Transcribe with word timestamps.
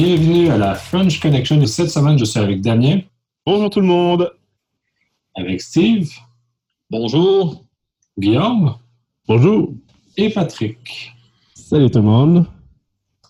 Bienvenue 0.00 0.48
à 0.48 0.56
la 0.56 0.76
French 0.76 1.18
Connection. 1.18 1.60
Et 1.60 1.66
cette 1.66 1.90
semaine, 1.90 2.16
je 2.16 2.24
suis 2.24 2.38
avec 2.38 2.60
Damien. 2.60 3.00
Bonjour 3.44 3.68
tout 3.68 3.80
le 3.80 3.86
monde. 3.86 4.30
Avec 5.34 5.60
Steve. 5.60 6.08
Bonjour. 6.88 7.64
Guillaume. 8.16 8.76
Bonjour. 9.26 9.74
Et 10.16 10.30
Patrick. 10.30 11.12
Salut 11.52 11.90
tout 11.90 11.98
le 11.98 12.04
monde. 12.04 12.46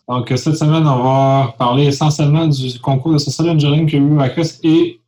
Donc, 0.06 0.30
cette 0.36 0.56
semaine, 0.56 0.86
on 0.86 1.02
va 1.02 1.54
parler 1.58 1.86
essentiellement 1.86 2.46
du 2.46 2.78
concours 2.80 3.14
de 3.14 3.18
social 3.18 3.48
engineering 3.48 3.88
qu'il 3.88 4.02
y 4.02 4.06
a 4.06 4.06
eu 4.06 4.20
à 4.20 4.28
CRES 4.28 4.60
et 4.62 5.00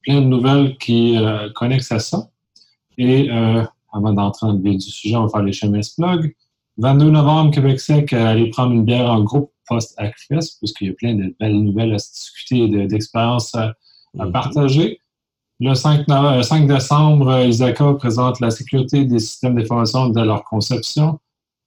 plein 0.00 0.22
de 0.22 0.26
nouvelles 0.26 0.78
qui 0.78 1.18
euh, 1.18 1.50
connectent 1.54 1.92
à 1.92 1.98
ça. 1.98 2.30
Et 2.96 3.30
euh, 3.30 3.62
avant 3.92 4.14
d'entrer 4.14 4.46
dans 4.46 4.54
le 4.54 4.62
vif 4.62 4.78
du 4.78 4.90
sujet, 4.90 5.16
on 5.16 5.24
va 5.24 5.28
faire 5.28 5.42
les 5.42 5.52
chemises 5.52 5.90
plug. 5.90 6.34
22 6.78 7.10
novembre, 7.10 7.50
Québec 7.50 7.80
Sec, 7.80 8.14
euh, 8.14 8.28
aller 8.28 8.48
prendre 8.48 8.72
une 8.72 8.86
bière 8.86 9.10
en 9.10 9.22
groupe 9.22 9.52
post-ACFES, 9.72 10.58
puisqu'il 10.58 10.88
y 10.88 10.90
a 10.90 10.94
plein 10.94 11.14
de 11.14 11.34
belles 11.40 11.60
nouvelles 11.62 11.94
à 11.94 11.98
se 11.98 12.12
discuter 12.12 12.58
et 12.58 12.86
d'expériences 12.86 13.54
à, 13.54 13.74
mhm. 14.14 14.32
partager. 14.32 14.98
Le 15.60 15.74
5, 15.74 16.06
5 16.42 16.66
décembre, 16.66 17.46
ISACA 17.46 17.94
présente 17.94 18.40
la 18.40 18.50
sécurité 18.50 19.04
des 19.04 19.20
systèmes 19.20 19.54
d'information 19.54 20.08
de 20.08 20.20
leur 20.20 20.44
conception. 20.44 21.20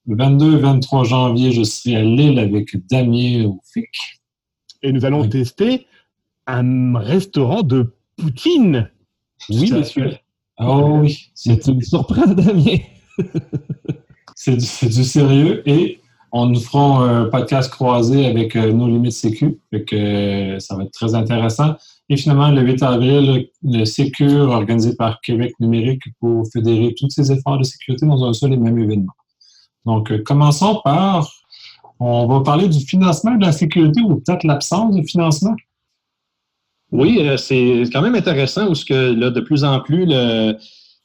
Le 0.06 0.18
22 0.18 0.58
et 0.58 0.62
23 0.62 1.04
janvier, 1.06 1.52
je 1.52 1.64
serai 1.64 1.96
à 1.96 2.04
Lille 2.04 2.38
avec 2.38 2.76
Damien 2.88 3.46
au 3.46 3.62
FIC. 3.74 3.88
Et 4.84 4.92
nous 4.92 5.06
allons 5.06 5.28
tester 5.28 5.88
un 6.46 6.98
restaurant 7.00 7.64
de 7.64 7.96
poutine. 8.18 8.92
Oui, 9.50 9.72
monsieur. 9.72 10.18
Oh 10.60 11.00
oui. 11.02 11.32
C'est 11.34 11.66
une 11.68 11.82
surprise, 11.82 12.36
Damien. 12.36 12.78
c'est 14.36 14.58
du, 14.58 14.94
du, 14.94 15.04
sérieux 15.04 15.64
et 15.68 16.00
on 16.38 16.48
nous 16.48 16.60
fera 16.60 17.00
un 17.00 17.26
podcast 17.30 17.72
croisé 17.72 18.26
avec 18.26 18.58
euh, 18.58 18.74
nos 18.74 18.90
limites 18.90 19.14
sécu. 19.14 19.58
euh, 19.94 20.60
ça 20.60 20.76
va 20.76 20.84
être 20.84 20.92
très 20.92 21.16
intéressant. 21.16 21.76
Et 22.10 22.18
finalement, 22.18 22.50
le 22.50 22.62
8 22.62 22.84
avril, 22.84 23.48
le 23.64 23.86
Sécure 23.86 24.50
organisé 24.50 24.98
par 24.98 25.22
Québec 25.22 25.54
Numérique 25.62 26.04
pour 26.20 26.46
fédérer 26.52 26.94
tous 27.00 27.10
ces 27.10 27.32
efforts 27.32 27.60
de 27.60 27.64
sécurité 27.64 28.06
dans 28.06 28.22
un 28.26 28.34
seul 28.34 28.52
et 28.52 28.58
même 28.58 28.78
événement. 28.78 29.14
Donc, 29.86 30.12
euh, 30.12 30.22
commençons 30.26 30.82
par, 30.84 31.32
on 32.02 32.28
va 32.28 32.42
parler 32.42 32.68
du 32.68 32.82
financement 32.82 33.36
de 33.36 33.46
la 33.46 33.54
sécurité 33.54 34.02
ou 34.02 34.18
peut-être 34.18 34.44
l'absence 34.44 34.94
de 34.94 35.04
financement. 35.04 35.56
Oui, 36.92 37.30
c'est 37.38 37.84
quand 37.94 38.02
même 38.02 38.16
intéressant 38.16 38.68
parce 38.68 38.84
que 38.84 39.14
de 39.14 39.40
plus 39.40 39.64
en 39.64 39.80
plus, 39.80 40.06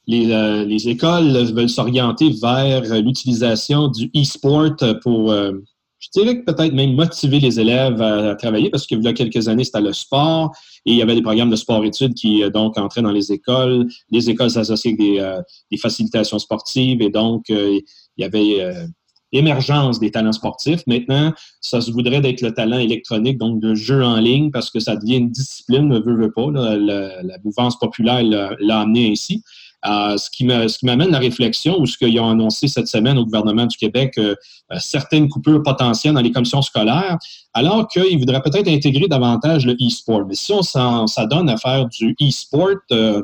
euh, 0.09 0.65
les, 0.65 0.89
écoles 0.89 1.31
veulent 1.53 1.69
s'orienter 1.69 2.31
vers 2.41 2.81
l'utilisation 3.01 3.87
du 3.87 4.11
e-sport 4.15 4.75
pour, 5.01 5.31
je 5.31 6.07
dirais 6.13 6.39
que 6.39 6.51
peut-être 6.51 6.73
même 6.73 6.95
motiver 6.95 7.39
les 7.39 7.59
élèves 7.59 8.01
à, 8.01 8.35
travailler 8.35 8.69
parce 8.69 8.87
qu'il 8.87 9.01
y 9.03 9.07
a 9.07 9.13
quelques 9.13 9.47
années, 9.47 9.63
c'était 9.63 9.81
le 9.81 9.93
sport 9.93 10.51
et 10.85 10.93
il 10.93 10.97
y 10.97 11.01
avait 11.01 11.15
des 11.15 11.21
programmes 11.21 11.51
de 11.51 11.55
sport-études 11.55 12.15
qui 12.15 12.43
donc 12.51 12.77
entraient 12.77 13.03
dans 13.03 13.11
les 13.11 13.31
écoles. 13.31 13.87
Les 14.09 14.29
écoles 14.29 14.49
s'associaient 14.49 14.95
avec 14.97 15.45
des, 15.69 15.77
facilitations 15.77 16.39
sportives 16.39 17.01
et 17.01 17.09
donc 17.09 17.49
il 17.49 17.83
y 18.17 18.23
avait 18.23 18.87
émergence 19.31 19.99
des 19.99 20.11
talents 20.11 20.31
sportifs. 20.31 20.81
Maintenant, 20.87 21.33
ça 21.61 21.81
se 21.81 21.91
voudrait 21.91 22.21
d'être 22.21 22.41
le 22.41 22.53
talent 22.53 22.79
électronique, 22.79 23.37
donc 23.37 23.59
de 23.59 23.75
jeu 23.75 24.03
en 24.03 24.17
ligne, 24.17 24.51
parce 24.51 24.69
que 24.69 24.79
ça 24.79 24.95
devient 24.95 25.17
une 25.17 25.31
discipline, 25.31 25.87
ne 25.87 25.99
veut, 25.99 26.15
veut 26.15 26.31
pas. 26.31 26.49
la, 26.51 27.37
mouvance 27.43 27.77
populaire 27.79 28.23
l'a 28.23 28.79
amené 28.79 29.11
ainsi. 29.11 29.43
Euh, 29.85 30.17
ce 30.17 30.29
qui 30.29 30.45
m'amène 30.45 31.09
la 31.09 31.19
réflexion, 31.19 31.79
ou 31.79 31.85
ce 31.85 31.97
qu'ils 31.97 32.19
ont 32.19 32.29
annoncé 32.29 32.67
cette 32.67 32.87
semaine 32.87 33.17
au 33.17 33.25
gouvernement 33.25 33.65
du 33.65 33.77
Québec, 33.77 34.13
euh, 34.17 34.35
euh, 34.71 34.77
certaines 34.79 35.27
coupures 35.27 35.63
potentielles 35.63 36.13
dans 36.13 36.21
les 36.21 36.31
commissions 36.31 36.61
scolaires, 36.61 37.17
alors 37.53 37.87
qu'ils 37.87 38.19
voudraient 38.19 38.41
peut-être 38.41 38.67
intégrer 38.67 39.07
davantage 39.07 39.65
le 39.65 39.73
e-sport. 39.73 40.25
Mais 40.27 40.35
si 40.35 40.53
on 40.53 40.61
s'adonne 41.07 41.49
à 41.49 41.57
faire 41.57 41.87
du 41.87 42.15
e-sport, 42.21 42.75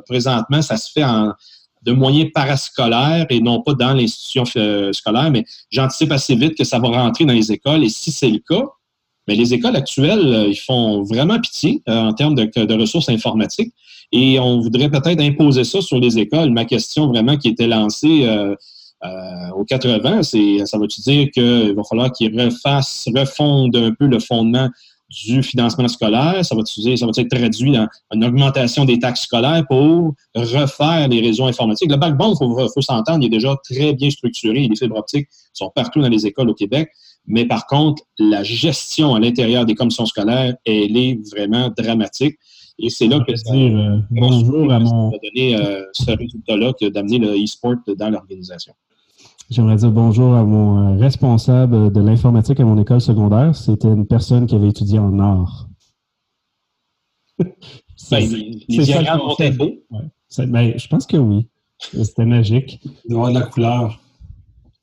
présentement, 0.07 0.61
ça 0.61 0.77
se 0.77 0.91
fait 0.91 1.03
en, 1.03 1.33
de 1.87 1.93
moyens 1.93 2.29
parascolaires 2.33 3.25
et 3.29 3.39
non 3.39 3.61
pas 3.61 3.73
dans 3.73 3.93
l'institution 3.93 4.43
euh, 4.57 4.91
scolaire, 4.91 5.31
mais 5.31 5.45
j'anticipe 5.71 6.11
assez 6.11 6.35
vite 6.35 6.55
que 6.57 6.63
ça 6.63 6.79
va 6.79 6.89
rentrer 6.89 7.25
dans 7.25 7.33
les 7.33 7.51
écoles. 7.51 7.83
Et 7.83 7.89
si 7.89 8.11
c'est 8.11 8.29
le 8.29 8.39
cas, 8.39 8.63
mais 9.27 9.35
les 9.35 9.53
écoles 9.53 9.75
actuelles, 9.75 10.33
euh, 10.33 10.47
ils 10.47 10.59
font 10.59 11.03
vraiment 11.03 11.39
pitié 11.39 11.81
euh, 11.87 11.93
en 11.93 12.13
termes 12.13 12.35
de, 12.35 12.73
ressources 12.73 13.09
informatiques. 13.09 13.73
Et 14.11 14.39
on 14.39 14.59
voudrait 14.61 14.89
peut-être 14.89 15.19
imposer 15.21 15.63
ça 15.63 15.81
sur 15.81 15.99
les 15.99 16.17
écoles. 16.17 16.51
Ma 16.51 16.65
question 16.65 17.07
vraiment 17.07 17.37
qui 17.37 17.49
était 17.49 17.67
lancée 17.67 18.23
euh, 18.25 18.55
aux 19.55 19.65
80, 19.65 20.23
c'est 20.23 20.65
ça 20.65 20.77
veut-tu 20.77 21.01
dire 21.01 21.29
qu'il 21.31 21.75
va 21.75 21.83
falloir 21.83 22.11
qu'ils 22.11 22.39
refassent, 22.39 23.07
refondent 23.15 23.75
un 23.75 23.91
peu 23.91 24.07
le 24.07 24.19
fondement 24.19 24.69
du 25.09 25.41
financement 25.41 25.87
scolaire, 25.87 26.43
ça 26.43 26.55
va, 26.55 26.63
ça 26.65 27.05
va 27.05 27.11
être 27.15 27.29
traduit 27.29 27.71
dans 27.71 27.87
une 28.13 28.25
augmentation 28.25 28.83
des 28.83 28.99
taxes 28.99 29.21
scolaires 29.21 29.63
pour 29.67 30.13
refaire 30.35 31.07
les 31.07 31.21
réseaux 31.21 31.45
informatiques? 31.45 31.89
Le 31.89 31.97
backbone, 31.97 32.31
il 32.33 32.37
faut, 32.37 32.67
faut 32.73 32.81
s'entendre, 32.81 33.19
il 33.21 33.27
est 33.27 33.29
déjà 33.29 33.55
très 33.63 33.93
bien 33.93 34.09
structuré. 34.09 34.67
Les 34.67 34.75
fibres 34.75 34.97
optiques 34.97 35.29
sont 35.53 35.71
partout 35.73 36.01
dans 36.01 36.09
les 36.09 36.25
écoles 36.25 36.49
au 36.49 36.53
Québec. 36.53 36.89
Mais 37.25 37.45
par 37.45 37.67
contre, 37.67 38.03
la 38.19 38.43
gestion 38.43 39.15
à 39.15 39.19
l'intérieur 39.19 39.65
des 39.65 39.75
commissions 39.75 40.05
scolaires, 40.05 40.55
elle 40.65 40.97
est 40.97 41.19
vraiment 41.31 41.69
dramatique. 41.77 42.37
Et 42.79 42.89
c'est 42.89 43.07
là 43.07 43.19
que 43.19 43.35
ça 43.35 43.51
dire, 43.53 43.75
euh, 43.77 43.99
bonjour 44.11 44.71
à 44.71 44.79
mon... 44.79 45.09
va 45.09 45.17
donner 45.23 45.55
euh, 45.55 45.83
ce 45.93 46.11
résultat-là 46.11 46.73
d'amener 46.91 47.17
le 47.17 47.43
e-sport 47.43 47.75
dans 47.97 48.09
l'organisation. 48.09 48.73
J'aimerais 49.49 49.77
dire 49.77 49.91
bonjour 49.91 50.35
à 50.35 50.43
mon 50.43 50.95
euh, 50.95 50.97
responsable 50.97 51.91
de 51.91 52.01
l'informatique 52.01 52.59
à 52.59 52.65
mon 52.65 52.79
école 52.79 53.01
secondaire. 53.01 53.55
C'était 53.55 53.87
une 53.87 54.05
personne 54.05 54.45
qui 54.45 54.55
avait 54.55 54.69
étudié 54.69 54.99
en 54.99 55.19
art. 55.19 55.67
Ben, 58.11 58.19
les 58.29 58.83
diagrammes 58.83 59.21
ont 59.21 59.33
été 59.33 59.49
beaux. 59.49 59.73
Ben, 60.37 60.77
je 60.77 60.87
pense 60.87 61.07
que 61.07 61.17
oui. 61.17 61.47
C'était 61.79 62.25
magique. 62.25 62.79
Il 63.09 63.15
de 63.15 63.33
la 63.33 63.41
couleur. 63.41 63.99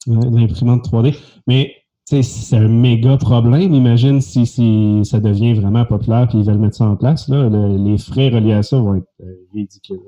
L'imprimante 0.06 0.84
3D. 0.90 1.16
Mais 1.46 1.83
c'est 2.04 2.56
un 2.56 2.68
méga 2.68 3.16
problème. 3.16 3.74
Imagine 3.74 4.20
si, 4.20 4.46
si, 4.46 5.00
ça 5.04 5.20
devient 5.20 5.54
vraiment 5.54 5.84
populaire 5.84 6.28
et 6.34 6.36
ils 6.36 6.44
veulent 6.44 6.58
mettre 6.58 6.76
ça 6.76 6.84
en 6.84 6.96
place. 6.96 7.28
Là, 7.28 7.48
les 7.48 7.98
frais 7.98 8.28
reliés 8.28 8.52
à 8.52 8.62
ça 8.62 8.78
vont 8.78 8.96
être 8.96 9.08
euh, 9.22 9.46
ridicules. 9.52 10.00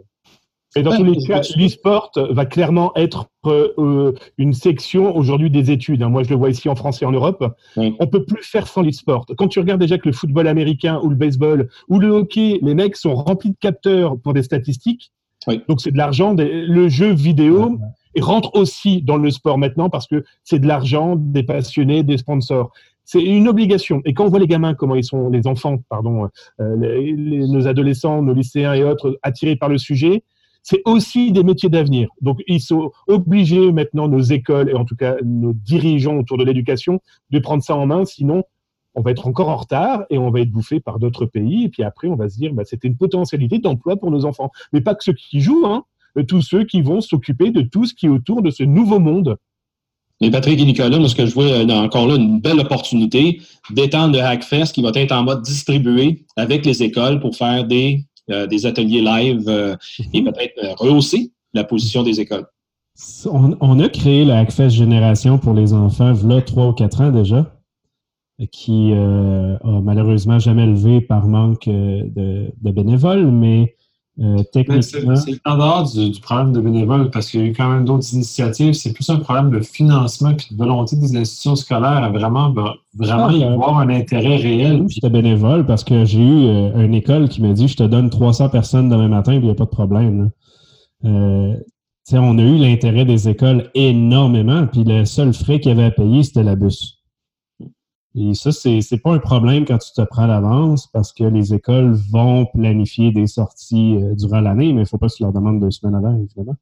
Et 0.77 0.83
dans 0.83 0.95
tous 0.95 1.05
les 1.05 1.17
cas, 1.17 1.41
l'e-sport 1.57 2.11
va 2.31 2.45
clairement 2.45 2.93
être 2.97 3.31
euh, 3.47 4.13
une 4.37 4.53
section 4.53 5.17
aujourd'hui 5.17 5.51
des 5.51 5.71
études. 5.71 6.03
Hein. 6.03 6.11
Moi, 6.11 6.23
je 6.23 6.29
le 6.29 6.37
vois 6.37 6.51
ici 6.51 6.69
en 6.69 6.75
France 6.75 7.01
et 7.01 7.07
en 7.07 7.13
Europe. 7.13 7.43
On 7.77 7.95
On 7.99 8.07
peut 8.07 8.25
plus 8.25 8.43
faire 8.43 8.69
sans 8.69 8.83
l'e-sport. 8.83 9.25
Quand 9.39 9.49
tu 9.49 9.59
regardes 9.59 9.81
déjà 9.81 9.97
que 9.97 10.07
le 10.07 10.13
football 10.13 10.47
américain 10.49 11.01
ou 11.03 11.09
le 11.09 11.17
baseball 11.17 11.71
ou 11.89 11.99
le 11.99 12.09
hockey, 12.09 12.59
les 12.61 12.75
mecs 12.75 12.97
sont 12.97 13.15
remplis 13.15 13.51
de 13.51 13.57
capteurs 13.59 14.19
pour 14.19 14.35
des 14.35 14.43
statistiques. 14.43 15.13
Donc, 15.69 15.81
c'est 15.81 15.93
de 15.93 15.97
l'argent. 15.97 16.35
Le 16.37 16.89
jeu 16.89 17.11
vidéo 17.13 17.79
rentre 18.21 18.55
aussi 18.55 19.03
dans 19.03 19.17
le 19.17 19.31
sport 19.31 19.59
maintenant 19.59 19.91
parce 19.91 20.07
que 20.07 20.25
c'est 20.45 20.59
de 20.59 20.67
l'argent, 20.67 21.17
des 21.17 21.43
passionnés, 21.43 22.03
des 22.03 22.19
sponsors. 22.19 22.73
C'est 23.05 23.23
une 23.23 23.47
obligation. 23.47 24.03
Et 24.05 24.15
quand 24.15 24.25
on 24.25 24.29
voit 24.29 24.41
les 24.41 24.49
gamins, 24.49 24.75
comment 24.75 24.97
ils 24.97 25.05
sont, 25.05 25.31
les 25.31 25.47
enfants, 25.47 25.79
pardon, 25.89 26.29
euh, 26.61 26.77
nos 27.17 27.69
adolescents, 27.69 28.21
nos 28.23 28.35
lycéens 28.35 28.75
et 28.75 28.83
autres, 28.83 29.19
attirés 29.23 29.55
par 29.55 29.69
le 29.69 29.79
sujet, 29.79 30.25
c'est 30.65 30.83
aussi 30.85 31.31
des 31.31 31.45
métiers 31.45 31.69
d'avenir. 31.69 32.09
Donc, 32.21 32.41
ils 32.49 32.61
sont 32.61 32.91
obligés 33.07 33.71
maintenant, 33.71 34.09
nos 34.09 34.21
écoles 34.21 34.69
et 34.69 34.75
en 34.75 34.85
tout 34.85 34.97
cas 34.97 35.15
nos 35.25 35.53
dirigeants 35.53 36.17
autour 36.17 36.39
de 36.39 36.45
l'éducation, 36.45 37.01
de 37.31 37.39
prendre 37.39 37.63
ça 37.63 37.77
en 37.77 37.87
main. 37.87 38.05
Sinon, 38.05 38.43
on 38.97 39.03
va 39.03 39.13
être 39.13 39.29
encore 39.29 39.49
en 39.49 39.57
retard 39.57 40.05
et 40.11 40.19
on 40.19 40.31
va 40.31 40.41
être 40.41 40.51
bouffé 40.51 40.81
par 40.81 40.99
d'autres 40.99 41.27
pays. 41.27 41.67
Et 41.67 41.69
puis 41.69 41.85
après, 41.85 42.09
on 42.09 42.17
va 42.17 42.29
se 42.29 42.37
dire, 42.37 42.53
bah, 42.53 42.65
c'était 42.65 42.89
une 42.89 42.97
potentialité 42.97 43.61
d'emploi 43.61 43.97
pour 43.97 44.11
nos 44.11 44.25
enfants. 44.25 44.51
Mais 44.73 44.81
pas 44.81 44.97
que 44.97 45.05
ceux 45.05 45.13
qui 45.13 45.41
jouent, 45.41 45.67
hein, 45.67 45.85
tous 46.23 46.43
ceux 46.43 46.65
qui 46.65 46.83
vont 46.83 47.01
s'occuper 47.01 47.51
de 47.51 47.63
tout 47.63 47.85
ce 47.85 47.95
qui 47.95 48.07
est 48.07 48.11
autour 48.11 48.43
de 48.43 48.51
ce 48.51 48.63
nouveau 48.63 48.99
monde. 48.99 49.37
Et 50.21 50.31
Patrick 50.31 50.59
et 50.61 50.65
Nicolas, 50.65 50.99
moi, 50.99 51.09
ce 51.09 51.15
que 51.15 51.27
je 51.27 51.35
vois 51.35 51.45
euh, 51.45 51.69
encore 51.69 52.07
là, 52.07 52.17
une 52.17 52.41
belle 52.41 52.59
opportunité 52.59 53.43
d'étendre 53.71 54.15
le 54.15 54.23
Hackfest 54.23 54.73
qui 54.73 54.81
va 54.81 54.91
être 54.95 55.13
en 55.13 55.25
mode 55.25 55.43
distribué 55.43 56.25
avec 56.37 56.65
les 56.65 56.83
écoles 56.83 57.21
pour 57.21 57.37
faire 57.37 57.65
des 57.65 58.07
euh, 58.29 58.49
des 58.49 58.67
ateliers 58.67 59.03
live 59.03 59.45
euh, 59.47 59.77
et 60.13 60.21
peut-être 60.21 60.59
euh, 60.65 60.75
rehausser 60.77 61.31
la 61.55 61.63
position 61.63 62.03
des 62.03 62.19
écoles. 62.21 62.45
On, 63.31 63.79
a 63.79 63.89
créé 63.89 64.25
la 64.25 64.41
Hackfest 64.41 64.71
Génération 64.71 65.39
pour 65.39 65.55
les 65.55 65.73
enfants, 65.73 66.13
là, 66.25 66.43
trois 66.43 66.67
ou 66.67 66.73
quatre 66.73 67.03
ans 67.03 67.13
déjà, 67.13 67.55
qui 68.51 68.93
a 68.93 69.59
malheureusement 69.65 70.39
jamais 70.39 70.67
levé 70.67 71.03
par 71.03 71.29
manque 71.29 71.69
de, 71.69 72.51
de 72.61 72.71
bénévoles, 72.71 73.31
mais 73.31 73.76
euh, 74.19 74.43
c'est 74.81 75.41
en 75.45 75.59
dehors 75.59 75.93
du, 75.93 76.21
problème 76.21 76.53
de 76.53 76.61
bénévoles 76.61 77.11
parce 77.11 77.31
qu'il 77.31 77.41
y 77.41 77.43
a 77.43 77.47
eu 77.47 77.53
quand 77.53 77.69
même 77.69 77.85
d'autres 77.85 78.15
initiatives. 78.15 78.73
C'est 78.73 78.95
plus 78.95 79.09
un 79.11 79.17
problème 79.17 79.51
de 79.51 79.61
financement 79.61 80.31
et 80.31 80.55
de 80.55 80.57
volonté 80.57 80.97
des 80.97 81.15
institutions 81.17 81.55
scolaires 81.55 82.03
à 82.03 82.09
vraiment, 82.09 82.55
vraiment 82.95 83.31
y 83.31 83.45
avoir 83.45 83.79
un 83.79 83.91
intérêt 83.91 84.37
réel. 84.37 84.87
J'étais 84.89 85.11
bénévole 85.11 85.67
parce 85.67 85.85
que 85.85 86.07
j'ai 86.07 86.21
eu 86.21 86.47
euh, 86.47 86.85
une 86.85 86.95
école 86.95 87.29
qui 87.29 87.43
m'a 87.43 87.53
dit 87.53 87.69
je 87.69 87.77
te 87.77 87.83
donne 87.83 88.09
300 88.09 88.49
personnes 88.49 88.89
demain 88.89 89.09
matin 89.09 89.33
et 89.33 89.37
il 89.37 89.43
n'y 89.43 89.51
a 89.51 89.55
pas 89.55 89.65
de 89.65 89.71
problème. 89.71 90.31
Euh, 91.05 91.55
on 92.13 92.39
a 92.39 92.43
eu 92.43 92.57
l'intérêt 92.57 93.05
des 93.05 93.29
écoles 93.29 93.71
énormément, 93.75 94.67
puis 94.67 94.85
le 94.85 95.05
seul 95.05 95.35
frais 95.35 95.61
qu'il 95.61 95.71
y 95.71 95.73
avait 95.73 95.85
à 95.85 95.91
payer, 95.91 96.23
c'était 96.23 96.45
la 96.45 96.57
bus. 96.57 96.96
Et 98.19 98.33
ça, 98.33 98.51
c'est 98.51 98.81
n'est 98.91 98.99
pas 98.99 99.13
un 99.13 99.19
problème 99.19 99.67
quand 99.67 99.77
tu 99.77 99.93
te 99.93 100.01
prends 100.01 100.23
à 100.23 100.27
l'avance 100.27 100.87
parce 100.87 101.13
que 101.13 101.25
les 101.25 101.53
écoles 101.53 101.93
vont 101.93 102.47
planifier 102.47 103.13
des 103.13 103.27
sorties 103.27 103.97
euh, 103.97 104.15
durant 104.15 104.41
l'année, 104.41 104.69
mais 104.69 104.81
il 104.81 104.85
ne 104.85 104.85
faut 104.85 104.97
pas 104.97 105.09
que 105.09 105.15
tu 105.15 105.23
leur 105.23 105.33
demandes 105.33 105.61
deux 105.61 105.71
semaines 105.71 105.95
avant, 105.95 106.17
évidemment. 106.17 106.57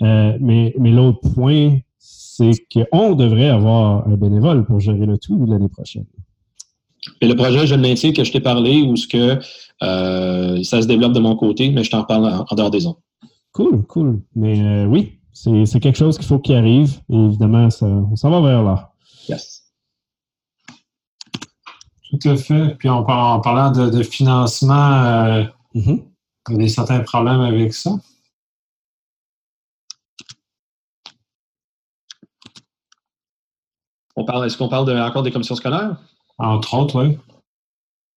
Euh, 0.00 0.38
mais 0.40 0.74
mais 0.78 0.90
l'autre 0.90 1.20
point, 1.34 1.78
c'est 1.98 2.52
qu'on 2.72 3.14
devrait 3.14 3.50
avoir 3.50 4.08
un 4.08 4.16
bénévole 4.16 4.64
pour 4.64 4.80
gérer 4.80 5.04
le 5.04 5.18
tout 5.18 5.44
l'année 5.44 5.68
prochaine. 5.68 6.06
Et 7.20 7.28
le 7.28 7.36
projet, 7.36 7.66
je 7.66 7.74
le 7.74 7.82
maintiens 7.82 8.12
que 8.12 8.24
je 8.24 8.32
t'ai 8.32 8.40
parlé 8.40 8.80
ou 8.80 8.96
ce 8.96 9.06
que 9.06 9.38
euh, 9.82 10.62
ça 10.62 10.80
se 10.80 10.86
développe 10.86 11.12
de 11.12 11.20
mon 11.20 11.36
côté, 11.36 11.70
mais 11.70 11.84
je 11.84 11.90
t'en 11.90 12.04
parle 12.04 12.24
en, 12.48 12.54
dehors 12.54 12.70
des 12.70 12.86
ondes. 12.86 12.96
Cool, 13.52 13.82
cool. 13.82 14.22
Mais 14.34 14.86
oui, 14.86 15.18
c'est 15.34 15.80
quelque 15.80 15.98
chose 15.98 16.16
qu'il 16.16 16.26
faut 16.26 16.38
qu'il 16.38 16.54
arrive. 16.54 17.00
Et 17.10 17.16
évidemment, 17.16 17.68
ça, 17.68 17.86
on 17.86 18.16
s'en 18.16 18.30
va 18.30 18.40
vers 18.40 18.62
là. 18.62 18.92
Yes. 19.28 19.62
Tout 22.12 22.28
à 22.28 22.36
fait. 22.36 22.74
Puis 22.78 22.88
en, 22.88 23.02
parlant 23.04 23.70
de, 23.70 24.02
financement, 24.02 24.92
euh, 25.04 25.44
mm-hmm. 25.74 26.02
il 26.50 26.62
y 26.62 26.64
a 26.64 26.68
certains 26.68 27.00
problèmes 27.00 27.40
avec 27.40 27.72
ça. 27.72 27.90
On 34.14 34.26
parle, 34.26 34.44
est-ce 34.44 34.58
qu'on 34.58 34.68
parle 34.68 34.86
de, 34.86 34.92
encore 34.92 35.22
des 35.22 35.30
commissions 35.30 35.54
scolaires? 35.54 35.96
Entre 36.36 36.74
autres, 36.74 37.02
oui. 37.02 37.18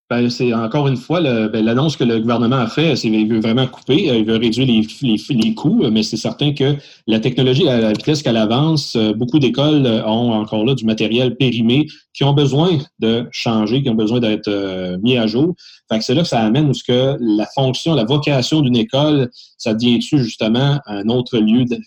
Ben, 0.08 0.30
c'est 0.30 0.54
encore 0.54 0.88
une 0.88 0.98
fois 0.98 1.20
ben, 1.20 1.66
l'annonce 1.66 1.98
que 1.98 2.04
le 2.04 2.20
gouvernement 2.20 2.58
a 2.58 2.68
fait, 2.68 2.96
c'est 2.96 3.10
qu'il 3.10 3.28
veut 3.28 3.40
vraiment 3.40 3.66
couper, 3.66 4.08
euh, 4.12 4.18
il 4.18 4.26
veut 4.26 4.38
réduire 4.38 4.68
les, 4.68 5.18
les, 5.30 5.54
coûts, 5.56 5.84
mais 5.92 6.04
c'est 6.04 6.16
certain 6.16 6.54
que 6.54 6.76
la 7.08 7.20
technologie, 7.20 7.68
à 7.68 7.80
la 7.80 7.92
vitesse 7.92 8.22
qu'elle 8.22 8.38
avance, 8.38 8.96
euh, 8.96 9.14
beaucoup 9.14 9.40
d'écoles 9.40 9.88
ont 10.06 10.32
encore 10.32 10.64
là 10.64 10.76
du 10.76 10.86
matériel 10.86 11.36
périmé 11.38 11.88
qui 12.14 12.24
ont 12.24 12.34
besoin 12.34 12.78
de 13.00 13.28
changer, 13.32 13.82
qui 13.82 13.90
ont 13.90 13.96
besoin 13.96 14.20
d'être 14.20 14.48
euh, 14.48 15.00
mis 15.02 15.18
à 15.18 15.26
jour. 15.26 15.56
Fait 15.92 15.98
que 15.98 16.06
c'est 16.06 16.14
là 16.14 16.22
que 16.22 16.28
ça 16.28 16.40
amène 16.40 16.70
où 16.70 16.76
ce 16.76 16.84
que 16.84 17.18
la 17.20 17.48
fonction, 17.56 17.96
la 17.96 18.06
vocation 18.06 18.62
d'une 18.62 18.78
école, 18.78 19.32
ça 19.58 19.74
devient-tu 19.74 20.20
justement 20.20 20.80
un 20.86 21.10
autre 21.10 21.40
lieu 21.40 21.66
de, 21.66 21.80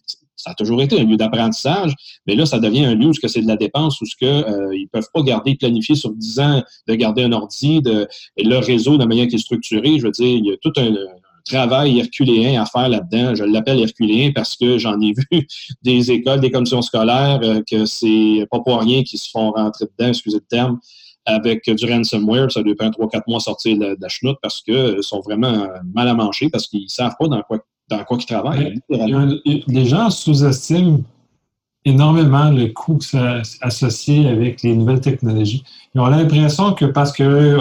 ça 0.48 0.52
a 0.52 0.54
toujours 0.54 0.80
été 0.80 0.98
un 0.98 1.04
lieu 1.04 1.18
d'apprentissage, 1.18 1.92
mais 2.26 2.34
là, 2.34 2.46
ça 2.46 2.58
devient 2.58 2.86
un 2.86 2.94
lieu 2.94 3.08
où 3.08 3.12
c'est 3.12 3.42
de 3.42 3.46
la 3.46 3.56
dépense, 3.56 4.00
où 4.00 4.06
ce 4.06 4.16
que, 4.18 4.24
euh, 4.24 4.74
ils 4.74 4.88
peuvent 4.90 5.08
pas 5.12 5.20
garder, 5.22 5.56
planifier 5.56 5.94
sur 5.94 6.10
10 6.10 6.40
ans 6.40 6.62
de 6.86 6.94
garder 6.94 7.22
un 7.22 7.32
ordi, 7.32 7.82
de, 7.82 8.08
et 8.38 8.44
leur 8.44 8.64
réseau 8.64 8.96
de 8.96 9.04
manière 9.04 9.26
qui 9.26 9.36
est 9.36 9.40
structuré. 9.40 9.98
Je 9.98 10.06
veux 10.06 10.10
dire, 10.10 10.26
il 10.26 10.46
y 10.46 10.52
a 10.52 10.56
tout 10.56 10.72
un, 10.78 10.94
travail 11.44 11.98
herculéen 11.98 12.60
à 12.60 12.66
faire 12.66 12.90
là-dedans. 12.90 13.34
Je 13.34 13.42
l'appelle 13.42 13.80
herculéen 13.80 14.32
parce 14.34 14.54
que 14.54 14.76
j'en 14.76 15.00
ai 15.00 15.14
vu 15.32 15.46
des 15.82 16.10
écoles, 16.12 16.40
des 16.40 16.50
commissions 16.50 16.82
scolaires, 16.82 17.40
euh, 17.42 17.62
que 17.68 17.86
c'est 17.86 18.46
pas 18.50 18.60
pour 18.60 18.80
rien 18.80 19.02
qu'ils 19.02 19.18
se 19.18 19.30
font 19.30 19.52
rentrer 19.52 19.86
dedans, 19.98 20.10
excusez 20.10 20.38
le 20.38 20.44
terme, 20.44 20.78
avec 21.28 21.68
du 21.70 21.90
ransomware. 21.90 22.50
Ça 22.50 22.62
doit 22.62 22.74
prendre 22.76 22.98
3-4 22.98 23.22
mois 23.28 23.36
à 23.36 23.40
sortir 23.40 23.78
de 23.78 23.96
la, 24.00 24.08
chenoute 24.08 24.38
parce 24.42 24.60
qu'ils 24.62 25.02
sont 25.02 25.20
vraiment 25.20 25.68
mal 25.94 26.08
à 26.08 26.14
manger, 26.14 26.48
parce 26.50 26.66
qu'ils 26.66 26.88
savent 26.88 27.14
pas 27.18 27.28
dans 27.28 27.42
quoi 27.42 27.58
dans 27.90 28.04
quoi 28.04 28.18
qu'ils 28.18 28.26
travaillent. 28.26 28.80
les 29.66 29.84
gens 29.86 30.10
sous-estiment 30.10 31.00
énormément 31.84 32.50
le 32.50 32.66
coût 32.66 32.98
associé 33.62 34.28
avec 34.28 34.62
les 34.62 34.74
nouvelles 34.74 35.00
technologies. 35.00 35.64
Ils 35.94 36.00
ont 36.00 36.06
l'impression 36.06 36.74
que 36.74 36.84
parce 36.84 37.12
que 37.12 37.58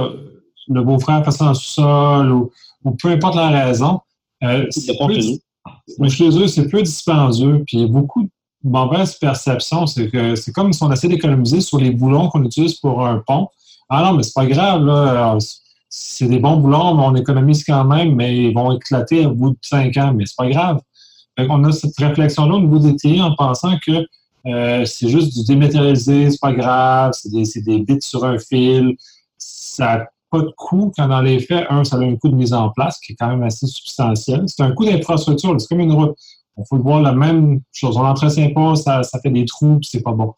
le 0.67 0.81
beau-frère 0.83 1.23
passe 1.23 1.41
en 1.41 1.53
sous-sol 1.53 2.31
ou, 2.31 2.51
peu 3.01 3.09
importe 3.09 3.35
la 3.35 3.65
raison, 3.65 4.01
euh, 4.43 4.65
c'est 4.69 4.93
chez 6.09 6.29
eux, 6.29 6.47
c'est 6.47 6.67
peu 6.69 6.81
dispendieux. 6.81 7.63
Puis 7.65 7.77
il 7.77 7.81
y 7.81 7.83
a 7.83 7.87
beaucoup 7.87 8.23
de 8.23 8.29
mauvaises 8.63 9.15
perceptions. 9.15 9.87
C'est 9.87 10.09
que 10.09 10.35
c'est 10.35 10.51
comme 10.51 10.73
si 10.73 10.83
on 10.83 10.91
essaie 10.91 11.07
d'économiser 11.07 11.61
sur 11.61 11.79
les 11.79 11.91
boulons 11.91 12.29
qu'on 12.29 12.43
utilise 12.43 12.75
pour 12.75 13.05
un 13.05 13.23
pont. 13.25 13.47
Ah 13.89 14.03
non, 14.03 14.13
mais 14.17 14.23
c'est 14.23 14.33
pas 14.33 14.45
grave, 14.45 14.85
là 14.85 15.37
c'est 15.89 16.27
des 16.27 16.39
bons 16.39 16.57
boulons, 16.57 16.95
mais 16.95 17.03
on 17.03 17.15
économise 17.15 17.63
quand 17.63 17.85
même, 17.85 18.15
mais 18.15 18.37
ils 18.37 18.53
vont 18.53 18.71
éclater 18.75 19.25
au 19.25 19.33
bout 19.33 19.51
de 19.51 19.57
cinq 19.61 19.95
ans, 19.97 20.13
mais 20.13 20.25
c'est 20.25 20.35
pas 20.37 20.49
grave. 20.49 20.79
on 21.37 21.63
a 21.63 21.71
cette 21.71 21.97
réflexion-là 21.97 22.55
au 22.55 22.61
niveau 22.61 22.79
des 22.79 22.95
TI 22.95 23.21
en 23.21 23.35
pensant 23.35 23.77
que 23.85 24.05
euh, 24.47 24.85
c'est 24.85 25.09
juste 25.09 25.33
du 25.37 25.45
dématérialisé, 25.45 26.29
c'est 26.29 26.39
pas 26.39 26.53
grave, 26.53 27.13
c'est 27.13 27.61
des, 27.61 27.79
bits 27.79 28.01
sur 28.01 28.23
un 28.25 28.37
fil, 28.37 28.95
ça 29.37 29.85
n'a 29.85 30.05
pas 30.29 30.41
de 30.41 30.51
coût 30.55 30.91
quand 30.95 31.07
dans 31.07 31.21
les 31.21 31.39
faits, 31.39 31.65
un, 31.69 31.83
ça 31.83 31.97
a 31.97 31.99
un 31.99 32.15
coût 32.15 32.29
de 32.29 32.35
mise 32.35 32.53
en 32.53 32.69
place 32.69 32.99
qui 32.99 33.13
est 33.13 33.15
quand 33.15 33.29
même 33.29 33.43
assez 33.43 33.65
substantiel. 33.65 34.43
C'est 34.47 34.63
un 34.63 34.71
coût 34.71 34.85
d'infrastructure, 34.85 35.55
c'est 35.59 35.67
comme 35.67 35.79
une 35.79 35.93
route. 35.93 36.17
On 36.57 36.65
faut 36.65 36.77
le 36.77 36.81
voir 36.81 37.01
la 37.01 37.13
même 37.13 37.61
chose. 37.71 37.97
On 37.97 38.03
l'entretient 38.03 38.51
pas, 38.53 38.75
ça, 38.75 39.03
ça 39.03 39.19
fait 39.19 39.29
des 39.29 39.45
trous, 39.45 39.79
c'est 39.83 40.01
pas 40.01 40.11
bon. 40.11 40.33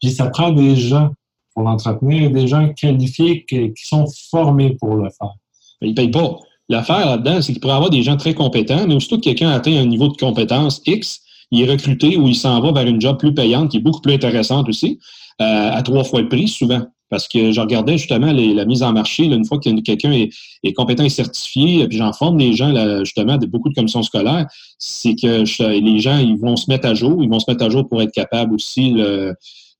Puis 0.00 0.10
ça 0.10 0.26
prend 0.26 0.50
des 0.50 0.74
gens 0.74 1.10
pour 1.54 1.64
l'entretenir, 1.64 2.30
des 2.30 2.46
gens 2.46 2.68
qualifiés 2.74 3.44
qui, 3.44 3.72
sont 3.76 4.06
formés 4.30 4.76
pour 4.80 4.94
le 4.96 5.08
faire. 5.10 5.34
Ils 5.82 5.90
ne 5.90 5.94
payent 5.94 6.10
pas. 6.10 6.36
L'affaire 6.68 7.06
là-dedans, 7.06 7.42
c'est 7.42 7.52
qu'il 7.52 7.60
pourrait 7.60 7.74
avoir 7.74 7.90
des 7.90 8.02
gens 8.02 8.16
très 8.16 8.34
compétents, 8.34 8.86
mais 8.86 8.94
aussitôt 8.94 9.16
que 9.16 9.22
quelqu'un 9.22 9.50
atteint 9.50 9.76
un 9.76 9.86
niveau 9.86 10.08
de 10.08 10.16
compétence 10.16 10.80
X, 10.86 11.20
il 11.50 11.62
est 11.62 11.70
recruté 11.70 12.16
ou 12.16 12.28
il 12.28 12.36
s'en 12.36 12.60
va 12.60 12.72
vers 12.72 12.86
une 12.86 13.00
job 13.00 13.18
plus 13.18 13.34
payante, 13.34 13.70
qui 13.70 13.78
est 13.78 13.80
beaucoup 13.80 14.00
plus 14.00 14.14
intéressante 14.14 14.68
aussi, 14.68 15.00
euh, 15.40 15.70
à 15.72 15.82
trois 15.82 16.04
fois 16.04 16.20
le 16.20 16.28
prix 16.28 16.46
souvent. 16.46 16.82
Parce 17.08 17.26
que 17.26 17.50
je 17.50 17.60
regardais 17.60 17.98
justement 17.98 18.30
la 18.30 18.64
mise 18.64 18.84
en 18.84 18.92
marché, 18.92 19.24
une 19.24 19.44
fois 19.44 19.58
que 19.58 19.80
quelqu'un 19.80 20.12
est, 20.12 20.72
compétent 20.74 21.02
et 21.02 21.08
certifié, 21.08 21.88
puis 21.88 21.98
j'en 21.98 22.12
forme 22.12 22.38
des 22.38 22.52
gens, 22.52 22.72
justement, 23.00 23.36
de 23.36 23.46
beaucoup 23.46 23.68
de 23.68 23.74
commissions 23.74 24.04
scolaires, 24.04 24.46
c'est 24.78 25.16
que 25.16 25.42
les 25.72 25.98
gens, 25.98 26.18
ils 26.18 26.36
vont 26.36 26.54
se 26.54 26.70
mettre 26.70 26.86
à 26.86 26.94
jour, 26.94 27.20
ils 27.20 27.28
vont 27.28 27.40
se 27.40 27.50
mettre 27.50 27.64
à 27.64 27.68
jour 27.68 27.88
pour 27.88 28.00
être 28.00 28.12
capables 28.12 28.54
aussi 28.54 28.94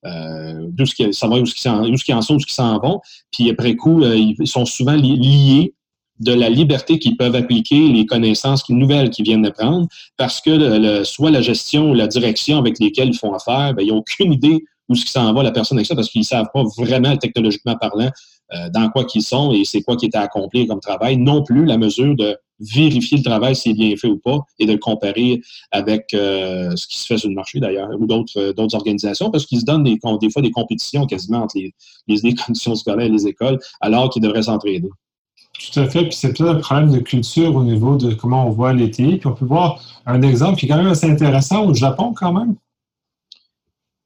euh, 0.06 0.67
d'où 0.69 0.87
ce 0.87 1.12
savoir 1.12 1.41
où 1.41 1.47
ce 1.47 1.55
qui 1.55 1.69
où 1.69 1.97
ce 1.97 2.12
en 2.12 2.23
sont, 2.23 2.35
où 2.35 2.41
ce 2.41 2.47
qui 2.47 2.55
s'en 2.55 2.79
vont. 2.79 3.00
Puis 3.32 3.50
après 3.50 3.76
coup, 3.76 4.02
euh, 4.02 4.17
ils 4.17 4.47
sont 4.47 4.64
souvent 4.64 4.94
liés 4.94 5.75
de 6.20 6.35
la 6.35 6.50
liberté 6.50 6.99
qu'ils 6.99 7.17
peuvent 7.17 7.35
appliquer 7.35 7.88
les 7.88 8.05
connaissances 8.05 8.69
nouvelles 8.69 9.11
qu'ils 9.11 9.25
viennent 9.25 9.43
d'apprendre, 9.43 9.88
parce 10.19 10.41
que 10.41 11.02
soit 11.05 11.31
la 11.31 11.41
gestion 11.41 11.91
ou 11.91 11.94
la 11.94 12.06
direction 12.06 12.58
avec 12.58 12.79
lesquelles 12.79 13.08
ils 13.08 13.19
font 13.19 13.32
affaire, 13.32 13.75
ben, 13.75 13.82
ils 13.82 13.88
n'ont 13.88 13.99
aucune 13.99 14.32
idée 14.32 14.64
où 14.91 14.94
ce 14.94 15.05
qui 15.05 15.12
s'en 15.12 15.32
va 15.32 15.43
la 15.43 15.52
personne 15.52 15.79
avec 15.79 15.87
ça, 15.87 15.94
parce 15.94 16.11
qu'ils 16.11 16.20
ne 16.20 16.26
savent 16.26 16.50
pas 16.52 16.64
vraiment, 16.76 17.17
technologiquement 17.17 17.76
parlant, 17.76 18.11
euh, 18.52 18.69
dans 18.70 18.91
quoi 18.91 19.05
qu'ils 19.05 19.23
sont 19.23 19.52
et 19.52 19.64
c'est 19.64 19.82
quoi 19.82 19.97
qui 19.97 20.06
est 20.06 20.17
à 20.17 20.23
accomplir 20.23 20.66
comme 20.66 20.80
travail, 20.80 21.16
non 21.16 21.42
plus 21.45 21.64
la 21.64 21.78
mesure 21.78 22.16
de 22.16 22.37
vérifier 22.61 23.19
le 23.19 23.25
travail 23.25 23.57
s'il 23.57 23.73
est 23.73 23.75
bien 23.75 23.97
fait 23.97 24.09
ou 24.09 24.19
pas 24.19 24.40
et 24.59 24.67
de 24.67 24.73
le 24.73 24.79
comparer 24.79 25.40
avec 25.71 26.12
euh, 26.14 26.75
ce 26.76 26.87
qui 26.87 26.99
se 26.99 27.07
fait 27.07 27.19
sur 27.19 27.29
le 27.29 27.35
marché 27.35 27.59
d'ailleurs 27.59 27.88
ou 27.99 28.07
d'autres 28.07 28.38
euh, 28.38 28.52
d'autres 28.52 28.75
organisations 28.75 29.31
parce 29.31 29.47
qu'ils 29.47 29.61
se 29.61 29.64
donnent 29.64 29.85
des, 29.85 29.99
des 30.21 30.31
fois 30.31 30.43
des 30.43 30.50
compétitions 30.50 31.07
quasiment 31.07 31.43
entre 31.43 31.57
les, 31.59 31.73
les, 32.07 32.35
conditions 32.35 32.75
scolaires 32.75 33.07
et 33.07 33.11
les 33.11 33.26
écoles 33.26 33.59
alors 33.81 34.11
qu'ils 34.11 34.23
devraient 34.23 34.43
s'entraider. 34.43 34.88
Tout 35.73 35.81
à 35.81 35.88
fait. 35.88 36.05
Puis 36.05 36.14
c'est 36.14 36.33
peut-être 36.33 36.57
un 36.57 36.61
problème 36.61 36.93
de 36.93 36.99
culture 36.99 37.55
au 37.55 37.64
niveau 37.64 37.97
de 37.97 38.14
comment 38.14 38.47
on 38.47 38.50
voit 38.50 38.73
les 38.73 38.88
Puis 38.88 39.21
on 39.25 39.33
peut 39.33 39.45
voir 39.45 39.83
un 40.07 40.23
exemple 40.23 40.59
qui 40.59 40.67
est 40.67 40.69
quand 40.69 40.76
même 40.76 40.87
assez 40.87 41.11
intéressant 41.11 41.67
au 41.67 41.75
Japon 41.75 42.14
quand 42.14 42.33
même. 42.33 42.55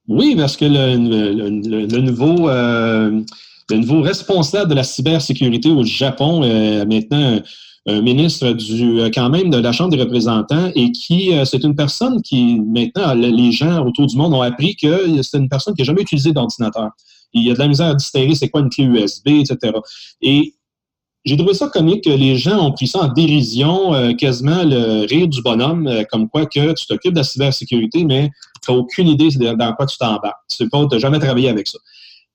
Oui, 0.09 0.35
parce 0.37 0.57
que 0.57 0.67
le, 0.67 0.97
le, 0.97 2.01
nouveau, 2.01 2.49
euh, 2.49 3.23
le 3.71 3.77
nouveau 3.77 4.03
responsable 4.03 4.69
de 4.69 4.75
la 4.75 4.83
cybersécurité 4.83 5.71
au 5.71 5.83
Japon 5.83 6.43
est 6.43 6.85
maintenant 6.85 7.41
ministre 7.87 8.53
du 8.53 9.01
euh, 9.01 9.11
quand 9.13 9.29
même 9.29 9.51
de 9.51 9.59
la 9.59 9.73
Chambre 9.73 9.91
des 9.91 10.01
représentants 10.01 10.71
et 10.75 10.91
qui 10.91 11.35
euh, 11.35 11.45
c'est 11.45 11.63
une 11.65 11.77
personne 11.77 12.23
qui 12.23 12.61
maintenant 12.61 13.15
les 13.15 13.53
gens 13.53 13.87
autour 13.87 14.07
du 14.07 14.17
monde 14.17 14.33
ont 14.33 14.41
appris 14.41 14.75
que 14.75 15.23
c'est 15.23 15.37
une 15.37 15.49
personne 15.49 15.75
qui 15.75 15.83
n'a 15.83 15.87
jamais 15.87 16.03
utilisé 16.03 16.33
d'ordinateur. 16.33 16.91
Il 17.35 17.43
y 17.43 17.51
a 17.51 17.55
de 17.55 17.59
la 17.59 17.69
misère 17.69 17.89
à 17.89 17.95
distinguer 17.95 18.35
c'est 18.35 18.49
quoi 18.49 18.63
une 18.63 18.71
clé 18.71 18.85
USB, 18.85 19.29
etc. 19.29 19.73
Et 20.23 20.55
j'ai 21.27 21.37
trouvé 21.37 21.53
ça 21.53 21.69
comique 21.69 22.05
que 22.05 22.11
les 22.11 22.37
gens 22.37 22.59
ont 22.67 22.73
pris 22.73 22.87
ça 22.87 23.01
en 23.01 23.09
dérision, 23.09 23.95
euh, 23.95 24.13
quasiment 24.13 24.63
le 24.63 25.07
rire 25.07 25.29
du 25.29 25.43
bonhomme, 25.43 25.91
comme 26.11 26.29
quoi 26.29 26.47
que 26.47 26.73
tu 26.73 26.87
t'occupes 26.87 27.13
de 27.13 27.19
la 27.19 27.25
cybersécurité, 27.25 28.05
mais 28.05 28.31
tu 28.65 28.73
n'as 28.73 28.79
aucune 28.79 29.09
idée 29.09 29.31
dans 29.31 29.73
quoi 29.75 29.87
tu 29.87 29.99
t'embarques. 29.99 30.37
Tu 30.49 30.67
n'as 30.71 30.99
jamais 30.99 31.19
travaillé 31.19 31.49
avec 31.49 31.67
ça. 31.67 31.79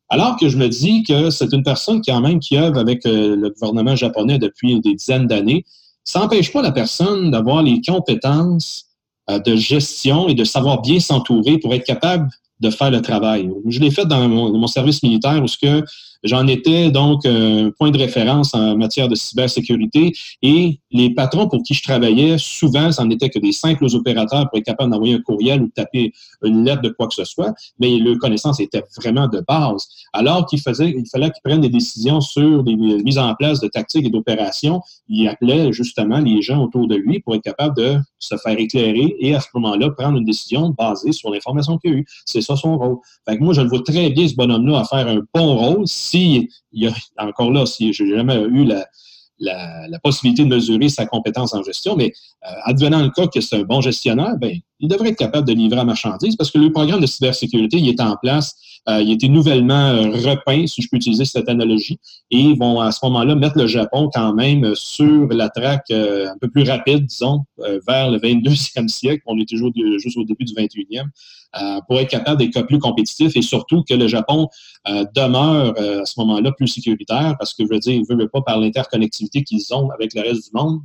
Alors 0.09 0.37
que 0.37 0.49
je 0.49 0.57
me 0.57 0.67
dis 0.67 1.03
que 1.03 1.29
c'est 1.29 1.53
une 1.53 1.63
personne 1.63 2.01
qui, 2.01 2.11
quand 2.11 2.21
même, 2.21 2.39
qui 2.39 2.57
œuvre 2.57 2.79
avec 2.79 3.05
euh, 3.05 3.35
le 3.35 3.49
gouvernement 3.51 3.95
japonais 3.95 4.39
depuis 4.39 4.79
des 4.79 4.95
dizaines 4.95 5.27
d'années. 5.27 5.63
Ça 6.03 6.19
n'empêche 6.19 6.51
pas 6.51 6.63
la 6.63 6.71
personne 6.71 7.29
d'avoir 7.29 7.61
les 7.61 7.79
compétences 7.81 8.85
euh, 9.29 9.37
de 9.39 9.55
gestion 9.55 10.27
et 10.27 10.33
de 10.33 10.43
savoir 10.43 10.81
bien 10.81 10.99
s'entourer 10.99 11.59
pour 11.59 11.73
être 11.75 11.85
capable 11.85 12.27
de 12.59 12.69
faire 12.71 12.89
le 12.89 13.01
travail. 13.01 13.49
Je 13.67 13.79
l'ai 13.79 13.91
fait 13.91 14.05
dans 14.05 14.27
mon, 14.27 14.67
service 14.67 15.03
militaire 15.03 15.41
où 15.43 15.47
ce 15.47 15.57
que 15.57 15.85
J'en 16.23 16.47
étais 16.47 16.91
donc 16.91 17.25
un 17.25 17.71
point 17.77 17.91
de 17.91 17.97
référence 17.97 18.53
en 18.53 18.75
matière 18.75 19.07
de 19.07 19.15
cybersécurité 19.15 20.11
et 20.41 20.79
les 20.91 21.13
patrons 21.13 21.47
pour 21.47 21.63
qui 21.63 21.73
je 21.73 21.81
travaillais, 21.81 22.37
souvent, 22.37 22.91
c'en 22.91 23.09
était 23.09 23.29
que 23.29 23.39
des 23.39 23.53
simples 23.53 23.85
opérateurs 23.93 24.49
pour 24.49 24.59
être 24.59 24.65
capables 24.65 24.91
d'envoyer 24.91 25.15
un 25.15 25.21
courriel 25.21 25.61
ou 25.61 25.67
de 25.67 25.71
taper 25.71 26.11
une 26.43 26.65
lettre 26.65 26.81
de 26.81 26.89
quoi 26.89 27.07
que 27.07 27.13
ce 27.13 27.23
soit, 27.23 27.53
mais 27.79 27.97
le 27.97 28.15
connaissance 28.15 28.59
était 28.59 28.83
vraiment 28.97 29.27
de 29.27 29.41
base. 29.47 29.87
Alors 30.11 30.45
qu'il 30.45 30.59
faisait, 30.59 30.89
il 30.89 31.05
fallait 31.09 31.29
qu'ils 31.31 31.41
prennent 31.43 31.61
des 31.61 31.69
décisions 31.69 32.19
sur 32.19 32.63
des 32.63 32.75
mises 32.75 33.17
en 33.17 33.33
place 33.35 33.59
de 33.61 33.67
tactiques 33.67 34.05
et 34.05 34.09
d'opérations, 34.09 34.81
il 35.07 35.27
appelait 35.27 35.71
justement 35.71 36.19
les 36.19 36.41
gens 36.41 36.63
autour 36.63 36.87
de 36.87 36.95
lui 36.95 37.19
pour 37.21 37.35
être 37.35 37.43
capable 37.43 37.77
de 37.77 37.97
se 38.19 38.35
faire 38.37 38.59
éclairer 38.59 39.15
et 39.19 39.35
à 39.35 39.39
ce 39.39 39.47
moment-là, 39.55 39.89
prendre 39.91 40.17
une 40.17 40.25
décision 40.25 40.75
basée 40.77 41.13
sur 41.13 41.31
l'information 41.31 41.77
qu'il 41.77 41.91
a 41.91 41.95
eue. 41.95 42.05
C'est 42.25 42.41
ça 42.41 42.55
son 42.55 42.77
rôle. 42.77 42.97
Fait 43.27 43.37
que 43.37 43.43
moi, 43.43 43.53
je 43.53 43.61
le 43.61 43.69
vois 43.69 43.81
très 43.83 44.09
bien, 44.09 44.27
ce 44.27 44.35
bonhomme-là, 44.35 44.79
à 44.79 44.83
faire 44.85 45.07
un 45.07 45.21
bon 45.33 45.55
rôle 45.55 45.87
si, 46.09 46.49
il 46.71 46.83
y 46.83 46.87
a, 46.87 46.93
encore 47.17 47.51
là, 47.51 47.65
si 47.65 47.93
j'ai 47.93 48.07
jamais 48.07 48.35
eu 48.35 48.63
la, 48.63 48.85
la, 49.39 49.99
possibilité 49.99 50.43
de 50.43 50.49
mesurer 50.49 50.89
sa 50.89 51.05
compétence 51.05 51.53
en 51.53 51.63
gestion, 51.63 51.95
mais 51.95 52.11
euh, 52.45 52.51
advenant 52.65 53.01
le 53.01 53.09
cas 53.09 53.27
que 53.27 53.41
c'est 53.41 53.57
un 53.57 53.63
bon 53.63 53.81
gestionnaire, 53.81 54.35
ben, 54.37 54.57
il 54.79 54.87
devrait 54.87 55.09
être 55.09 55.17
capable 55.17 55.47
de 55.47 55.53
livrer 55.53 55.79
à 55.79 55.83
marchandise 55.83 56.35
parce 56.35 56.51
que 56.51 56.57
le 56.57 56.71
programme 56.71 57.01
de 57.01 57.05
cybersécurité, 57.05 57.77
il 57.77 57.89
est 57.89 58.01
en 58.01 58.15
place 58.21 58.55
euh, 58.89 59.01
il 59.01 59.11
a 59.11 59.13
été 59.13 59.29
nouvellement 59.29 59.89
euh, 59.89 60.09
repeint, 60.09 60.65
si 60.65 60.81
je 60.81 60.87
peux 60.89 60.97
utiliser 60.97 61.25
cette 61.25 61.47
analogie, 61.47 61.99
et 62.31 62.37
ils 62.37 62.57
vont 62.57 62.79
à 62.79 62.91
ce 62.91 62.99
moment-là 63.03 63.35
mettre 63.35 63.57
le 63.57 63.67
Japon 63.67 64.09
quand 64.13 64.33
même 64.33 64.73
sur 64.75 65.27
la 65.27 65.49
traque 65.49 65.91
euh, 65.91 66.29
un 66.29 66.37
peu 66.39 66.49
plus 66.49 66.63
rapide, 66.63 67.05
disons, 67.05 67.45
vers 67.87 68.09
le 68.09 68.19
22e 68.19 68.87
siècle. 68.87 69.23
On 69.27 69.37
est 69.39 69.47
toujours 69.47 69.71
juste 69.97 70.17
au 70.17 70.23
début 70.23 70.45
du 70.45 70.53
21e. 70.53 71.05
pour 71.87 71.99
être 71.99 72.09
capable 72.09 72.39
d'être 72.39 72.61
plus 72.63 72.79
compétitif 72.79 73.35
et 73.35 73.41
surtout 73.41 73.83
que 73.83 73.93
le 73.93 74.07
Japon 74.07 74.47
demeure 75.15 75.77
à 75.77 76.05
ce 76.05 76.19
moment-là 76.19 76.51
plus 76.51 76.67
sécuritaire 76.67 77.35
parce 77.37 77.53
que, 77.53 77.65
je 77.65 77.69
veux 77.69 77.79
dire, 77.79 77.93
ils 77.93 78.01
ne 78.01 78.07
veulent 78.07 78.29
pas 78.29 78.41
par 78.41 78.59
l'interconnectivité 78.59 79.43
qu'ils 79.43 79.73
ont 79.73 79.89
avec 79.91 80.13
le 80.13 80.21
reste 80.21 80.45
du 80.45 80.51
monde, 80.53 80.79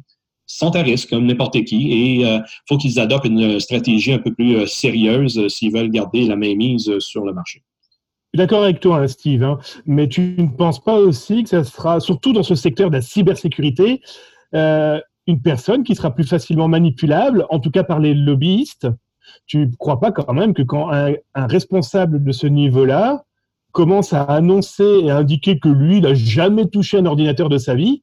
sont 0.46 0.74
à 0.76 0.82
risque, 0.82 1.10
comme 1.10 1.26
n'importe 1.26 1.64
qui, 1.64 1.92
et 1.92 2.14
il 2.20 2.44
faut 2.68 2.76
qu'ils 2.76 2.98
adoptent 3.00 3.26
une 3.26 3.60
stratégie 3.60 4.12
un 4.12 4.18
peu 4.18 4.34
plus 4.34 4.66
sérieuse 4.66 5.48
s'ils 5.48 5.72
veulent 5.72 5.90
garder 5.90 6.26
la 6.26 6.36
mainmise 6.36 6.98
sur 6.98 7.24
le 7.24 7.32
marché 7.32 7.62
d'accord 8.34 8.64
avec 8.64 8.80
toi, 8.80 8.98
hein, 8.98 9.08
Steve, 9.08 9.42
hein, 9.42 9.58
mais 9.86 10.08
tu 10.08 10.34
ne 10.38 10.48
penses 10.48 10.82
pas 10.82 10.96
aussi 10.96 11.42
que 11.44 11.48
ça 11.48 11.64
sera, 11.64 12.00
surtout 12.00 12.32
dans 12.32 12.42
ce 12.42 12.54
secteur 12.54 12.90
de 12.90 12.96
la 12.96 13.02
cybersécurité, 13.02 14.02
euh, 14.54 15.00
une 15.26 15.40
personne 15.40 15.84
qui 15.84 15.94
sera 15.94 16.14
plus 16.14 16.24
facilement 16.24 16.68
manipulable, 16.68 17.46
en 17.50 17.58
tout 17.58 17.70
cas 17.70 17.84
par 17.84 18.00
les 18.00 18.14
lobbyistes? 18.14 18.88
Tu 19.46 19.58
ne 19.58 19.74
crois 19.76 20.00
pas 20.00 20.12
quand 20.12 20.32
même 20.34 20.52
que 20.52 20.62
quand 20.62 20.90
un, 20.90 21.16
responsable 21.34 22.22
de 22.22 22.32
ce 22.32 22.46
niveau-là 22.46 23.24
commence 23.72 24.12
à 24.12 24.22
annoncer 24.22 25.00
et 25.02 25.10
à 25.10 25.16
indiquer 25.16 25.58
que 25.58 25.68
lui, 25.68 25.96
il 25.96 26.02
n'a 26.02 26.14
jamais 26.14 26.66
touché 26.66 26.98
un 26.98 27.06
ordinateur 27.06 27.48
de 27.48 27.58
sa 27.58 27.74
vie, 27.74 28.02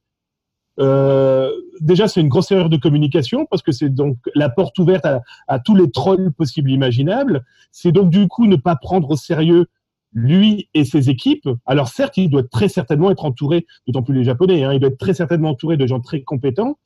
euh, 0.80 1.50
déjà, 1.80 2.08
c'est 2.08 2.20
une 2.20 2.28
grosse 2.28 2.50
erreur 2.50 2.68
de 2.68 2.76
communication 2.76 3.46
parce 3.46 3.62
que 3.62 3.72
c'est 3.72 3.90
donc 3.90 4.16
la 4.34 4.48
porte 4.48 4.78
ouverte 4.78 5.04
à, 5.04 5.22
à, 5.46 5.58
tous 5.58 5.76
les 5.76 5.90
trolls 5.90 6.32
possibles 6.32 6.70
imaginables. 6.70 7.44
C'est 7.70 7.92
donc 7.92 8.10
du 8.10 8.26
coup 8.26 8.46
ne 8.46 8.56
pas 8.56 8.76
prendre 8.76 9.10
au 9.10 9.16
sérieux 9.16 9.66
lui 10.12 10.68
et 10.74 10.84
ses 10.84 11.10
équipes. 11.10 11.48
Alors 11.66 11.88
certes, 11.88 12.16
il 12.16 12.28
doit 12.28 12.42
très 12.42 12.68
certainement 12.68 13.10
être 13.10 13.24
entouré, 13.24 13.66
d'autant 13.86 14.02
plus 14.02 14.14
les 14.14 14.24
Japonais, 14.24 14.64
hein, 14.64 14.72
il 14.72 14.80
doit 14.80 14.90
être 14.90 14.98
très 14.98 15.14
certainement 15.14 15.50
entouré 15.50 15.76
de 15.76 15.86
gens 15.86 16.00
très 16.00 16.22
compétents. 16.22 16.78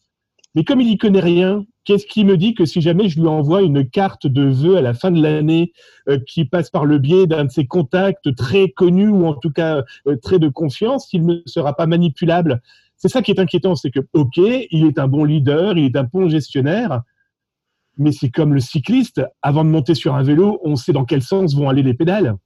Mais 0.54 0.64
comme 0.64 0.80
il 0.80 0.86
n'y 0.86 0.96
connaît 0.96 1.20
rien, 1.20 1.66
qu'est-ce 1.84 2.06
qui 2.06 2.24
me 2.24 2.38
dit 2.38 2.54
que 2.54 2.64
si 2.64 2.80
jamais 2.80 3.10
je 3.10 3.20
lui 3.20 3.28
envoie 3.28 3.60
une 3.60 3.88
carte 3.88 4.26
de 4.26 4.42
vœux 4.42 4.78
à 4.78 4.80
la 4.80 4.94
fin 4.94 5.10
de 5.10 5.20
l'année 5.20 5.72
euh, 6.08 6.18
qui 6.26 6.46
passe 6.46 6.70
par 6.70 6.86
le 6.86 6.98
biais 6.98 7.26
d'un 7.26 7.44
de 7.44 7.50
ses 7.50 7.66
contacts 7.66 8.34
très 8.34 8.70
connus 8.70 9.08
ou 9.08 9.26
en 9.26 9.34
tout 9.34 9.50
cas 9.50 9.84
euh, 10.06 10.16
très 10.16 10.38
de 10.38 10.48
confiance, 10.48 11.12
il 11.12 11.26
ne 11.26 11.42
sera 11.44 11.76
pas 11.76 11.86
manipulable? 11.86 12.62
C'est 12.96 13.08
ça 13.08 13.20
qui 13.20 13.30
est 13.32 13.38
inquiétant, 13.38 13.74
c'est 13.74 13.90
que, 13.90 14.00
ok, 14.14 14.38
il 14.38 14.86
est 14.86 14.98
un 14.98 15.08
bon 15.08 15.24
leader, 15.24 15.76
il 15.76 15.84
est 15.84 15.96
un 15.96 16.04
bon 16.04 16.30
gestionnaire, 16.30 17.02
mais 17.98 18.12
c'est 18.12 18.30
comme 18.30 18.54
le 18.54 18.60
cycliste, 18.60 19.20
avant 19.42 19.64
de 19.64 19.68
monter 19.68 19.94
sur 19.94 20.14
un 20.14 20.22
vélo, 20.22 20.58
on 20.64 20.76
sait 20.76 20.92
dans 20.92 21.04
quel 21.04 21.22
sens 21.22 21.54
vont 21.54 21.68
aller 21.68 21.82
les 21.82 21.94
pédales. 21.94 22.36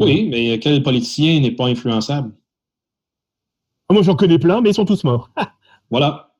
Oui, 0.00 0.28
mais 0.30 0.58
quel 0.58 0.82
politicien 0.82 1.40
n'est 1.40 1.50
pas 1.50 1.66
influençable? 1.66 2.32
Ah, 3.88 3.92
moi, 3.92 4.02
j'en 4.02 4.16
connais 4.16 4.38
plein, 4.38 4.60
mais 4.60 4.70
ils 4.70 4.74
sont 4.74 4.84
tous 4.84 5.04
morts. 5.04 5.30
voilà. 5.90 6.32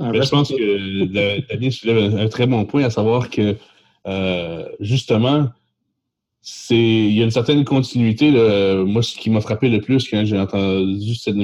je 0.00 0.28
pense 0.28 0.48
que 0.48 1.04
Daniel 1.48 1.72
soulève 1.72 2.16
un 2.16 2.28
très 2.28 2.46
bon 2.46 2.64
point, 2.64 2.84
à 2.84 2.90
savoir 2.90 3.30
que, 3.30 3.56
euh, 4.06 4.68
justement, 4.80 5.48
c'est 6.40 6.76
il 6.76 7.12
y 7.12 7.20
a 7.20 7.24
une 7.24 7.30
certaine 7.30 7.64
continuité. 7.64 8.30
moi, 8.86 9.02
ce 9.02 9.16
qui 9.16 9.30
m'a 9.30 9.40
frappé 9.40 9.68
le 9.68 9.80
plus 9.80 10.08
quand 10.08 10.24
j'ai 10.24 10.38
entendu 10.38 11.14
cette, 11.14 11.36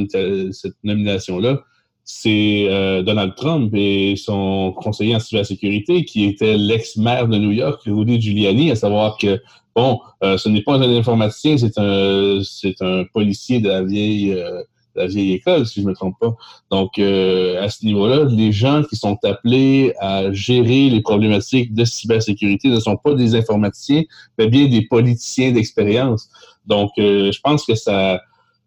nomination-là, 0.83 1.61
c'est 2.05 2.67
euh, 2.69 3.03
Donald 3.03 3.35
Trump 3.37 3.73
et 3.75 4.17
son 4.17 4.73
conseiller 4.77 5.15
en 5.15 5.21
cybersécurité, 5.21 6.05
qui 6.05 6.25
était 6.25 6.57
l'ex-maire 6.57 7.29
de 7.29 7.37
New 7.39 7.53
York, 7.53 7.83
Rudy 7.87 8.21
Giuliani, 8.21 8.71
à 8.71 8.77
savoir 8.77 9.19
que 9.19 9.41
Bon, 9.75 10.01
euh, 10.23 10.37
ce 10.37 10.49
n'est 10.49 10.63
pas 10.63 10.75
un 10.75 10.97
informaticien, 10.97 11.57
c'est 11.57 11.79
un, 11.79 12.41
c'est 12.45 12.81
un 12.83 13.05
policier 13.13 13.61
de 13.61 13.69
la 13.69 13.83
vieille, 13.83 14.33
euh, 14.33 14.63
la 14.95 15.07
vieille 15.07 15.33
école, 15.33 15.67
si 15.67 15.81
je 15.81 15.87
ne 15.87 15.91
me 15.91 15.95
trompe 15.95 16.17
pas. 16.21 16.35
Donc, 16.71 16.99
euh, 16.99 17.63
à 17.63 17.71
ce 17.71 17.85
niveau-là, 17.87 18.25
les 18.25 18.53
gens 18.53 18.83
qui 18.83 18.97
sont 18.97 19.19
appelés 19.25 19.95
à 19.99 20.31
gérer 20.33 20.91
les 20.91 21.01
problématiques 21.01 21.73
de 21.73 21.85
cybersécurité 21.85 22.69
ne 22.69 22.81
sont 22.81 22.97
pas 22.97 23.15
des 23.15 23.35
informaticiens, 23.35 24.03
mais 24.39 24.49
bien 24.49 24.69
des 24.69 24.83
politiciens 24.83 25.53
d'expérience. 25.53 26.29
Donc, 26.67 26.91
je 26.99 27.41
pense 27.41 27.65
que 27.65 27.75
ça, 27.75 28.21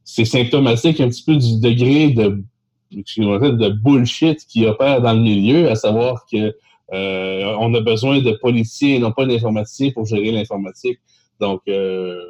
c'est 0.03 0.25
symptomatique 0.25 0.99
un 0.99 1.09
petit 1.09 1.23
peu 1.23 1.35
du 1.35 1.59
degré 1.59 2.09
de, 2.09 2.43
de 2.91 3.69
bullshit 3.69 4.45
qui 4.47 4.65
opère 4.65 5.01
dans 5.01 5.13
le 5.13 5.21
milieu, 5.21 5.69
à 5.69 5.75
savoir 5.75 6.25
que 6.31 6.55
euh, 6.93 7.55
on 7.59 7.73
a 7.73 7.81
besoin 7.81 8.21
de 8.21 8.31
policiers 8.33 8.95
et 8.95 8.99
non 8.99 9.11
pas 9.11 9.25
d'informaticiens 9.25 9.91
pour 9.91 10.05
gérer 10.05 10.31
l'informatique. 10.31 10.99
Donc, 11.39 11.61
euh, 11.67 12.21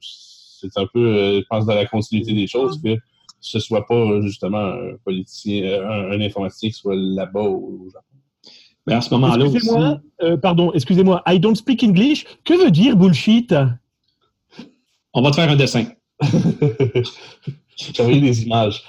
c'est 0.00 0.76
un 0.76 0.86
peu, 0.92 1.00
euh, 1.00 1.40
je 1.40 1.46
pense, 1.48 1.66
dans 1.66 1.74
la 1.74 1.86
continuité 1.86 2.32
des 2.32 2.46
choses 2.46 2.80
que 2.82 2.96
ce 3.40 3.58
ne 3.58 3.62
soit 3.62 3.86
pas 3.86 4.20
justement 4.20 4.58
un 4.58 4.96
politicien, 5.04 5.82
un, 5.82 6.20
informaticien 6.20 6.68
qui 6.68 6.76
soit 6.76 6.94
là-bas 6.94 7.40
au, 7.40 7.88
Japon. 7.92 8.06
Mais 8.86 8.94
à 8.94 9.00
ce 9.00 9.12
moment-là 9.14 9.46
excusez-moi, 9.46 10.00
pardon, 10.40 10.72
excusez-moi, 10.72 11.22
I 11.26 11.40
don't 11.40 11.56
speak 11.56 11.82
English. 11.82 12.24
Que 12.44 12.54
veut 12.54 12.70
dire 12.70 12.96
bullshit? 12.96 13.54
On 15.14 15.22
va 15.22 15.30
te 15.30 15.36
faire 15.36 15.50
un 15.50 15.56
dessin. 15.56 15.86
J'ai 17.76 18.20
des 18.20 18.42
images. 18.44 18.84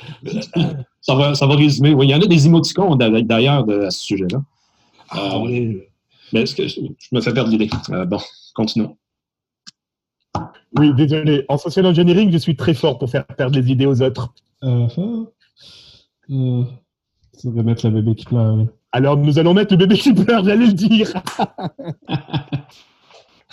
Ça 1.02 1.16
va, 1.16 1.36
ça 1.36 1.48
va 1.48 1.56
résumer. 1.56 1.94
Oui, 1.94 2.08
il 2.08 2.12
y 2.12 2.16
en 2.16 2.22
a 2.22 2.28
des 2.28 2.46
émoticônes 2.46 2.98
d'ailleurs 2.98 3.68
à 3.70 3.92
ce 3.92 4.04
sujet-là. 4.04 4.42
Ah, 5.14 5.40
oui. 5.40 5.82
Mais 6.32 6.44
que 6.46 6.68
je, 6.68 6.80
me 7.12 7.22
fais 7.22 7.34
perdre 7.34 7.50
l'idée? 7.52 7.70
Euh, 7.92 8.06
bon, 8.06 8.20
continuons. 8.54 8.98
Oui, 10.78 10.94
désolé. 10.96 11.46
En 11.50 11.58
social 11.58 11.86
engineering, 11.86 12.32
je 12.32 12.38
suis 12.38 12.56
très 12.56 12.74
fort 12.74 12.98
pour 12.98 13.10
faire 13.10 13.26
perdre 13.26 13.60
les 13.60 13.72
idées 13.72 13.86
aux 13.86 14.02
autres. 14.02 14.34
Euh, 14.64 14.88
euh, 16.32 16.64
ça 17.34 17.50
va 17.52 17.64
mettre 17.64 17.86
le 17.88 17.94
bébé 17.94 18.16
qui 18.16 18.26
pleure. 18.26 18.66
Alors, 18.92 19.18
nous 19.18 19.38
allons 19.38 19.54
mettre 19.54 19.74
le 19.74 19.78
bébé 19.78 19.98
qui 19.98 20.14
pleure, 20.14 20.44
j'allais 20.44 20.68
le 20.68 20.74
dire. 20.74 21.14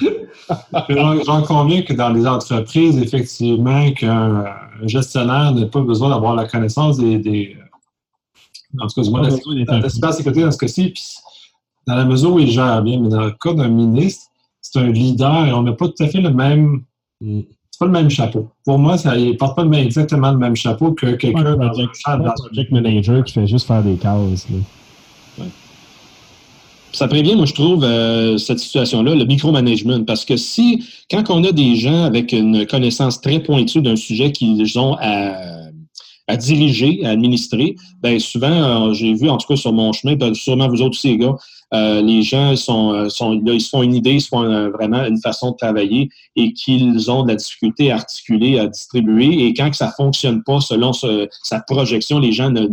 J'en 1.27 1.43
conviens 1.43 1.83
que 1.83 1.93
dans 1.93 2.09
les 2.09 2.27
entreprises, 2.27 2.97
effectivement, 2.97 3.93
qu'un 3.93 4.47
gestionnaire 4.85 5.53
n'a 5.53 5.67
pas 5.67 5.83
besoin 5.83 6.09
d'avoir 6.09 6.35
la 6.35 6.47
connaissance 6.47 6.97
des, 6.97 7.55
en 8.79 8.87
tout 8.87 9.01
cas, 9.01 9.03
du 9.03 9.11
moins, 9.11 9.23
la, 9.23 9.89
cybersécurité 9.89 10.43
dans 10.43 10.53
ce 10.53 10.59
cas-ci, 10.59 10.95
dans 11.87 11.95
la 11.95 12.05
mesure 12.05 12.35
où 12.35 12.39
il 12.39 12.51
gère 12.51 12.83
bien, 12.83 13.01
mais 13.01 13.09
dans 13.09 13.25
le 13.25 13.33
cas 13.33 13.53
d'un 13.53 13.69
ministre, 13.69 14.25
c'est 14.61 14.79
un 14.79 14.91
leader 14.91 15.47
et 15.47 15.53
on 15.53 15.63
n'a 15.63 15.73
pas 15.73 15.89
tout 15.89 16.03
à 16.03 16.09
fait 16.09 16.21
le 16.21 16.31
même. 16.31 16.83
Mm. 17.21 17.41
C'est 17.71 17.79
pas 17.79 17.87
le 17.87 17.93
même 17.93 18.11
chapeau. 18.11 18.49
Pour 18.65 18.79
moi, 18.79 18.99
ça, 18.99 19.17
il 19.17 19.29
ne 19.29 19.33
porte 19.35 19.57
pas 19.57 19.65
exactement 19.79 20.33
le 20.33 20.39
même 20.39 20.57
chapeau 20.57 20.93
que 20.93 21.13
quelqu'un 21.13 21.57
dans 21.57 21.81
un 21.81 21.87
project 22.37 22.73
manager 22.73 23.25
qui 23.25 23.33
fait 23.33 23.47
juste 23.47 23.67
faire 23.67 23.83
des 23.83 23.95
cases. 23.95 24.47
Ça 26.93 27.07
prévient, 27.09 27.37
moi, 27.37 27.47
je 27.47 27.55
trouve, 27.55 27.85
euh, 27.85 28.37
cette 28.37 28.59
situation-là, 28.59 29.15
le 29.15 29.25
micromanagement. 29.25 30.05
Parce 30.05 30.25
que 30.25 30.37
si, 30.37 30.85
quand 31.11 31.31
on 31.31 31.45
a 31.45 31.53
des 31.53 31.77
gens 31.77 32.03
avec 32.03 32.33
une 32.33 32.67
connaissance 32.67 33.21
très 33.21 33.39
pointue 33.39 33.81
d'un 33.81 33.97
sujet 33.97 34.33
qu'ils 34.33 34.79
ont 34.79 34.97
à 35.01 35.61
à 36.31 36.37
diriger, 36.37 37.05
à 37.05 37.11
administrer, 37.11 37.75
ben 38.01 38.19
souvent, 38.19 38.89
euh, 38.89 38.93
j'ai 38.93 39.15
vu, 39.15 39.29
en 39.29 39.37
tout 39.37 39.49
cas 39.49 39.57
sur 39.57 39.73
mon 39.73 39.93
chemin, 39.93 40.15
ben, 40.15 40.35
sûrement 40.35 40.69
vous 40.69 40.81
autres 40.81 40.97
aussi, 40.97 41.09
les 41.09 41.19
gars, 41.19 41.35
euh, 41.73 42.03
les 42.03 42.23
gens 42.23 42.57
sont, 42.57 42.93
euh, 42.93 43.09
sont 43.09 43.33
là, 43.33 43.53
ils 43.53 43.61
se 43.61 43.69
font 43.69 43.83
une 43.83 43.95
idée, 43.95 44.15
ils 44.15 44.21
se 44.21 44.29
font 44.29 44.71
vraiment 44.71 45.05
une 45.05 45.21
façon 45.21 45.53
de 45.53 45.57
travailler 45.57 46.11
et 46.37 46.53
qu'ils 46.53 47.11
ont 47.11 47.23
de 47.23 47.29
la 47.29 47.37
difficulté 47.37 47.91
à 47.91 47.97
articuler, 47.97 48.59
à 48.59 48.67
distribuer. 48.67 49.47
Et 49.47 49.55
quand 49.55 49.73
ça 49.75 49.93
fonctionne 49.97 50.43
pas 50.43 50.61
selon 50.61 50.93
sa 50.93 51.61
projection, 51.67 52.19
les 52.19 52.33
gens 52.33 52.51
ne, 52.51 52.67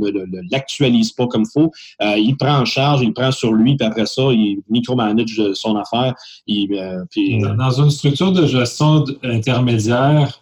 l'actualisent 0.51 1.11
pas 1.11 1.27
comme 1.27 1.45
faut. 1.45 1.71
il 2.01 2.35
prend 2.37 2.59
en 2.59 2.65
charge, 2.65 3.01
il 3.01 3.13
prend 3.13 3.31
sur 3.31 3.53
lui, 3.53 3.75
puis 3.75 3.85
après 3.85 4.05
ça, 4.05 4.23
il 4.31 4.59
micromanage 4.69 5.53
son 5.53 5.75
affaire. 5.75 6.13
Dans 6.47 7.71
une 7.71 7.91
structure 7.91 8.31
de 8.31 8.45
gestion 8.45 9.05
intermédiaire, 9.23 10.41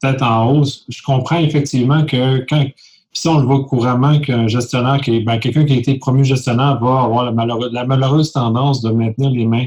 peut-être 0.00 0.22
en 0.22 0.50
hausse. 0.50 0.84
Je 0.88 1.02
comprends 1.02 1.38
effectivement 1.38 2.04
que 2.04 2.44
quand, 2.48 2.66
si 3.12 3.28
on 3.28 3.40
le 3.40 3.46
voit 3.46 3.64
couramment 3.64 4.20
qu'un 4.20 4.46
gestionnaire, 4.46 5.00
ben, 5.24 5.38
quelqu'un 5.38 5.64
qui 5.64 5.72
a 5.72 5.76
été 5.76 5.98
promu 5.98 6.24
gestionnaire 6.24 6.78
va 6.80 7.02
avoir 7.02 7.24
la, 7.24 7.84
malheureuse 7.84 8.32
tendance 8.32 8.82
de 8.82 8.90
maintenir 8.90 9.30
les 9.30 9.46
mains 9.46 9.66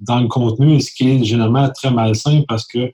dans 0.00 0.20
le 0.20 0.28
contenu, 0.28 0.80
ce 0.80 0.92
qui 0.92 1.10
est 1.10 1.24
généralement 1.24 1.68
très 1.70 1.90
malsain 1.90 2.42
parce 2.48 2.66
que 2.66 2.92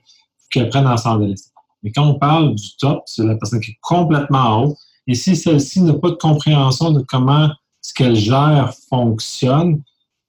qu'elle 0.49 0.69
prenne 0.69 0.87
en 0.87 0.97
s'en 0.97 1.19
Mais 1.19 1.91
quand 1.91 2.07
on 2.07 2.15
parle 2.15 2.55
du 2.55 2.75
top, 2.79 3.03
c'est 3.05 3.25
la 3.25 3.35
personne 3.35 3.59
qui 3.59 3.71
est 3.71 3.79
complètement 3.81 4.39
en 4.39 4.65
haut. 4.65 4.77
Et 5.07 5.15
si 5.15 5.35
celle-ci 5.35 5.81
n'a 5.81 5.93
pas 5.93 6.09
de 6.09 6.15
compréhension 6.15 6.91
de 6.91 7.01
comment 7.01 7.49
ce 7.81 7.93
qu'elle 7.93 8.15
gère 8.15 8.73
fonctionne, 8.89 9.81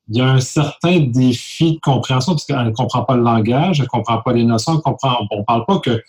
il 0.09 0.17
y 0.17 0.21
a 0.21 0.31
un 0.31 0.41
certain 0.41 1.01
défi 1.01 1.75
de 1.75 1.81
compréhension 1.81 2.33
parce 2.33 2.47
qu'elle 2.47 2.65
ne 2.65 2.71
comprend 2.71 3.05
pas 3.05 3.17
le 3.17 3.23
langage, 3.23 3.81
elle 3.81 3.85
ne 3.85 3.89
comprend 3.89 4.23
pas 4.23 4.33
les 4.33 4.45
notions, 4.45 4.81
on 4.85 4.91
ne 4.91 5.45
parle 5.45 5.67
pas 5.67 5.79
que 5.81 6.03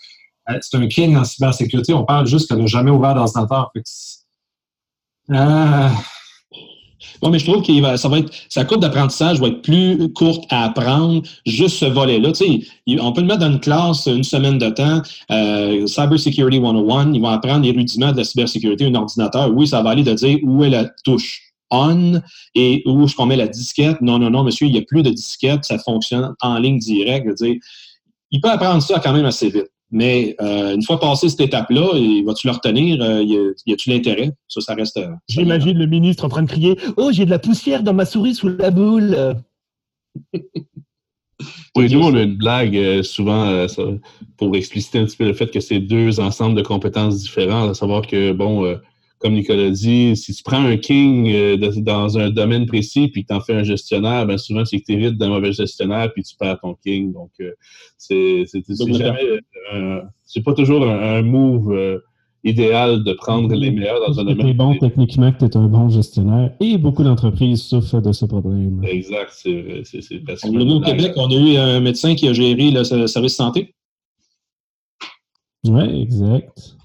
c'est 0.61 0.77
un 0.77 0.87
king 0.87 1.15
en 1.15 1.23
cybersécurité, 1.23 1.93
on 1.93 2.05
parle 2.05 2.27
juste 2.27 2.47
qu'elle 2.49 2.59
n'a 2.59 2.67
jamais 2.67 2.91
ouvert 2.91 3.15
d'ordinateur. 3.15 3.71
Euh, 5.31 5.89
Bon, 7.21 7.29
mais 7.29 7.39
je 7.39 7.45
trouve 7.45 7.61
que 7.63 7.97
ça 7.97 8.07
va 8.07 8.19
être, 8.19 8.31
sa 8.47 8.63
courbe 8.63 8.81
d'apprentissage 8.81 9.39
va 9.39 9.47
être 9.47 9.61
plus 9.61 10.11
courte 10.13 10.45
à 10.49 10.65
apprendre, 10.65 11.21
juste 11.45 11.77
ce 11.77 11.85
volet-là. 11.85 12.31
Tu 12.31 12.63
sais, 12.87 12.97
on 12.99 13.11
peut 13.11 13.21
le 13.21 13.27
mettre 13.27 13.39
dans 13.39 13.51
une 13.51 13.59
classe 13.59 14.05
une 14.05 14.23
semaine 14.23 14.57
de 14.57 14.69
temps, 14.69 15.01
euh, 15.31 15.85
Cyber 15.85 16.19
Security 16.19 16.61
101, 16.61 17.13
ils 17.13 17.21
vont 17.21 17.27
apprendre 17.27 17.63
les 17.65 17.71
rudiments 17.71 18.11
de 18.11 18.17
la 18.17 18.23
cybersécurité, 18.23 18.85
un 18.85 18.95
ordinateur. 18.95 19.51
Oui, 19.53 19.67
ça 19.67 19.81
va 19.81 19.91
aller 19.91 20.03
de 20.03 20.13
dire 20.13 20.39
où 20.43 20.63
est 20.63 20.69
la 20.69 20.85
touche 21.03 21.41
on 21.71 22.19
et 22.55 22.81
où 22.85 23.03
est-ce 23.03 23.15
qu'on 23.15 23.27
met 23.27 23.35
la 23.35 23.47
disquette. 23.47 24.01
Non, 24.01 24.17
non, 24.17 24.29
non, 24.29 24.43
monsieur, 24.43 24.67
il 24.67 24.73
n'y 24.73 24.79
a 24.79 24.83
plus 24.83 25.03
de 25.03 25.11
disquette, 25.11 25.65
ça 25.65 25.77
fonctionne 25.77 26.33
en 26.41 26.57
ligne 26.57 26.79
directe. 26.79 27.27
dire, 27.41 27.55
il 28.31 28.41
peut 28.41 28.49
apprendre 28.49 28.81
ça 28.81 28.99
quand 28.99 29.13
même 29.13 29.25
assez 29.25 29.49
vite. 29.49 29.69
Mais 29.91 30.35
euh, 30.39 30.75
une 30.75 30.83
fois 30.83 30.99
passé 30.99 31.29
cette 31.29 31.41
étape-là, 31.41 31.93
vas-tu 32.25 32.47
le 32.47 32.53
retenir? 32.53 33.01
Euh, 33.01 33.23
y 33.23 33.73
a-tu 33.73 33.89
l'intérêt? 33.89 34.31
Ça, 34.47 34.61
ça 34.61 34.75
reste. 34.75 34.97
Euh, 34.97 35.09
J'imagine 35.27 35.77
le 35.77 35.87
ministre 35.87 36.25
en 36.25 36.29
train 36.29 36.43
de 36.43 36.49
crier 36.49 36.77
Oh, 36.97 37.09
j'ai 37.11 37.25
de 37.25 37.31
la 37.31 37.39
poussière 37.39 37.81
dans 37.81 37.93
ma 37.93 38.05
souris 38.05 38.35
sous 38.35 38.49
la 38.49 38.69
boule. 38.69 39.35
oui, 41.75 41.91
nous, 41.91 42.01
on 42.01 42.13
a 42.13 42.21
une 42.21 42.37
blague 42.37 43.01
souvent 43.01 43.65
pour 44.37 44.55
expliciter 44.55 44.99
un 44.99 45.05
petit 45.05 45.17
peu 45.17 45.25
le 45.25 45.33
fait 45.33 45.49
que 45.49 45.59
c'est 45.59 45.79
deux 45.79 46.19
ensembles 46.19 46.55
de 46.55 46.61
compétences 46.61 47.17
différents, 47.17 47.69
à 47.69 47.73
savoir 47.73 48.05
que, 48.05 48.31
bon, 48.31 48.77
comme 49.19 49.33
Nicolas 49.33 49.69
dit, 49.69 50.15
si 50.15 50.33
tu 50.33 50.43
prends 50.43 50.63
un 50.63 50.77
king 50.77 51.29
euh, 51.29 51.57
dans 51.57 52.17
un 52.17 52.29
domaine 52.29 52.65
précis 52.65 53.09
puis 53.09 53.23
que 53.23 53.27
tu 53.27 53.33
en 53.33 53.41
fais 53.41 53.53
un 53.53 53.63
gestionnaire, 53.63 54.25
ben 54.25 54.37
souvent 54.37 54.63
c'est 54.63 54.79
que 54.79 54.85
tu 54.85 54.93
hérites 54.93 55.17
d'un 55.17 55.27
mauvais 55.27 55.51
gestionnaire 55.51 56.11
puis 56.13 56.23
tu 56.23 56.35
perds 56.37 56.59
ton 56.61 56.75
king. 56.75 57.11
Donc, 57.11 57.31
euh, 57.41 57.51
c'est 57.97 58.45
jamais. 58.77 59.41
Euh, 59.73 60.01
c'est 60.23 60.43
pas 60.43 60.53
toujours 60.53 60.87
un, 60.87 61.21
move 61.21 62.01
idéal 62.45 63.03
de 63.03 63.11
prendre 63.11 63.53
les 63.53 63.71
meilleurs 63.71 63.99
dans 64.07 64.17
un 64.19 64.23
domaine. 64.23 64.45
Tu 64.45 64.51
es 64.51 64.53
bon 64.53 64.77
techniquement, 64.77 65.33
que 65.33 65.39
tu 65.39 65.45
es 65.45 65.57
un 65.57 65.67
bon 65.67 65.89
gestionnaire 65.89 66.53
et 66.61 66.77
beaucoup 66.77 67.03
d'entreprises 67.03 67.63
souffrent 67.63 68.01
de 68.01 68.13
ce 68.13 68.25
problème. 68.25 68.81
Exact. 68.85 69.31
C'est 69.33 69.83
Au 70.45 70.81
Québec, 70.81 71.11
on 71.17 71.29
a 71.29 71.35
eu 71.35 71.57
un 71.57 71.81
médecin 71.81 72.15
qui 72.15 72.29
a 72.29 72.33
géré 72.33 72.71
le 72.71 72.83
service 72.83 73.35
santé. 73.35 73.75
Oui, 75.65 76.03
exact. 76.03 76.78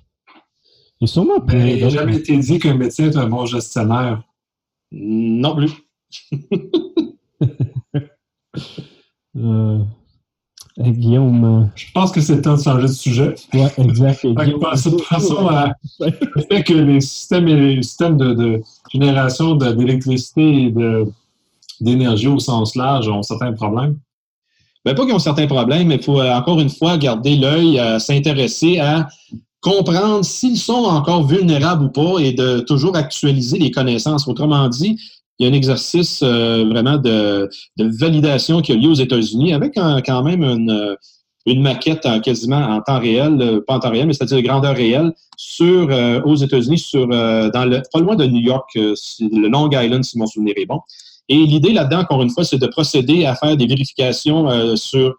Il 1.04 1.08
sûrement 1.08 1.44
Il 1.52 1.80
n'a 1.80 1.90
jamais 1.90 2.16
été 2.16 2.34
dit 2.38 2.58
qu'un 2.58 2.78
médecin 2.78 3.10
est 3.10 3.16
un 3.16 3.28
bon 3.28 3.44
gestionnaire. 3.44 4.22
Non 4.90 5.54
plus. 5.54 5.70
euh, 9.36 9.80
Guillaume. 10.78 11.44
Euh, 11.44 11.66
Je 11.74 11.92
pense 11.92 12.10
que 12.10 12.22
c'est 12.22 12.36
le 12.36 12.42
temps 12.42 12.56
de 12.56 12.62
changer 12.62 12.86
de 12.86 12.92
sujet. 12.92 13.34
Oui, 13.52 13.60
exact. 13.76 14.26
Passons 15.10 15.46
à 15.46 15.72
le 16.00 16.42
fait 16.50 16.62
que 16.62 16.72
les 16.72 17.02
systèmes, 17.02 17.44
les 17.44 17.82
systèmes 17.82 18.16
de, 18.16 18.62
génération 18.90 19.56
d'électricité 19.56 20.64
et 20.64 20.74
d'énergie 21.82 22.28
au 22.28 22.38
sens 22.38 22.76
large 22.76 23.08
ont 23.08 23.22
certains 23.22 23.52
problèmes. 23.52 23.98
Bien, 24.86 24.94
pas 24.94 25.04
qu'ils 25.04 25.14
ont 25.14 25.18
certains 25.18 25.46
problèmes, 25.46 25.88
mais 25.88 25.96
il 25.96 26.02
faut 26.02 26.18
euh, 26.18 26.32
encore 26.32 26.60
une 26.60 26.70
fois 26.70 26.96
garder 26.96 27.36
l'œil, 27.36 27.78
s'intéresser 28.00 28.78
à 28.78 29.08
comprendre 29.64 30.22
s'ils 30.26 30.58
sont 30.58 30.84
encore 30.84 31.26
vulnérables 31.26 31.86
ou 31.86 31.88
pas 31.88 32.18
et 32.18 32.32
de 32.32 32.60
toujours 32.60 32.96
actualiser 32.96 33.58
les 33.58 33.70
connaissances. 33.70 34.28
Autrement 34.28 34.68
dit, 34.68 34.98
il 35.38 35.46
y 35.46 35.48
a 35.48 35.50
un 35.50 35.54
exercice 35.54 36.20
euh, 36.22 36.66
vraiment 36.68 36.98
de, 36.98 37.48
validation 37.78 38.60
qui 38.60 38.72
a 38.72 38.74
lieu 38.74 38.90
aux 38.90 38.94
États-Unis 38.94 39.54
avec 39.54 39.74
quand 39.74 40.22
même 40.22 40.44
une, 40.44 40.96
une 41.46 41.62
maquette 41.62 42.04
en, 42.04 42.20
quasiment 42.20 42.58
en 42.58 42.82
temps 42.82 43.00
réel, 43.00 43.40
euh, 43.40 43.60
pas 43.66 43.76
en 43.76 43.78
temps 43.78 43.90
réel, 43.90 44.06
mais 44.06 44.12
c'est-à-dire 44.12 44.36
de 44.36 44.42
grandeur 44.42 44.76
réelle, 44.76 45.12
sur, 45.38 45.88
euh, 45.90 46.20
aux 46.24 46.36
États-Unis, 46.36 46.78
sur, 46.78 47.08
dans 47.08 47.82
pas 47.90 48.00
loin 48.00 48.16
de 48.16 48.26
New 48.26 48.42
York, 48.42 48.68
le 48.74 49.48
Long 49.48 49.70
Island, 49.72 50.04
si 50.04 50.18
mon 50.18 50.26
souvenir 50.26 50.54
est 50.58 50.66
bon. 50.66 50.80
Et 51.30 51.38
l'idée 51.38 51.72
là-dedans, 51.72 52.00
encore 52.00 52.22
une 52.22 52.30
fois, 52.30 52.44
c'est 52.44 52.58
de 52.58 52.66
procéder 52.66 53.24
à 53.24 53.34
faire 53.34 53.56
des 53.56 53.66
vérifications 53.66 54.76
sur 54.76 55.14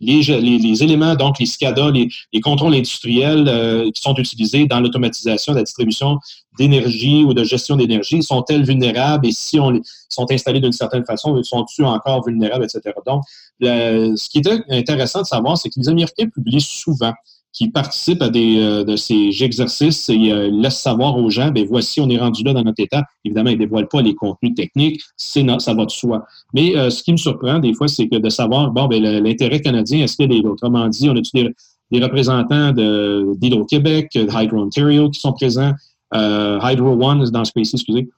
les, 0.00 0.82
éléments, 0.82 1.14
donc 1.14 1.38
les 1.38 1.46
SCADA, 1.46 1.90
les, 1.90 2.40
contrôles 2.40 2.74
industriels 2.74 3.48
euh, 3.48 3.90
qui 3.90 4.00
sont 4.00 4.14
utilisés 4.14 4.66
dans 4.66 4.80
l'automatisation 4.80 5.52
de 5.52 5.58
la 5.58 5.64
distribution 5.64 6.18
d'énergie 6.58 7.24
ou 7.24 7.34
de 7.34 7.44
gestion 7.44 7.76
d'énergie, 7.76 8.22
sont-elles 8.22 8.64
vulnérables? 8.64 9.26
Et 9.26 9.32
si 9.32 9.58
on 9.60 9.80
sont 10.08 10.30
installés 10.30 10.60
d'une 10.60 10.72
certaine 10.72 11.04
façon, 11.04 11.40
sont-ils 11.42 11.84
encore 11.84 12.24
vulnérables, 12.26 12.64
etc. 12.64 12.94
Donc, 13.06 13.22
ce 13.60 14.28
qui 14.28 14.38
est 14.38 14.48
intéressant 14.70 15.22
de 15.22 15.26
savoir, 15.26 15.56
c'est 15.58 15.68
que 15.68 15.78
les 15.78 15.88
Américains 15.88 16.28
publient 16.28 16.60
souvent 16.60 17.12
qui 17.52 17.70
participent 17.70 18.22
à 18.22 18.28
des, 18.28 18.58
euh, 18.58 18.84
de 18.84 18.96
ces 18.96 19.30
exercices 19.42 20.08
et 20.08 20.30
euh, 20.30 20.50
laissent 20.50 20.80
savoir 20.80 21.16
aux 21.16 21.30
gens, 21.30 21.50
ben 21.50 21.66
voici, 21.66 22.00
on 22.00 22.08
est 22.08 22.18
rendu 22.18 22.44
là 22.44 22.52
dans 22.52 22.62
notre 22.62 22.82
état. 22.82 23.04
Évidemment, 23.24 23.50
ils 23.50 23.58
ne 23.58 23.64
dévoilent 23.64 23.88
pas 23.88 24.02
les 24.02 24.14
contenus 24.14 24.54
techniques, 24.54 25.00
c'est 25.16 25.44
ça 25.58 25.74
va 25.74 25.84
de 25.84 25.90
soi. 25.90 26.24
Mais 26.52 26.76
euh, 26.76 26.90
ce 26.90 27.02
qui 27.02 27.12
me 27.12 27.16
surprend 27.16 27.58
des 27.58 27.74
fois, 27.74 27.88
c'est 27.88 28.08
que 28.08 28.16
de 28.16 28.28
savoir, 28.28 28.70
bon, 28.70 28.86
ben, 28.86 29.02
l'intérêt 29.02 29.60
canadien, 29.60 30.04
est-ce 30.04 30.16
qu'il 30.16 30.32
y 30.32 30.38
a 30.38 30.40
des, 30.40 30.46
autrement 30.46 30.86
dit, 30.88 31.08
on 31.08 31.16
a 31.16 31.20
des, 31.34 31.54
des 31.90 32.02
représentants 32.02 32.72
d'Hydro-Québec, 32.72 34.10
de 34.14 34.28
Hydro 34.30 34.58
Ontario 34.58 35.10
qui 35.10 35.20
sont 35.20 35.32
présents, 35.32 35.72
Hydro 36.12 36.90
One 37.02 37.24
dans 37.30 37.44
ce 37.44 37.52
cas-ci, 37.52 37.76
excusez, 37.76 38.08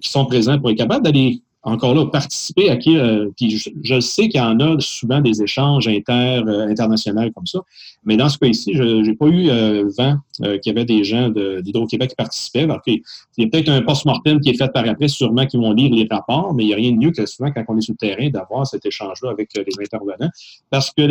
qui 0.00 0.10
sont 0.10 0.26
présents 0.26 0.58
pour 0.58 0.70
être 0.70 0.78
capables 0.78 1.04
d'aller 1.04 1.42
encore 1.62 1.94
là, 1.94 2.06
participer 2.06 2.70
à 2.70 2.76
qui, 2.76 2.96
euh, 2.96 3.28
je, 3.38 4.00
sais 4.00 4.28
qu'il 4.28 4.40
y 4.40 4.42
en 4.42 4.58
a 4.60 4.80
souvent 4.80 5.20
des 5.20 5.42
échanges 5.42 5.88
inter, 5.88 6.42
euh, 6.46 6.66
internationaux 6.66 7.30
comme 7.34 7.46
ça, 7.46 7.60
mais 8.04 8.16
dans 8.16 8.30
ce 8.30 8.38
cas-ci, 8.38 8.72
je 8.74 9.02
n'ai 9.02 9.14
pas 9.14 9.26
eu 9.26 9.50
euh, 9.50 9.88
vent 9.96 10.16
qu'il 10.38 10.60
y 10.66 10.70
avait 10.70 10.86
des 10.86 11.04
gens 11.04 11.28
d'Hydro-Québec 11.28 12.10
qui 12.10 12.16
participaient. 12.16 12.66
il 12.86 13.02
y 13.38 13.44
a 13.44 13.48
peut-être 13.48 13.68
un 13.68 13.82
post-mortem 13.82 14.40
qui 14.40 14.50
est 14.50 14.56
fait 14.56 14.72
par 14.72 14.88
après, 14.88 15.08
sûrement 15.08 15.44
qu'ils 15.44 15.60
vont 15.60 15.72
lire 15.72 15.92
les 15.92 16.06
rapports, 16.10 16.54
mais 16.54 16.64
il 16.64 16.68
n'y 16.68 16.72
a 16.72 16.76
rien 16.76 16.92
de 16.92 16.96
mieux 16.96 17.10
que 17.10 17.26
souvent 17.26 17.50
quand 17.52 17.62
on 17.68 17.76
est 17.76 17.82
sur 17.82 17.94
le 18.00 18.08
terrain 18.08 18.30
d'avoir 18.30 18.66
cet 18.66 18.86
échange-là 18.86 19.30
avec 19.30 19.50
les 19.54 19.84
intervenants, 19.84 20.30
parce 20.70 20.90
que 20.90 21.02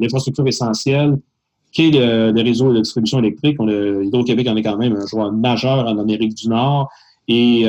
l'infrastructure 0.00 0.46
essentielle, 0.46 1.16
qui 1.72 1.88
est 1.88 1.90
le, 1.90 2.40
réseau 2.40 2.72
de 2.72 2.80
distribution 2.80 3.18
électrique, 3.18 3.58
Hydro-Québec 3.60 4.46
en 4.48 4.56
est 4.56 4.62
quand 4.62 4.78
même 4.78 4.94
un 4.94 5.06
joueur 5.06 5.32
majeur 5.32 5.86
en 5.88 5.98
Amérique 5.98 6.34
du 6.34 6.48
Nord, 6.48 6.88
et 7.26 7.66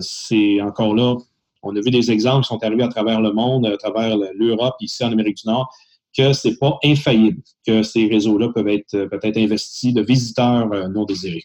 c'est 0.00 0.60
encore 0.60 0.94
là 0.94 1.16
on 1.64 1.76
a 1.76 1.80
vu 1.80 1.90
des 1.90 2.10
exemples 2.10 2.42
qui 2.42 2.48
sont 2.48 2.62
arrivés 2.62 2.84
à 2.84 2.88
travers 2.88 3.20
le 3.20 3.32
monde, 3.32 3.66
à 3.66 3.76
travers 3.76 4.16
l'Europe, 4.34 4.76
ici 4.80 5.04
en 5.04 5.12
Amérique 5.12 5.38
du 5.38 5.48
Nord, 5.48 5.72
que 6.16 6.32
ce 6.32 6.48
n'est 6.48 6.56
pas 6.56 6.78
infaillible, 6.84 7.42
que 7.66 7.82
ces 7.82 8.06
réseaux-là 8.06 8.50
peuvent 8.50 8.68
être 8.68 9.06
peut-être 9.06 9.36
investis 9.36 9.92
de 9.92 10.02
visiteurs 10.02 10.72
euh, 10.72 10.88
non 10.88 11.04
désirés. 11.04 11.44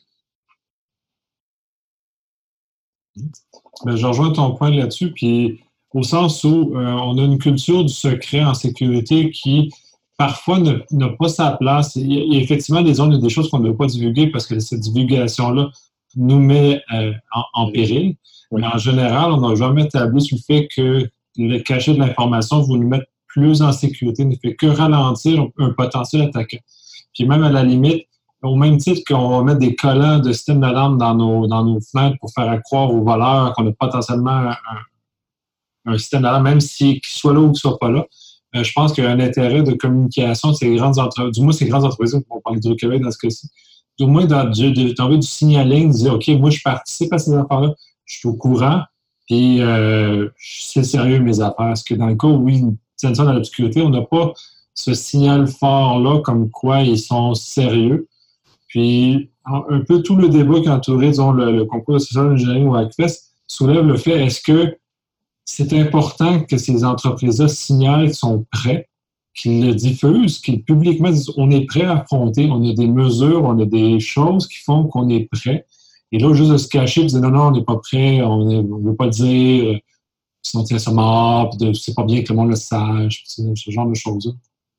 Ben, 3.86 3.96
je 3.96 4.06
rejoins 4.06 4.32
ton 4.32 4.56
point 4.56 4.72
là-dessus, 4.72 5.12
puis 5.12 5.62
au 5.94 6.04
sens 6.04 6.44
où 6.44 6.76
euh, 6.76 6.86
on 6.86 7.18
a 7.18 7.24
une 7.24 7.40
culture 7.40 7.84
du 7.84 7.94
secret 7.94 8.44
en 8.44 8.54
sécurité 8.54 9.32
qui 9.32 9.72
parfois 10.18 10.60
n'a 10.60 11.10
pas 11.18 11.30
sa 11.30 11.52
place. 11.52 11.96
Il 11.96 12.12
y, 12.12 12.38
a, 12.38 12.42
effectivement 12.42 12.82
des 12.82 12.96
zones, 12.96 13.20
des 13.20 13.30
choses 13.30 13.50
qu'on 13.50 13.60
ne 13.60 13.70
veut 13.70 13.78
pas 13.78 13.88
divulguer 13.88 14.28
parce 14.28 14.46
que 14.46 14.60
cette 14.60 14.82
divulgation-là 14.82 15.72
nous 16.16 16.40
met 16.40 16.82
euh, 16.94 17.14
en, 17.54 17.72
péril. 17.72 18.16
Mais 18.52 18.66
en 18.66 18.78
général, 18.78 19.32
on 19.32 19.48
n'a 19.48 19.56
jamais 19.56 19.84
établi 19.84 20.22
sur 20.22 20.38
le 20.38 20.42
fait 20.42 20.68
que 20.76 21.10
le 21.38 21.60
cachet 21.60 21.94
de 21.94 22.00
l'information 22.00 22.62
vous 22.62 22.78
nous 22.78 22.88
mettre 22.88 23.06
plus 23.28 23.62
en 23.62 23.72
sécurité, 23.72 24.26
ne 24.26 24.36
fait 24.36 24.56
que 24.56 24.66
ralentir 24.66 25.46
un 25.60 25.70
potentiel 25.72 26.24
attaquant. 26.24 26.58
Puis 27.14 27.28
même 27.28 27.44
à 27.44 27.52
la 27.52 27.64
limite, 27.64 28.06
au 28.42 28.56
même 28.56 28.78
titre 28.78 29.02
qu'on 29.08 29.30
va 29.30 29.44
mettre 29.44 29.60
des 29.60 29.76
collants 29.76 30.20
de 30.20 30.32
système 30.32 30.62
d'alarme 30.62 30.98
dans 30.98 31.14
nos, 31.16 31.80
fenêtres 31.82 32.18
pour 32.20 32.32
faire 32.34 32.60
croire 32.64 32.94
aux 32.94 33.04
voleurs 33.04 33.54
qu'on 33.54 33.68
a 33.68 33.72
potentiellement 33.72 34.52
un, 35.86 35.98
système 35.98 36.24
d'alarme, 36.24 36.44
même 36.44 36.60
s'il 36.60 37.00
soit 37.04 37.34
là 37.34 37.40
ou 37.40 37.52
qu'il 37.52 37.60
soit 37.60 37.78
pas 37.78 37.90
là. 37.90 38.06
Euh, 38.56 38.64
je 38.64 38.72
pense 38.74 38.94
qu'il 38.94 39.04
y 39.04 39.08
a 39.08 39.12
un 39.12 39.20
intérêt 39.20 39.62
de 39.62 39.74
communication 39.74 40.50
de 40.50 40.56
ces 40.56 40.74
grandes 40.76 40.98
entreprises, 40.98 41.38
du 41.38 41.42
moins 41.44 41.52
ces 41.52 41.68
grandes 41.68 41.86
entreprises, 41.86 42.20
on 42.30 42.42
parle 42.42 42.60
du 42.60 42.76
Québec 42.76 43.02
dans 43.02 43.12
ce 43.12 43.18
cas-ci, 43.18 43.48
du 44.00 44.08
moins 44.08 44.26
d'envoyer 44.26 44.72
du 44.72 45.28
signaling, 45.28 45.92
de 45.92 45.98
dire 45.98 46.14
OK, 46.16 46.28
moi 46.30 46.50
je 46.50 46.62
participe 46.64 47.14
à 47.14 47.20
ces 47.20 47.34
affaires-là, 47.34 47.76
je 48.10 48.18
suis 48.18 48.28
au 48.28 48.34
courant, 48.34 48.82
puis 49.28 49.62
euh, 49.62 50.28
c'est 50.38 50.84
sérieux 50.84 51.20
mes 51.20 51.40
affaires. 51.40 51.56
Parce 51.58 51.84
que 51.84 51.94
dans 51.94 52.08
le 52.08 52.16
cas 52.16 52.28
où, 52.28 52.44
oui, 52.44 52.58
une 52.58 52.78
dans 53.14 53.32
l'obscurité, 53.32 53.82
on 53.82 53.90
n'a 53.90 54.02
pas 54.02 54.34
ce 54.74 54.94
signal 54.94 55.48
fort-là, 55.48 56.22
comme 56.22 56.50
quoi 56.50 56.82
ils 56.82 57.00
sont 57.00 57.34
sérieux. 57.34 58.08
Puis, 58.68 59.30
un 59.46 59.82
peu 59.82 60.02
tout 60.04 60.16
le 60.16 60.30
débat 60.30 60.60
qui 60.62 60.68
a 60.68 60.76
entouré, 60.76 61.08
disons, 61.08 61.32
le, 61.32 61.64
concours 61.66 61.96
de 61.96 62.00
social 62.00 62.34
engineering 62.34 62.68
ou 62.68 62.76
ACFES 62.76 63.32
soulève 63.48 63.86
le 63.86 63.98
fait, 63.98 64.26
est-ce 64.26 64.42
que 64.42 64.78
c'est 65.46 65.74
important 65.74 66.42
que 66.42 66.58
ces 66.58 66.84
entreprises-là 66.84 67.48
signalent 67.48 68.06
qu'ils 68.06 68.16
sont 68.16 68.46
prêts, 68.52 68.88
qu'ils 69.34 69.66
le 69.66 69.74
diffusent, 69.74 70.40
qu'ils 70.40 70.64
publiquement 70.64 71.10
disent 71.10 71.32
on 71.38 71.50
est 71.50 71.66
prêt 71.66 71.86
à 71.86 72.00
affronter, 72.00 72.50
on 72.52 72.70
a 72.70 72.74
des 72.74 72.88
mesures, 72.88 73.44
on 73.44 73.60
a 73.60 73.66
des 73.66 74.00
choses 74.00 74.48
qui 74.48 74.58
font 74.60 74.86
qu'on 74.86 75.10
est 75.10 75.28
prêt. 75.32 75.66
Et 76.12 76.20
là, 76.20 76.34
juste 76.34 76.52
de 76.52 76.58
se 76.58 76.68
cacher, 76.68 77.04
de 77.04 77.08
dire 77.08 77.22
non, 77.22 77.30
non, 77.30 77.48
on 77.48 77.52
n'est 77.52 77.64
pas 77.64 77.78
prêt, 77.78 78.22
on 78.22 78.46
ne 78.46 78.90
veut 78.90 78.96
pas 78.96 79.08
dire 79.08 79.74
euh, 79.74 79.78
sinon 80.42 80.66
c'est 80.66 80.92
mort, 80.92 81.56
c'est 81.74 81.96
pas 81.96 82.04
bien 82.04 82.24
que 82.24 82.34
le 82.34 82.36
monde 82.38 82.50
le 82.50 82.56
sache, 82.56 83.24
ce 83.26 83.72
genre 83.72 83.88
de 83.88 83.96
choses-là. 83.96 84.32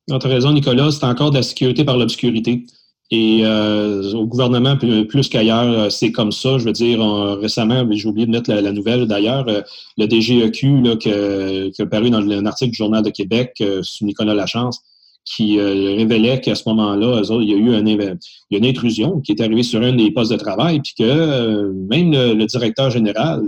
Tu 0.07 0.27
as 0.27 0.29
raison, 0.29 0.51
Nicolas, 0.51 0.91
c'est 0.91 1.05
encore 1.05 1.31
de 1.31 1.37
la 1.37 1.43
sécurité 1.43 1.85
par 1.85 1.97
l'obscurité. 1.97 2.65
Et 3.11 3.41
euh, 3.43 4.13
au 4.13 4.25
gouvernement, 4.25 4.77
plus, 4.77 5.27
qu'ailleurs, 5.27 5.69
euh, 5.69 5.89
c'est 5.89 6.13
comme 6.13 6.31
ça. 6.31 6.57
Je 6.57 6.63
veux 6.63 6.71
dire, 6.71 7.01
récemment, 7.39 7.85
j'ai 7.91 8.07
oublié 8.07 8.25
de 8.25 8.31
mettre 8.31 8.51
la, 8.51 8.71
nouvelle 8.71 9.05
d'ailleurs, 9.05 9.45
euh, 9.49 9.61
le 9.97 10.07
DGEQ 10.07 10.81
là, 10.81 10.95
qui, 10.95 11.11
a 11.11 11.85
paru 11.87 12.09
dans 12.09 12.19
un 12.19 12.45
article 12.45 12.71
du 12.71 12.77
Journal 12.77 13.03
de 13.03 13.09
Québec 13.09 13.61
sous 13.81 14.05
Nicolas 14.05 14.33
Lachance, 14.33 14.81
qui 15.23 15.61
révélait 15.61 16.41
qu'à 16.41 16.55
ce 16.55 16.67
moment-là, 16.69 17.21
il 17.41 17.49
y 17.49 17.53
a 17.53 17.57
eu 17.57 18.17
une 18.51 18.65
intrusion 18.65 19.21
qui 19.21 19.31
est 19.33 19.41
arrivée 19.41 19.63
sur 19.63 19.81
un 19.81 19.93
des 19.93 20.11
postes 20.11 20.31
de 20.31 20.37
travail, 20.37 20.81
puis 20.81 20.93
que 20.97 21.71
même 21.89 22.11
le, 22.11 22.45
directeur 22.45 22.89
général 22.89 23.43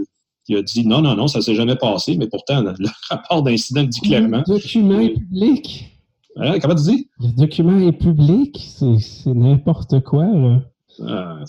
il 0.50 0.58
a 0.58 0.62
dit 0.62 0.86
non, 0.86 1.02
non, 1.02 1.16
non, 1.16 1.28
ça 1.28 1.40
ne 1.40 1.44
s'est 1.44 1.56
jamais 1.56 1.78
passé, 1.78 2.18
mais 2.18 2.28
pourtant, 2.28 2.62
le, 2.62 2.74
rapport 3.10 3.44
d'incident 3.44 3.84
dit 3.84 4.02
clairement. 4.02 4.44
Document 4.46 5.08
public 5.08 5.94
comment 6.36 6.76
tu 6.76 6.84
dis? 6.84 7.10
Le 7.20 7.36
document 7.36 7.80
est 7.80 7.94
public, 7.94 8.60
c'est 8.60 9.34
n'importe 9.34 10.02
quoi. 10.02 10.26
Ah, 11.08 11.40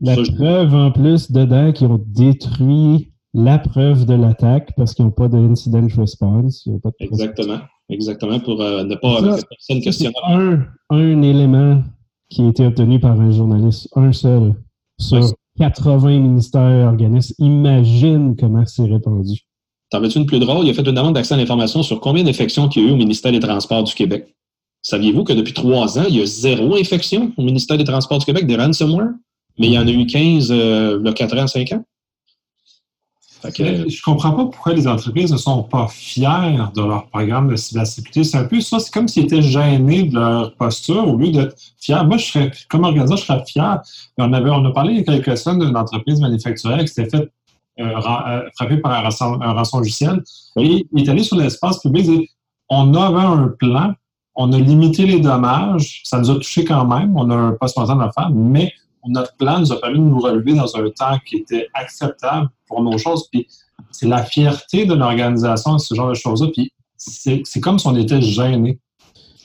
la 0.00 0.16
preuve 0.36 0.74
en 0.74 0.90
plus 0.90 1.30
dedans 1.30 1.72
qui 1.72 1.86
ont 1.86 2.00
détruit 2.06 3.12
la 3.32 3.58
preuve 3.58 4.04
de 4.04 4.14
l'attaque 4.14 4.72
parce 4.76 4.94
qu'ils 4.94 5.06
n'ont 5.06 5.10
pas 5.10 5.28
d'incident 5.28 5.86
response. 5.96 6.68
exactement. 7.00 7.60
Exactement, 7.90 8.40
pour 8.40 8.60
euh, 8.62 8.82
ne 8.84 8.94
pas 8.94 9.18
avoir 9.18 9.38
personne 9.48 9.80
questionner. 9.82 10.14
Un, 10.26 10.66
un 10.90 11.22
élément 11.22 11.82
qui 12.30 12.42
a 12.42 12.48
été 12.48 12.66
obtenu 12.66 12.98
par 12.98 13.20
un 13.20 13.30
journaliste, 13.30 13.88
un 13.94 14.12
seul, 14.12 14.54
sur 14.98 15.32
80 15.58 16.20
ministères 16.20 16.70
et 16.70 16.84
organismes. 16.84 17.34
Imagine 17.38 18.36
comment 18.38 18.64
c'est 18.66 18.84
répandu. 18.84 19.40
T'en 19.90 20.00
veux-tu 20.00 20.18
une 20.18 20.26
plus 20.26 20.40
drôle? 20.40 20.64
Il 20.64 20.70
a 20.70 20.74
fait 20.74 20.82
une 20.82 20.94
demande 20.94 21.14
d'accès 21.14 21.34
à 21.34 21.36
l'information 21.36 21.82
sur 21.82 22.00
combien 22.00 22.24
d'infections 22.24 22.68
qu'il 22.68 22.82
y 22.82 22.86
a 22.86 22.88
eu 22.88 22.92
au 22.92 22.96
ministère 22.96 23.32
des 23.32 23.40
Transports 23.40 23.84
du 23.84 23.94
Québec. 23.94 24.34
Saviez-vous 24.82 25.24
que 25.24 25.32
depuis 25.32 25.52
trois 25.52 25.98
ans, 25.98 26.04
il 26.08 26.16
y 26.16 26.22
a 26.22 26.26
zéro 26.26 26.74
infection 26.76 27.32
au 27.36 27.42
ministère 27.42 27.78
des 27.78 27.84
Transports 27.84 28.18
du 28.18 28.26
Québec, 28.26 28.46
des 28.46 28.56
ransomware? 28.56 29.10
Mais 29.58 29.68
il 29.68 29.72
y 29.72 29.78
en 29.78 29.86
a 29.86 29.90
eu 29.90 30.06
15 30.06 30.50
euh, 30.50 30.98
il 31.00 31.06
y 31.06 31.08
a 31.08 31.12
4 31.12 31.38
ans, 31.38 31.46
5 31.46 31.72
ans? 31.72 31.84
Je 33.56 33.62
ne 33.62 34.02
comprends 34.02 34.32
pas 34.32 34.44
pourquoi 34.46 34.72
les 34.72 34.88
entreprises 34.88 35.32
ne 35.32 35.36
sont 35.36 35.62
pas 35.64 35.88
fières 35.88 36.72
de 36.74 36.82
leur 36.82 37.06
programme 37.08 37.48
de 37.48 37.56
cybersécurité. 37.56 38.24
C'est 38.24 38.38
un 38.38 38.44
peu 38.44 38.60
ça, 38.60 38.78
c'est 38.78 38.92
comme 38.92 39.08
s'ils 39.08 39.24
étaient 39.24 39.42
gênés 39.42 40.04
de 40.04 40.14
leur 40.14 40.54
posture 40.54 41.08
au 41.08 41.16
lieu 41.16 41.30
d'être 41.30 41.54
fiers. 41.78 42.02
Moi, 42.04 42.16
je 42.16 42.26
serais, 42.26 42.50
comme 42.70 42.84
organisateur, 42.84 43.16
je 43.18 43.24
serais 43.24 43.44
fier. 43.46 43.82
On, 44.18 44.32
avait, 44.32 44.50
on 44.50 44.64
a 44.64 44.72
parlé 44.72 44.92
il 44.92 44.98
y 44.98 45.00
a 45.00 45.04
quelques 45.04 45.36
semaines 45.36 45.66
d'une 45.66 45.76
entreprise 45.76 46.20
manufacturière 46.20 46.80
qui 46.80 46.88
s'était 46.88 47.10
faite 47.10 47.30
euh, 47.80 47.84
euh, 47.84 48.42
frappé 48.56 48.76
par 48.78 48.92
un 48.92 49.00
rançon, 49.02 49.38
un 49.40 49.78
logiciel. 49.78 50.22
Et 50.56 50.86
il 50.92 51.02
est 51.02 51.08
allé 51.10 51.22
sur 51.22 51.36
l'espace 51.36 51.80
public 51.80 52.08
et 52.08 52.30
on 52.68 52.94
avait 52.94 53.26
un 53.26 53.48
plan, 53.48 53.94
on 54.36 54.52
a 54.52 54.58
limité 54.58 55.06
les 55.06 55.20
dommages, 55.20 56.00
ça 56.04 56.18
nous 56.18 56.30
a 56.30 56.34
touché 56.36 56.64
quand 56.64 56.86
même, 56.86 57.16
on 57.16 57.28
a 57.30 57.34
un 57.34 57.52
post-mortem 57.52 58.00
à 58.00 58.10
faire, 58.12 58.30
mais 58.30 58.72
notre 59.06 59.36
plan 59.36 59.60
nous 59.60 59.72
a 59.72 59.80
permis 59.80 59.98
de 59.98 60.04
nous 60.04 60.18
relever 60.18 60.54
dans 60.54 60.76
un 60.76 60.90
temps 60.90 61.18
qui 61.26 61.36
était 61.36 61.68
acceptable 61.74 62.48
pour 62.66 62.82
nos 62.82 62.98
choses. 62.98 63.28
Puis 63.30 63.46
c'est 63.90 64.08
la 64.08 64.24
fierté 64.24 64.86
de 64.86 64.94
l'organisation 64.94 65.78
ce 65.78 65.94
genre 65.94 66.08
de 66.08 66.14
choses-là. 66.14 66.48
Puis 66.52 66.72
c'est 66.96 67.60
comme 67.60 67.78
si 67.78 67.86
on 67.86 67.96
était 67.96 68.20
gêné. 68.20 68.78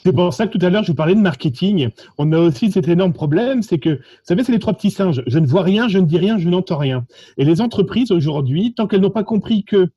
C'est 0.04 0.13
pour 0.13 0.34
ça 0.34 0.48
que 0.48 0.58
tout 0.58 0.65
à 0.65 0.69
l'heure, 0.69 0.84
je 0.84 0.91
vous 0.91 0.95
parlais 0.95 1.13
de 1.13 1.19
marketing. 1.19 1.89
On 2.17 2.32
a 2.32 2.39
aussi 2.39 2.72
cet 2.72 2.88
énorme 2.88 3.12
problème, 3.12 3.62
c'est 3.62 3.80
que, 3.80 3.89
vous 3.89 4.02
savez, 4.24 4.45
c'est 4.45 4.54
les 4.54 4.60
trois 4.60 4.74
petits 4.74 4.91
singes. 4.91 5.22
Je 5.28 5.39
ne 5.39 5.45
vois 5.45 5.62
rien, 5.62 5.89
je 5.89 6.00
ne 6.00 6.06
dis 6.06 6.17
rien, 6.17 6.38
je 6.38 6.48
n'entends 6.48 6.78
rien. 6.78 7.06
Et 7.38 7.43
les 7.43 7.60
entreprises 7.60 8.12
aujourd'hui, 8.12 8.74
tant 8.74 8.88
qu'elles 8.88 9.02
n'ont 9.02 9.10
pas 9.10 9.26
compris 9.26 9.65
que 9.65 9.89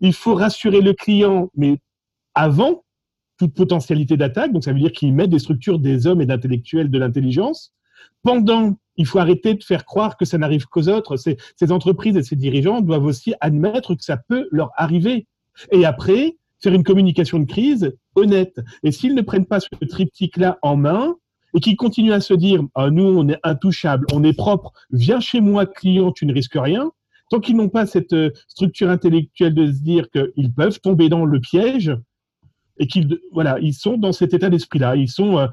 il 0.00 0.12
faut 0.12 0.34
rassurer 0.34 0.80
le 0.80 0.92
client, 0.92 1.50
mais 1.56 1.78
avant 2.34 2.84
toute 3.38 3.54
potentialité 3.54 4.16
d'attaque, 4.16 4.52
donc 4.52 4.64
ça 4.64 4.72
veut 4.72 4.78
dire 4.78 4.92
qu'ils 4.92 5.14
mettent 5.14 5.30
des 5.30 5.38
structures 5.38 5.78
des 5.78 6.06
hommes 6.06 6.20
et 6.20 6.26
d'intellectuels 6.26 6.90
de 6.90 6.98
l'intelligence. 6.98 7.72
Pendant, 8.22 8.76
il 9.00 9.06
faut 9.06 9.18
arrêter 9.18 9.54
de 9.54 9.64
faire 9.64 9.86
croire 9.86 10.18
que 10.18 10.26
ça 10.26 10.36
n'arrive 10.36 10.66
qu'aux 10.66 10.88
autres. 10.88 11.16
Ces, 11.16 11.72
entreprises 11.72 12.18
et 12.18 12.22
ces 12.22 12.36
dirigeants 12.36 12.82
doivent 12.82 13.06
aussi 13.06 13.32
admettre 13.40 13.94
que 13.94 14.04
ça 14.04 14.18
peut 14.18 14.46
leur 14.52 14.72
arriver. 14.76 15.26
Et 15.72 15.86
après, 15.86 16.36
faire 16.62 16.74
une 16.74 16.84
communication 16.84 17.38
de 17.38 17.46
crise 17.46 17.96
honnête. 18.14 18.60
Et 18.82 18.92
s'ils 18.92 19.14
ne 19.14 19.22
prennent 19.22 19.46
pas 19.46 19.58
ce 19.60 19.68
triptyque-là 19.86 20.58
en 20.60 20.76
main 20.76 21.16
et 21.54 21.60
qu'ils 21.60 21.76
continuent 21.76 22.12
à 22.12 22.20
se 22.20 22.34
dire 22.34 22.62
ah, 22.74 22.90
nous, 22.90 23.04
on 23.04 23.26
est 23.30 23.38
intouchable, 23.42 24.04
on 24.12 24.22
est 24.22 24.36
propre, 24.36 24.70
viens 24.90 25.18
chez 25.18 25.40
moi, 25.40 25.64
client, 25.64 26.12
tu 26.12 26.26
ne 26.26 26.34
risques 26.34 26.58
rien, 26.60 26.92
tant 27.30 27.40
qu'ils 27.40 27.56
n'ont 27.56 27.70
pas 27.70 27.86
cette 27.86 28.12
euh, 28.12 28.30
structure 28.48 28.90
intellectuelle 28.90 29.54
de 29.54 29.72
se 29.72 29.80
dire 29.80 30.10
qu'ils 30.10 30.52
peuvent 30.52 30.78
tomber 30.78 31.08
dans 31.08 31.24
le 31.24 31.40
piège 31.40 31.96
et 32.78 32.86
qu'ils 32.86 33.18
voilà, 33.32 33.58
ils 33.60 33.72
sont 33.72 33.96
dans 33.96 34.12
cet 34.12 34.34
état 34.34 34.50
d'esprit-là. 34.50 34.94
Ils 34.96 35.08
sont, 35.08 35.38
euh, 35.38 35.46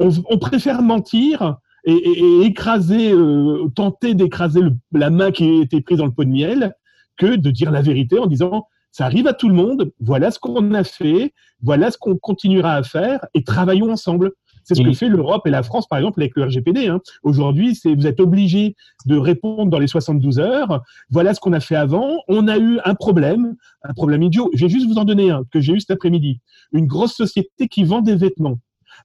on, 0.00 0.38
préfère 0.38 0.82
mentir 0.82 1.58
et, 1.84 2.42
écraser, 2.42 3.12
euh, 3.12 3.68
tenter 3.74 4.14
d'écraser 4.14 4.60
la 4.92 5.10
main 5.10 5.30
qui 5.32 5.44
a 5.44 5.62
été 5.62 5.80
prise 5.80 5.98
dans 5.98 6.06
le 6.06 6.12
pot 6.12 6.24
de 6.24 6.30
miel 6.30 6.74
que 7.16 7.36
de 7.36 7.50
dire 7.50 7.70
la 7.70 7.82
vérité 7.82 8.18
en 8.18 8.26
disant 8.26 8.66
ça 8.92 9.06
arrive 9.06 9.26
à 9.26 9.32
tout 9.32 9.48
le 9.48 9.54
monde. 9.54 9.90
Voilà 10.00 10.30
ce 10.30 10.38
qu'on 10.38 10.74
a 10.74 10.84
fait. 10.84 11.32
Voilà 11.62 11.90
ce 11.90 11.98
qu'on 11.98 12.16
continuera 12.16 12.74
à 12.74 12.82
faire 12.82 13.24
et 13.34 13.42
travaillons 13.42 13.90
ensemble. 13.90 14.32
C'est 14.64 14.74
ce 14.76 14.82
que 14.82 14.92
fait 14.92 15.08
l'Europe 15.08 15.44
et 15.46 15.50
la 15.50 15.64
France, 15.64 15.88
par 15.88 15.98
exemple, 15.98 16.20
avec 16.20 16.36
le 16.36 16.44
RGPD. 16.44 16.86
Hein. 16.86 17.00
Aujourd'hui, 17.24 17.76
vous 17.84 18.06
êtes 18.06 18.20
obligé 18.20 18.76
de 19.06 19.16
répondre 19.16 19.70
dans 19.70 19.78
les 19.78 19.88
72 19.88 20.38
heures. 20.38 20.82
Voilà 21.10 21.34
ce 21.34 21.40
qu'on 21.40 21.52
a 21.52 21.58
fait 21.58 21.74
avant. 21.74 22.18
On 22.28 22.46
a 22.46 22.58
eu 22.58 22.78
un 22.84 22.94
problème, 22.94 23.56
un 23.82 23.92
problème 23.92 24.22
idiot. 24.22 24.50
Je 24.54 24.66
vais 24.66 24.68
juste 24.68 24.86
vous 24.86 24.98
en 24.98 25.04
donner 25.04 25.30
un 25.30 25.42
que 25.50 25.60
j'ai 25.60 25.72
eu 25.72 25.80
cet 25.80 25.90
après-midi. 25.90 26.40
Une 26.72 26.86
grosse 26.86 27.14
société 27.14 27.66
qui 27.66 27.82
vend 27.82 28.02
des 28.02 28.14
vêtements. 28.14 28.58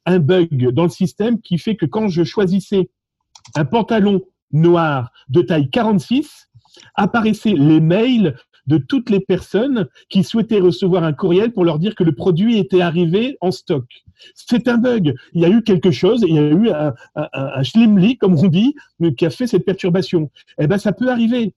Un 0.05 0.19
bug 0.19 0.69
dans 0.71 0.83
le 0.83 0.89
système 0.89 1.39
qui 1.41 1.57
fait 1.57 1.75
que 1.75 1.85
quand 1.85 2.07
je 2.07 2.23
choisissais 2.23 2.89
un 3.55 3.65
pantalon 3.65 4.21
noir 4.51 5.11
de 5.29 5.41
taille 5.41 5.69
46, 5.69 6.49
apparaissaient 6.95 7.53
les 7.53 7.79
mails 7.79 8.35
de 8.67 8.77
toutes 8.77 9.09
les 9.09 9.21
personnes 9.21 9.87
qui 10.09 10.23
souhaitaient 10.23 10.59
recevoir 10.59 11.03
un 11.03 11.13
courriel 11.13 11.53
pour 11.53 11.65
leur 11.65 11.79
dire 11.79 11.95
que 11.95 12.03
le 12.03 12.13
produit 12.13 12.57
était 12.57 12.81
arrivé 12.81 13.37
en 13.41 13.51
stock. 13.51 13.85
C'est 14.35 14.67
un 14.67 14.77
bug. 14.77 15.15
Il 15.33 15.41
y 15.41 15.45
a 15.45 15.49
eu 15.49 15.63
quelque 15.63 15.91
chose, 15.91 16.23
il 16.27 16.35
y 16.35 16.39
a 16.39 16.49
eu 16.49 16.69
un, 16.69 16.93
un, 17.15 17.63
schlimli, 17.63 18.17
comme 18.17 18.37
on 18.37 18.47
dit, 18.47 18.75
qui 19.17 19.25
a 19.25 19.29
fait 19.29 19.47
cette 19.47 19.65
perturbation. 19.65 20.29
Eh 20.59 20.67
bien, 20.67 20.77
ça 20.77 20.91
peut 20.91 21.09
arriver. 21.09 21.53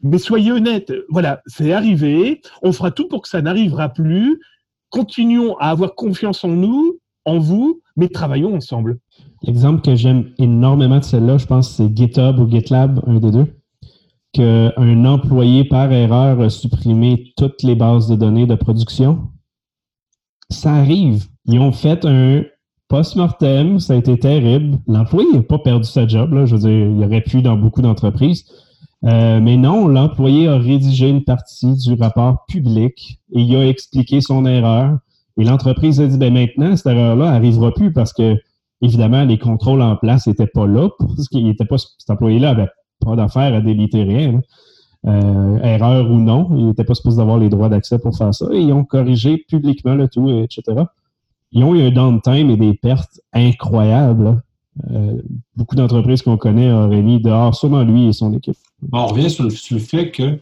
Mais 0.00 0.18
soyez 0.18 0.50
honnêtes, 0.50 0.92
voilà, 1.08 1.42
c'est 1.46 1.72
arrivé, 1.72 2.40
on 2.62 2.72
fera 2.72 2.90
tout 2.90 3.06
pour 3.06 3.22
que 3.22 3.28
ça 3.28 3.40
n'arrivera 3.40 3.88
plus. 3.88 4.40
Continuons 4.88 5.56
à 5.58 5.70
avoir 5.70 5.94
confiance 5.94 6.42
en 6.42 6.48
nous, 6.48 6.91
en 7.24 7.38
vous, 7.38 7.80
mais 7.96 8.08
travaillons 8.08 8.54
ensemble. 8.54 8.98
L'exemple 9.42 9.82
que 9.82 9.94
j'aime 9.94 10.30
énormément 10.38 10.98
de 10.98 11.04
celle-là, 11.04 11.38
je 11.38 11.46
pense, 11.46 11.70
c'est 11.70 11.94
GitHub 11.96 12.38
ou 12.38 12.48
GitLab, 12.48 13.02
un 13.06 13.18
des 13.18 13.30
deux 13.30 13.46
qu'un 14.32 15.04
employé 15.04 15.64
par 15.64 15.92
erreur 15.92 16.40
a 16.40 16.48
supprimé 16.48 17.32
toutes 17.36 17.62
les 17.62 17.74
bases 17.74 18.08
de 18.08 18.16
données 18.16 18.46
de 18.46 18.54
production. 18.54 19.28
Ça 20.50 20.74
arrive. 20.74 21.26
Ils 21.46 21.60
ont 21.60 21.72
fait 21.72 22.04
un 22.04 22.42
post-mortem, 22.88 23.78
ça 23.78 23.94
a 23.94 23.96
été 23.96 24.18
terrible. 24.18 24.78
L'employé 24.86 25.30
n'a 25.32 25.42
pas 25.42 25.58
perdu 25.58 25.88
sa 25.88 26.06
job, 26.06 26.30
je 26.46 26.54
veux 26.54 26.60
dire, 26.60 26.70
il 26.70 27.04
aurait 27.04 27.22
pu 27.22 27.42
dans 27.42 27.56
beaucoup 27.56 27.82
d'entreprises. 27.82 28.44
Euh, 29.04 29.40
mais 29.40 29.56
non, 29.56 29.88
l'employé 29.88 30.46
a 30.48 30.56
rédigé 30.56 31.08
une 31.08 31.24
partie 31.24 31.74
du 31.74 31.94
rapport 31.94 32.46
public 32.46 33.20
et 33.32 33.40
il 33.40 33.56
a 33.56 33.66
expliqué 33.66 34.20
son 34.20 34.46
erreur. 34.46 34.98
Et 35.38 35.44
l'entreprise 35.44 36.00
a 36.00 36.06
dit, 36.06 36.18
ben 36.18 36.32
maintenant, 36.32 36.76
cette 36.76 36.86
erreur-là 36.86 37.32
n'arrivera 37.32 37.72
plus 37.72 37.92
parce 37.92 38.12
que, 38.12 38.36
évidemment, 38.82 39.24
les 39.24 39.38
contrôles 39.38 39.82
en 39.82 39.96
place 39.96 40.26
n'étaient 40.26 40.46
pas 40.46 40.66
là 40.66 40.88
parce 40.98 41.28
qu'il 41.28 41.46
n'était 41.46 41.64
pas, 41.64 41.78
cet 41.78 42.10
employé-là 42.10 42.50
avait 42.50 42.68
pas 43.00 43.16
d'affaire 43.16 43.54
à 43.54 43.60
déliter 43.60 44.02
rien. 44.04 44.40
Euh, 45.04 45.58
erreur 45.62 46.08
ou 46.10 46.20
non, 46.20 46.50
ils 46.56 46.66
n'étaient 46.66 46.84
pas 46.84 46.94
supposés 46.94 47.20
avoir 47.20 47.38
les 47.38 47.48
droits 47.48 47.68
d'accès 47.68 47.98
pour 47.98 48.16
faire 48.16 48.32
ça. 48.32 48.46
ils 48.52 48.72
ont 48.72 48.84
corrigé 48.84 49.36
publiquement 49.36 49.94
le 49.94 50.06
tout, 50.06 50.30
etc. 50.30 50.84
Ils 51.50 51.64
ont 51.64 51.74
eu 51.74 51.82
un 51.82 51.90
downtime 51.90 52.50
et 52.50 52.56
des 52.56 52.74
pertes 52.74 53.20
incroyables. 53.32 54.40
Euh, 54.90 55.20
beaucoup 55.56 55.74
d'entreprises 55.74 56.22
qu'on 56.22 56.36
connaît 56.36 56.72
auraient 56.72 57.02
mis 57.02 57.20
dehors, 57.20 57.54
sûrement 57.54 57.82
lui 57.82 58.06
et 58.06 58.12
son 58.12 58.32
équipe. 58.32 58.56
on 58.92 59.06
revient 59.06 59.28
sur 59.28 59.44
le, 59.44 59.50
fait 59.50 60.10
que 60.10 60.38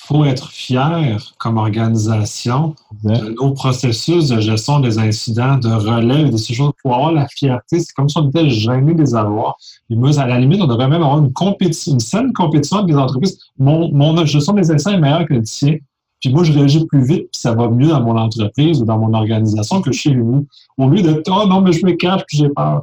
faut 0.00 0.24
être 0.24 0.50
fier 0.50 1.34
comme 1.38 1.58
organisation 1.58 2.74
de 3.02 3.34
nos 3.40 3.52
processus 3.52 4.28
de 4.28 4.40
gestion 4.40 4.80
des 4.80 4.98
incidents, 4.98 5.56
de 5.56 5.68
relève, 5.68 6.30
de 6.30 6.36
ces 6.36 6.54
choses. 6.54 6.72
Il 6.78 6.88
faut 6.88 6.94
avoir 6.94 7.12
la 7.12 7.26
fierté. 7.28 7.80
C'est 7.80 7.92
comme 7.94 8.08
si 8.08 8.18
on 8.18 8.28
était 8.28 8.48
gêné 8.48 8.94
des 8.94 9.14
avoirs. 9.14 9.56
Et 9.90 9.96
moi, 9.96 10.18
à 10.18 10.26
la 10.26 10.38
limite, 10.38 10.60
on 10.60 10.66
devrait 10.66 10.88
même 10.88 11.02
avoir 11.02 11.18
une 11.18 11.32
compétition, 11.32 11.92
une 11.92 12.00
saine 12.00 12.32
compétition 12.32 12.78
avec 12.78 12.90
les 12.90 12.96
entreprises. 12.96 13.38
Mon, 13.58 13.92
mon 13.92 14.24
gestion 14.24 14.52
des 14.52 14.70
incidents 14.70 14.92
est 14.92 15.00
meilleure 15.00 15.26
que 15.26 15.34
le 15.34 15.42
tien. 15.42 15.76
Puis 16.20 16.32
moi, 16.32 16.42
je 16.42 16.52
réagis 16.52 16.84
plus 16.86 17.04
vite, 17.04 17.28
puis 17.30 17.40
ça 17.40 17.54
va 17.54 17.68
mieux 17.68 17.88
dans 17.88 18.02
mon 18.02 18.16
entreprise 18.16 18.82
ou 18.82 18.84
dans 18.84 18.98
mon 18.98 19.14
organisation 19.14 19.80
que 19.80 19.92
chez 19.92 20.14
nous. 20.14 20.46
Au 20.76 20.88
lieu 20.88 21.02
de 21.02 21.22
Oh 21.28 21.46
non, 21.46 21.60
mais 21.60 21.72
je 21.72 21.84
me 21.86 21.92
cache, 21.92 22.22
puis 22.26 22.38
j'ai 22.38 22.48
peur. 22.48 22.82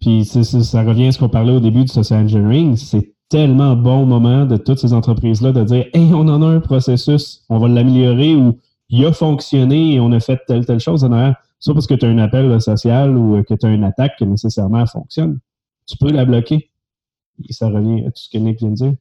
Puis 0.00 0.24
ça 0.24 0.82
revient 0.82 1.08
à 1.08 1.12
ce 1.12 1.18
qu'on 1.18 1.28
parlait 1.28 1.52
au 1.52 1.60
début 1.60 1.82
du 1.82 1.88
social 1.88 2.24
engineering. 2.24 2.76
C'est 2.76 3.13
tellement 3.34 3.74
bon 3.74 4.06
moment 4.06 4.44
de 4.44 4.56
toutes 4.56 4.78
ces 4.78 4.92
entreprises-là 4.92 5.50
de 5.50 5.64
dire 5.64 5.86
Hey, 5.92 6.14
on 6.14 6.28
en 6.28 6.40
a 6.40 6.46
un 6.46 6.60
processus, 6.60 7.42
on 7.48 7.58
va 7.58 7.66
l'améliorer 7.66 8.36
ou 8.36 8.60
il 8.90 9.04
a 9.04 9.12
fonctionné 9.12 9.94
et 9.94 9.98
on 9.98 10.12
a 10.12 10.20
fait 10.20 10.40
telle, 10.46 10.64
telle 10.64 10.78
chose 10.78 11.02
en 11.02 11.10
arrière. 11.10 11.34
Soit 11.58 11.74
parce 11.74 11.88
que 11.88 11.94
tu 11.94 12.06
as 12.06 12.10
un 12.10 12.18
appel 12.18 12.60
social 12.60 13.18
ou 13.18 13.42
que 13.42 13.54
tu 13.54 13.66
as 13.66 13.70
une 13.70 13.82
attaque 13.82 14.18
qui 14.18 14.26
nécessairement 14.26 14.86
fonctionne. 14.86 15.40
Tu 15.84 15.96
peux 15.96 16.12
la 16.12 16.24
bloquer. 16.24 16.70
Et 17.48 17.52
ça 17.52 17.66
revient 17.68 18.04
à 18.06 18.12
tout 18.12 18.22
ce 18.22 18.30
que 18.30 18.38
Nick 18.38 18.60
vient 18.60 18.70
de 18.70 18.74
dire. 18.76 18.94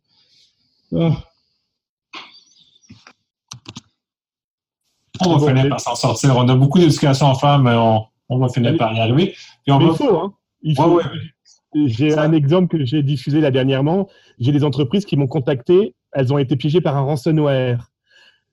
Ah. 0.98 1.12
On 5.22 5.38
va 5.38 5.48
finir 5.48 5.70
par 5.70 5.80
s'en 5.80 5.94
sortir. 5.94 6.36
On 6.36 6.50
a 6.50 6.56
beaucoup 6.56 6.80
d'éducation 6.80 7.30
à 7.30 7.36
faire, 7.36 7.60
mais 7.60 7.76
on, 7.76 8.40
va 8.40 8.50
finir 8.50 8.76
par 8.78 8.94
y 8.94 9.00
arriver. 9.00 9.36
Il 9.68 9.74
faut, 9.96 10.18
hein? 10.18 10.34
Il 10.64 10.76
faut. 10.76 11.00
J'ai 11.76 12.18
un 12.18 12.32
exemple 12.32 12.78
que 12.78 12.86
j'ai 12.86 13.04
diffusé 13.04 13.42
là 13.42 13.52
dernièrement. 13.52 14.08
J'ai 14.40 14.52
des 14.52 14.64
entreprises 14.64 15.06
qui 15.06 15.18
m'ont 15.18 15.28
contacté. 15.28 15.96
Elles 16.12 16.34
ont 16.34 16.38
été 16.38 16.56
piégées 16.56 16.82
par 16.82 16.98
un 16.98 17.02
ransomware. 17.02 17.90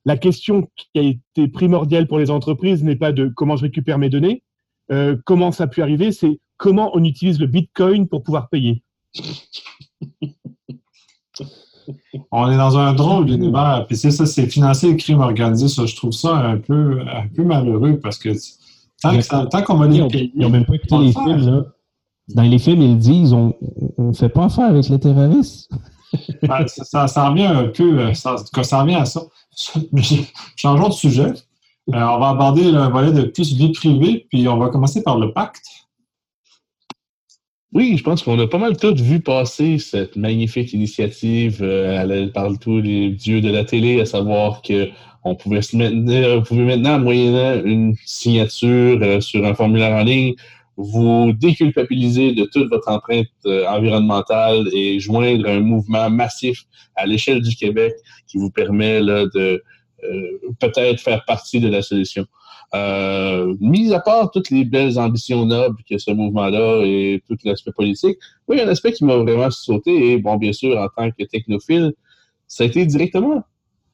La 0.05 0.17
question 0.17 0.69
qui 0.77 0.99
a 0.99 1.03
été 1.03 1.49
primordiale 1.49 2.07
pour 2.07 2.19
les 2.19 2.31
entreprises 2.31 2.83
n'est 2.83 2.97
pas 2.97 3.13
de 3.13 3.29
comment 3.29 3.57
je 3.57 3.63
récupère 3.63 3.99
mes 3.99 4.09
données, 4.09 4.43
euh, 4.91 5.17
comment 5.27 5.53
ça 5.53 5.65
a 5.65 5.67
pu 5.67 5.83
arriver, 5.83 6.11
c'est 6.11 6.41
comment 6.57 6.91
on 6.95 7.05
utilise 7.05 7.39
le 7.39 7.47
Bitcoin 7.47 8.09
pour 8.09 8.23
pouvoir 8.23 8.49
payer. 8.49 8.83
On 12.31 12.51
est 12.51 12.57
dans 12.57 12.79
un 12.79 12.93
drôle 12.93 13.27
d'univers. 13.27 13.85
Puis 13.89 13.97
c'est 13.97 14.11
ça, 14.11 14.27
c'est 14.27 14.47
financer 14.47 14.91
le 14.91 14.97
crime 14.97 15.21
organisé. 15.21 15.69
Ça, 15.69 15.87
je 15.87 15.97
trouve 15.97 16.13
ça 16.13 16.37
un 16.37 16.59
peu, 16.59 17.01
un 17.01 17.27
peu 17.29 17.43
malheureux 17.43 17.99
parce 17.99 18.19
que 18.19 18.31
tant, 19.03 19.63
qu'on 19.63 19.77
va 19.77 19.89
les 19.89 20.07
payer. 20.09 20.33
Ils 20.35 20.43
n'ont 20.43 20.51
même 20.51 20.65
pas 20.65 20.75
écouté 20.75 20.97
les 20.99 21.13
films, 21.13 21.47
là. 21.47 21.65
Dans 22.29 22.43
les 22.43 22.59
films, 22.59 22.83
ils 22.83 22.99
disent 22.99 23.33
on 23.33 23.55
ne 23.99 24.13
fait 24.13 24.29
pas 24.29 24.45
affaire 24.45 24.67
avec 24.67 24.89
les 24.89 25.01
terroristes. 25.01 25.71
ça, 26.67 27.07
ça, 27.07 27.29
revient 27.29 27.47
un 27.47 27.65
peu, 27.69 28.13
ça, 28.15 28.37
ça 28.63 28.83
revient 28.83 28.97
à 28.97 29.05
ça. 29.05 29.23
Changeons 30.57 30.89
de 30.89 30.95
sujet. 30.95 31.33
Euh, 31.95 31.99
on 31.99 32.19
va 32.19 32.29
aborder 32.31 32.71
le 32.71 32.89
volet 32.89 33.13
de 33.13 33.23
plus 33.23 33.53
vie 33.55 33.73
privée, 33.73 34.27
puis 34.29 34.47
on 34.49 34.59
va 34.59 34.69
commencer 34.69 35.03
par 35.03 35.19
le 35.19 35.33
pacte. 35.33 35.67
Oui, 37.73 37.97
je 37.97 38.03
pense 38.03 38.23
qu'on 38.23 38.39
a 38.39 38.47
pas 38.49 38.59
mal 38.59 38.77
tout 38.77 38.95
vu 38.97 39.21
passer 39.21 39.79
cette 39.79 40.17
magnifique 40.17 40.73
initiative 40.73 41.61
euh, 41.63 42.29
par 42.33 42.51
tous 42.59 42.81
les 42.81 43.11
dieux 43.11 43.41
de 43.41 43.51
la 43.51 43.65
télé, 43.65 44.01
à 44.01 44.07
savoir 44.07 44.61
qu'on 44.63 45.35
pouvait, 45.37 45.63
se 45.63 45.77
maintenir, 45.77 46.43
pouvait 46.43 46.65
maintenant, 46.65 46.99
moyennant 46.99 47.65
une 47.65 47.95
signature 48.05 48.99
euh, 49.03 49.21
sur 49.21 49.45
un 49.45 49.55
formulaire 49.55 49.95
en 49.97 50.03
ligne, 50.03 50.35
vous 50.83 51.33
déculpabiliser 51.33 52.33
de 52.33 52.45
toute 52.45 52.71
votre 52.71 52.89
empreinte 52.89 53.27
euh, 53.47 53.67
environnementale 53.67 54.69
et 54.73 54.99
joindre 54.99 55.49
un 55.49 55.61
mouvement 55.61 56.09
massif 56.11 56.65
à 56.97 57.07
l'échelle 57.07 57.43
du 57.43 57.55
Québec 57.55 57.93
qui 58.27 58.39
vous 58.39 58.51
permet 58.51 59.01
là, 59.01 59.27
de 59.35 59.63
euh, 60.05 60.39
peut-être 60.59 61.01
faire 61.01 61.25
partie 61.25 61.61
de 61.61 61.69
la 61.69 61.83
solution. 61.83 62.27
Euh, 62.75 63.57
mis 63.61 63.93
à 63.93 64.01
part 64.01 64.31
toutes 64.31 64.51
les 64.51 64.65
belles 64.65 64.99
ambitions 64.99 65.45
nobles 65.45 65.83
que 65.89 65.99
ce 65.99 66.13
mouvement-là 66.13 66.83
et 66.85 67.23
tout 67.29 67.37
l'aspect 67.45 67.73
politique, 67.73 68.17
oui, 68.49 68.57
il 68.57 68.59
y 68.59 68.63
a 68.63 68.67
un 68.67 68.71
aspect 68.71 68.93
qui 68.93 69.05
m'a 69.05 69.17
vraiment 69.17 69.51
sauté 69.51 70.13
et, 70.13 70.19
bon, 70.19 70.37
bien 70.37 70.53
sûr, 70.53 70.79
en 70.79 70.89
tant 70.89 71.11
que 71.11 71.25
technophile, 71.25 71.93
ça 72.47 72.65
a 72.65 72.67
été 72.67 72.87
directement 72.87 73.43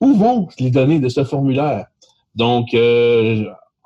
où 0.01 0.15
vont 0.15 0.49
les 0.61 0.71
données 0.71 1.01
de 1.01 1.09
ce 1.09 1.25
formulaire? 1.25 1.87
Donc, 2.35 2.75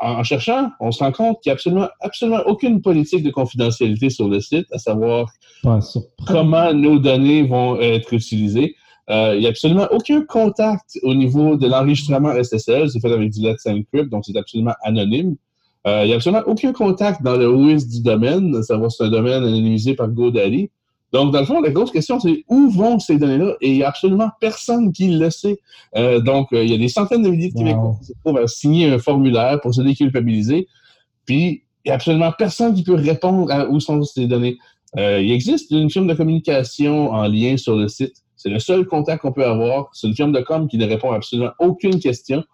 en 0.00 0.22
cherchant, 0.22 0.70
on 0.80 0.92
se 0.92 1.04
rend 1.04 1.12
compte 1.12 1.40
qu'il 1.42 1.50
n'y 1.50 1.52
a 1.52 1.54
absolument, 1.54 1.88
absolument 2.00 2.40
aucune 2.46 2.80
politique 2.80 3.22
de 3.22 3.30
confidentialité 3.30 4.10
sur 4.10 4.28
le 4.28 4.40
site, 4.40 4.66
à 4.72 4.78
savoir 4.78 5.30
comment 6.26 6.72
nos 6.72 6.98
données 6.98 7.42
vont 7.42 7.78
être 7.78 8.12
utilisées. 8.14 8.74
Euh, 9.10 9.34
il 9.34 9.40
n'y 9.40 9.46
a 9.46 9.50
absolument 9.50 9.88
aucun 9.90 10.24
contact 10.24 10.98
au 11.02 11.14
niveau 11.14 11.56
de 11.56 11.66
l'enregistrement 11.66 12.32
SSL. 12.32 12.90
C'est 12.90 13.00
fait 13.00 13.12
avec 13.12 13.30
du 13.30 13.40
Let's 13.40 13.66
Encrypt, 13.66 14.08
donc 14.08 14.24
c'est 14.24 14.36
absolument 14.36 14.74
anonyme. 14.82 15.36
Euh, 15.86 16.02
il 16.04 16.08
n'y 16.08 16.12
a 16.12 16.16
absolument 16.16 16.42
aucun 16.46 16.72
contact 16.72 17.22
dans 17.22 17.36
le 17.36 17.46
OS 17.46 17.86
du 17.86 18.02
domaine, 18.02 18.54
à 18.54 18.62
savoir 18.62 18.92
c'est 18.92 19.04
un 19.04 19.10
domaine 19.10 19.42
anonymisé 19.42 19.94
par 19.94 20.08
GoDaddy. 20.08 20.70
Donc, 21.12 21.32
dans 21.32 21.40
le 21.40 21.46
fond, 21.46 21.60
la 21.60 21.70
grosse 21.70 21.90
question, 21.90 22.20
c'est 22.20 22.44
où 22.48 22.70
vont 22.70 22.98
ces 22.98 23.18
données-là? 23.18 23.54
Et 23.60 23.70
il 23.70 23.74
n'y 23.76 23.82
a 23.82 23.88
absolument 23.88 24.30
personne 24.40 24.92
qui 24.92 25.08
le 25.10 25.30
sait. 25.30 25.58
Euh, 25.96 26.20
donc, 26.20 26.52
euh, 26.52 26.62
il 26.62 26.70
y 26.70 26.74
a 26.74 26.78
des 26.78 26.88
centaines 26.88 27.22
de 27.22 27.30
milliers 27.30 27.50
de 27.50 27.58
Québécois 27.58 27.96
qui 28.00 28.06
se 28.06 28.12
trouvent 28.24 28.38
à 28.38 28.46
signer 28.46 28.88
un 28.88 28.98
formulaire 28.98 29.60
pour 29.60 29.74
se 29.74 29.82
déculpabiliser. 29.82 30.68
Puis, 31.26 31.64
il 31.84 31.88
n'y 31.88 31.92
a 31.92 31.94
absolument 31.94 32.32
personne 32.36 32.74
qui 32.74 32.84
peut 32.84 32.94
répondre 32.94 33.50
à 33.50 33.68
où 33.68 33.80
sont 33.80 34.02
ces 34.04 34.26
données. 34.26 34.58
Euh, 34.98 35.20
il 35.20 35.32
existe 35.32 35.70
une 35.70 35.90
firme 35.90 36.06
de 36.06 36.14
communication 36.14 37.10
en 37.10 37.26
lien 37.26 37.56
sur 37.56 37.76
le 37.76 37.88
site. 37.88 38.14
C'est 38.36 38.50
le 38.50 38.58
seul 38.58 38.86
contact 38.86 39.22
qu'on 39.22 39.32
peut 39.32 39.44
avoir. 39.44 39.90
C'est 39.92 40.06
une 40.06 40.14
firme 40.14 40.32
de 40.32 40.40
com 40.40 40.68
qui 40.68 40.78
ne 40.78 40.86
répond 40.86 41.12
absolument 41.12 41.50
aucune 41.58 41.98
question. 41.98 42.44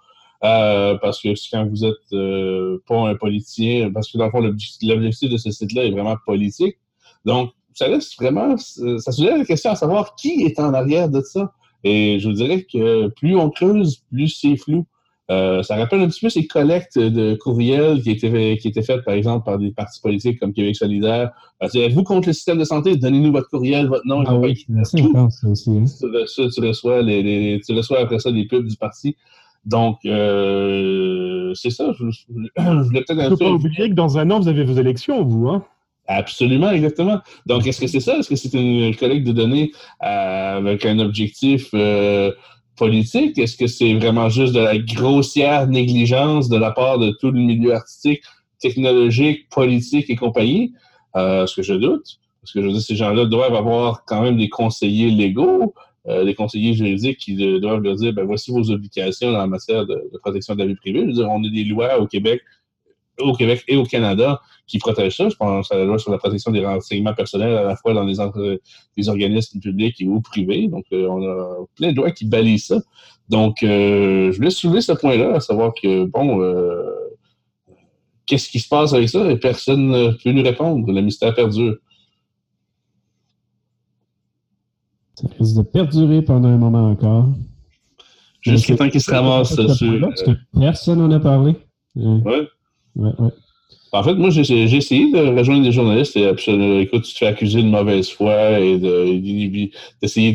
parce 0.40 1.21
que 1.21 1.29
quand 1.51 1.66
vous 1.69 1.85
êtes 1.85 2.83
pas 2.87 3.09
un 3.09 3.14
politicien, 3.16 3.90
parce 3.92 4.11
que 4.11 4.19
dans 4.19 4.27
le 4.27 4.31
fond, 4.31 4.40
l'objectif 4.40 5.31
de 5.31 5.37
ce 5.37 5.51
site-là 5.51 5.85
est 5.85 5.90
vraiment 5.90 6.16
politique. 6.25 6.77
Donc, 7.25 7.51
ça 7.77 7.89
laisse 7.89 8.17
vraiment, 8.19 8.57
ça 8.57 9.12
soulève 9.12 9.39
la 9.39 9.45
question 9.45 9.71
à 9.71 9.77
savoir 9.77 10.15
qui 10.17 10.43
est 10.43 10.59
en 10.59 10.73
arrière 10.73 11.09
de 11.11 11.21
ça. 11.21 11.53
Et 11.85 12.19
je 12.19 12.27
vous 12.27 12.35
dirais 12.35 12.62
que 12.62 13.09
plus 13.09 13.37
on 13.37 13.51
creuse, 13.51 14.03
plus 14.11 14.29
c'est 14.29 14.57
flou. 14.57 14.87
Euh, 15.31 15.62
ça 15.62 15.77
rappelle 15.77 16.01
un 16.01 16.09
petit 16.09 16.21
peu 16.21 16.29
ces 16.31 16.47
collectes 16.47 16.99
de 16.99 17.35
courriels 17.35 18.01
qui 18.01 18.12
étaient, 18.12 18.57
qui 18.59 18.69
étaient 18.69 18.83
faites, 18.83 19.05
par 19.05 19.15
exemple, 19.15 19.45
par 19.45 19.59
des 19.59 19.73
partis 19.73 20.01
politiques 20.01 20.41
comme 20.41 20.53
Québec 20.53 20.75
solidaire. 20.75 21.33
Euh, 21.62 21.69
êtes-vous 21.75 22.05
contre 22.05 22.29
le 22.29 22.33
système 22.33 22.59
de 22.59 22.65
santé? 22.65 22.97
Donnez-nous 22.97 23.33
votre 23.33 23.51
courriel, 23.51 23.89
votre 23.89 24.07
nom. 24.07 24.25
Ah 24.27 24.37
oui, 24.37 24.65
c'est 24.85 25.03
aussi. 25.47 25.71
Hein. 25.71 25.85
Tu, 25.99 26.61
reçois 26.61 27.03
les, 27.03 27.61
tu 27.67 27.75
reçois 27.75 28.01
après 28.01 28.21
ça 28.21 28.33
des 28.33 28.47
pubs 28.47 28.67
du 28.67 28.77
parti. 28.77 29.17
Donc, 29.65 29.99
euh, 30.07 31.53
c'est 31.55 31.71
ça. 31.71 31.93
Je, 31.99 32.05
voulais 32.29 32.51
peut-être... 32.57 33.11
Il 33.11 33.17
ne 33.17 33.29
faut 33.31 33.37
pas 33.37 33.51
oublier 33.51 33.91
que 33.91 33.95
dans 33.95 34.17
un 34.17 34.31
an, 34.31 34.39
vous 34.39 34.49
avez 34.49 34.65
vos 34.65 34.79
élections, 34.79 35.25
vous, 35.25 35.49
hein? 35.49 35.65
Absolument, 36.09 36.71
exactement. 36.71 37.21
Donc, 37.47 37.66
est-ce 37.66 37.81
que 37.81 37.87
c'est 37.87 38.01
ça? 38.01 38.19
Est-ce 38.19 38.29
que 38.29 38.37
c'est 38.37 38.53
une 38.55 38.95
collecte 38.95 39.27
de 39.27 39.33
données 39.33 39.73
euh, 40.05 40.59
avec 40.59 40.85
un 40.87 40.99
objectif 41.01 41.69
euh, 41.75 42.33
politique? 42.77 43.37
Est-ce 43.38 43.57
que 43.57 43.66
c'est 43.66 43.95
vraiment 43.95 44.29
juste 44.29 44.55
de 44.55 44.61
la 44.61 44.79
grossière 44.79 45.66
négligence 45.66 46.49
de 46.49 46.57
la 46.57 46.71
part 46.71 46.99
de 46.99 47.11
tout 47.21 47.31
le 47.31 47.40
milieu 47.40 47.75
artistique, 47.75 48.23
technologique, 48.61 49.49
politique 49.49 50.09
et 50.09 50.16
compagnie? 50.16 50.73
Euh, 51.16 51.47
ce 51.47 51.57
que 51.57 51.62
je 51.62 51.75
doute. 51.75 52.21
Parce 52.42 52.53
que 52.53 52.61
je 52.61 52.66
veux 52.66 52.73
dire, 52.73 52.83
ces 52.83 52.95
gens-là 52.95 53.25
doivent 53.25 53.55
avoir 53.55 54.05
quand 54.05 54.23
même 54.23 54.37
des 54.37 54.49
conseillers 54.49 55.11
légaux, 55.11 55.75
des 56.07 56.35
conseillers 56.37 56.75
juridiques 56.75 57.19
qui 57.19 57.35
doivent 57.59 57.83
leur 57.83 57.97
dire, 57.97 58.12
ben 58.12 58.25
voici 58.25 58.53
vos 58.53 58.71
obligations 58.71 59.35
en 59.35 59.49
matière 59.49 59.85
de, 59.87 59.95
de, 60.12 60.19
protection 60.19 60.55
de 60.55 60.61
la 60.61 60.66
vie 60.66 60.77
privée. 60.77 61.01
Je 61.01 61.07
veux 61.07 61.12
dire, 61.14 61.29
on 61.29 61.42
a 61.42 61.49
des 61.49 61.64
lois 61.64 61.99
au 61.99 62.07
Québec 62.07 62.42
au 63.20 63.33
Québec 63.33 63.64
et 63.68 63.76
au 63.76 63.85
Canada 63.85 64.40
qui 64.66 64.79
protègent 64.79 65.16
ça. 65.16 65.29
Je 65.29 65.37
pense 65.37 65.70
à 65.70 65.76
la 65.76 65.85
loi 65.85 65.98
sur 65.98 66.11
la 66.11 66.18
protection 66.18 66.50
des 66.50 66.64
renseignements 66.64 67.14
personnels 67.14 67.57
à 67.57 67.62
la 67.62 67.76
fois 67.76 67.94
dans 67.94 68.05
les, 68.05 68.16
les 68.96 69.09
organismes 69.09 69.61
publics 69.61 70.00
et 70.00 70.07
ou 70.07 70.20
privés. 70.20 70.68
Donc, 70.68 70.85
euh, 70.92 71.07
on 71.09 71.22
a 71.22 71.66
plein 71.76 71.92
de 71.92 71.96
lois 71.96 72.11
qui 72.11 72.24
balisent 72.26 72.66
ça. 72.66 72.81
Donc, 73.29 73.62
euh, 73.62 74.31
je 74.33 74.37
voulais 74.37 74.50
soulever 74.50 74.81
ce 74.81 74.92
point-là, 74.92 75.37
à 75.37 75.40
savoir 75.40 75.72
que, 75.74 76.05
bon, 76.05 76.40
euh, 76.40 76.85
qu'est-ce 78.26 78.48
qui 78.48 78.61
se 78.61 78.68
passe 78.68 78.92
avec 78.92 79.09
ça? 79.09 79.31
Et 79.31 79.37
personne 79.37 79.88
ne 79.88 80.11
peut 80.22 80.33
nous 80.33 80.42
répondre. 80.42 80.90
Le 80.90 81.00
mystère 81.00 81.35
perdure. 81.35 81.76
Ça 85.14 85.29
risque 85.38 85.57
de 85.57 85.62
perdurer 85.62 86.22
pendant 86.22 86.48
un 86.48 86.59
moment 86.59 86.90
encore. 86.90 87.29
Jusqu'à 88.42 88.76
temps 88.76 88.88
qu'il 88.88 89.00
se 89.00 89.11
ramasse 89.11 89.55
sur. 89.55 90.00
Parce 90.00 90.22
que 90.22 90.31
personne 90.59 90.98
n'en 90.98 91.11
a 91.11 91.18
parlé. 91.18 91.57
En 93.92 94.02
fait, 94.02 94.14
moi, 94.14 94.30
j'ai 94.30 94.62
essayé 94.64 95.11
de 95.11 95.38
rejoindre 95.38 95.64
des 95.64 95.72
journalistes 95.72 96.16
et 96.16 96.26
absolument, 96.26 96.80
écoute, 96.80 97.04
tu 97.04 97.14
te 97.14 97.18
fais 97.18 97.28
accuser 97.28 97.62
de 97.62 97.68
mauvaise 97.68 98.11
foi 98.11 98.59
et 98.61 98.78
d'essayer 100.02 100.32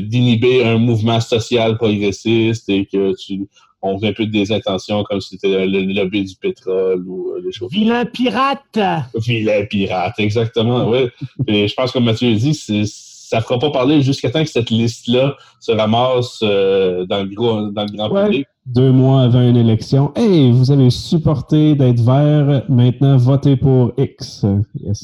d'inhiber 0.00 0.64
un 0.64 0.78
mouvement 0.78 1.20
social 1.20 1.76
progressiste 1.76 2.68
et 2.70 2.86
que 2.86 3.14
tu, 3.16 3.48
on 3.82 3.98
vient 3.98 4.10
un 4.10 4.14
peu 4.14 4.26
des 4.26 4.52
intentions 4.52 5.02
comme 5.04 5.20
si 5.20 5.30
c'était 5.30 5.66
le 5.66 5.80
lobby 5.92 6.24
du 6.24 6.36
pétrole 6.36 7.04
ou 7.06 7.34
des 7.44 7.52
choses. 7.52 7.70
Vilain 7.70 8.06
pirate! 8.06 8.78
Vilain 9.14 9.64
pirate, 9.66 10.14
exactement, 10.18 10.88
oui. 10.88 11.08
et 11.48 11.68
je 11.68 11.74
pense, 11.74 11.92
comme 11.92 12.04
Mathieu 12.04 12.32
dit, 12.34 12.54
c'est 12.54 12.84
ça 13.32 13.38
ne 13.38 13.42
fera 13.44 13.58
pas 13.58 13.70
parler 13.70 14.02
jusqu'à 14.02 14.30
temps 14.30 14.44
que 14.44 14.50
cette 14.50 14.68
liste-là 14.68 15.34
se 15.58 15.72
ramasse 15.72 16.40
euh, 16.42 17.06
dans, 17.06 17.22
le 17.22 17.34
gros, 17.34 17.70
dans 17.70 17.84
le 17.84 17.96
grand 17.96 18.10
public. 18.10 18.46
Deux 18.66 18.92
mois 18.92 19.22
avant 19.22 19.40
une 19.40 19.56
élection. 19.56 20.12
Hey, 20.14 20.52
vous 20.52 20.70
avez 20.70 20.90
supporté 20.90 21.74
d'être 21.74 22.00
vert, 22.00 22.62
maintenant 22.68 23.16
votez 23.16 23.56
pour 23.56 23.94
X. 23.96 24.44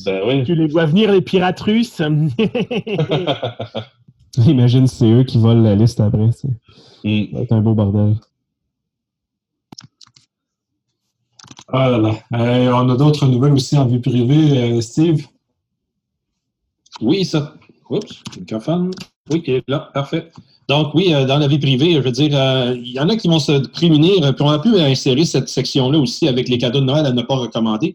Ben 0.04 0.20
oui. 0.26 0.44
Tu 0.44 0.54
les 0.54 0.66
vois 0.66 0.84
venir, 0.84 1.10
les 1.10 1.22
pirates 1.22 1.58
russes. 1.60 1.98
Imagine 4.46 4.86
c'est 4.86 5.10
eux 5.10 5.24
qui 5.24 5.38
volent 5.38 5.62
la 5.62 5.74
liste 5.74 6.00
après. 6.00 6.28
C'est 6.32 7.30
mm. 7.32 7.46
un 7.48 7.60
beau 7.62 7.72
bordel. 7.72 8.16
Ah 11.68 11.88
là 11.88 11.96
là. 11.96 12.12
Euh, 12.34 12.70
on 12.74 12.90
a 12.90 12.96
d'autres 12.96 13.26
nouvelles 13.26 13.54
aussi 13.54 13.78
en 13.78 13.86
vie 13.86 14.00
privée, 14.00 14.76
euh, 14.76 14.82
Steve? 14.82 15.26
Oui, 17.00 17.24
ça. 17.24 17.54
Oups, 17.90 18.22
microphone. 18.38 18.90
Oui, 19.31 19.42
il 19.46 19.55
est 19.55 19.64
là, 19.68 19.90
parfait. 19.92 20.31
Donc, 20.68 20.94
oui, 20.94 21.14
euh, 21.14 21.24
dans 21.27 21.38
la 21.38 21.48
vie 21.48 21.59
privée, 21.59 21.94
je 21.94 22.01
veux 22.01 22.12
dire, 22.12 22.31
il 22.74 22.92
y 22.92 23.01
en 23.01 23.09
a 23.09 23.16
qui 23.16 23.29
vont 23.29 23.38
se 23.38 23.66
prémunir, 23.68 24.35
puis 24.35 24.44
on 24.44 24.51
a 24.51 24.59
pu 24.59 24.79
insérer 24.79 25.24
cette 25.24 25.48
section-là 25.48 25.98
aussi 25.98 26.29
avec 26.29 26.48
les 26.48 26.59
cadeaux 26.59 26.81
de 26.81 26.85
Noël 26.85 27.07
à 27.07 27.12
ne 27.12 27.22
pas 27.22 27.37
recommander. 27.37 27.94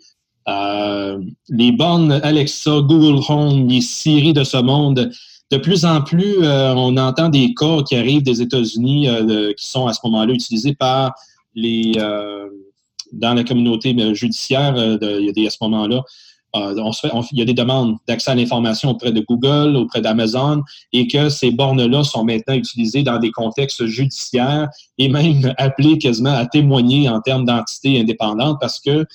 les 1.50 1.72
bornes 1.72 2.12
Alexa, 2.24 2.82
Google 2.82 3.22
Home, 3.30 3.68
les 3.68 3.82
Siri 3.82 4.34
de 4.34 4.44
ce 4.44 4.58
monde, 4.58 5.12
de 5.52 5.58
plus 5.58 5.86
en 5.86 6.02
plus, 6.02 6.38
on 6.42 6.98
entend 6.98 7.30
des 7.30 7.54
cas 7.54 7.84
qui 7.84 7.96
arrivent 7.96 8.24
des 8.24 8.42
États-Unis 8.42 9.08
qui 9.58 9.70
sont 9.70 9.88
à 9.88 9.94
ce 9.94 10.00
moment-là 10.04 10.34
utilisés 10.34 10.74
par 10.74 11.14
les, 11.54 11.94
dans 13.14 13.34
la 13.34 13.44
communauté 13.44 13.96
euh, 14.00 14.14
judiciaire, 14.14 14.76
euh, 14.76 14.98
des, 14.98 15.48
à 15.48 15.50
ce 15.50 15.58
moment-là, 15.62 16.04
euh, 16.56 16.92
il 17.32 17.40
y 17.40 17.42
a 17.42 17.46
des 17.46 17.54
demandes 17.54 17.98
d'accès 18.08 18.32
à 18.32 18.36
l'information 18.36 18.92
auprès 18.92 19.12
de 19.12 19.22
Google, 19.28 19.76
auprès 19.76 20.02
d'Amazon, 20.02 20.62
et 20.92 21.08
que 21.08 21.30
ces 21.30 21.52
bornes-là 21.52 22.04
sont 22.04 22.24
maintenant 22.24 22.54
utilisées 22.54 23.04
dans 23.04 23.18
des 23.18 23.32
contextes 23.32 23.86
judiciaires 23.86 24.70
et 24.98 25.10
même 25.10 25.54
appelées 25.58 25.98
quasiment 25.98 26.34
à 26.34 26.46
témoigner 26.46 27.10
en 27.10 27.22
termes 27.22 27.46
d'entité 27.46 28.00
indépendante 28.00 28.58
parce 28.62 28.80
que 28.80 29.06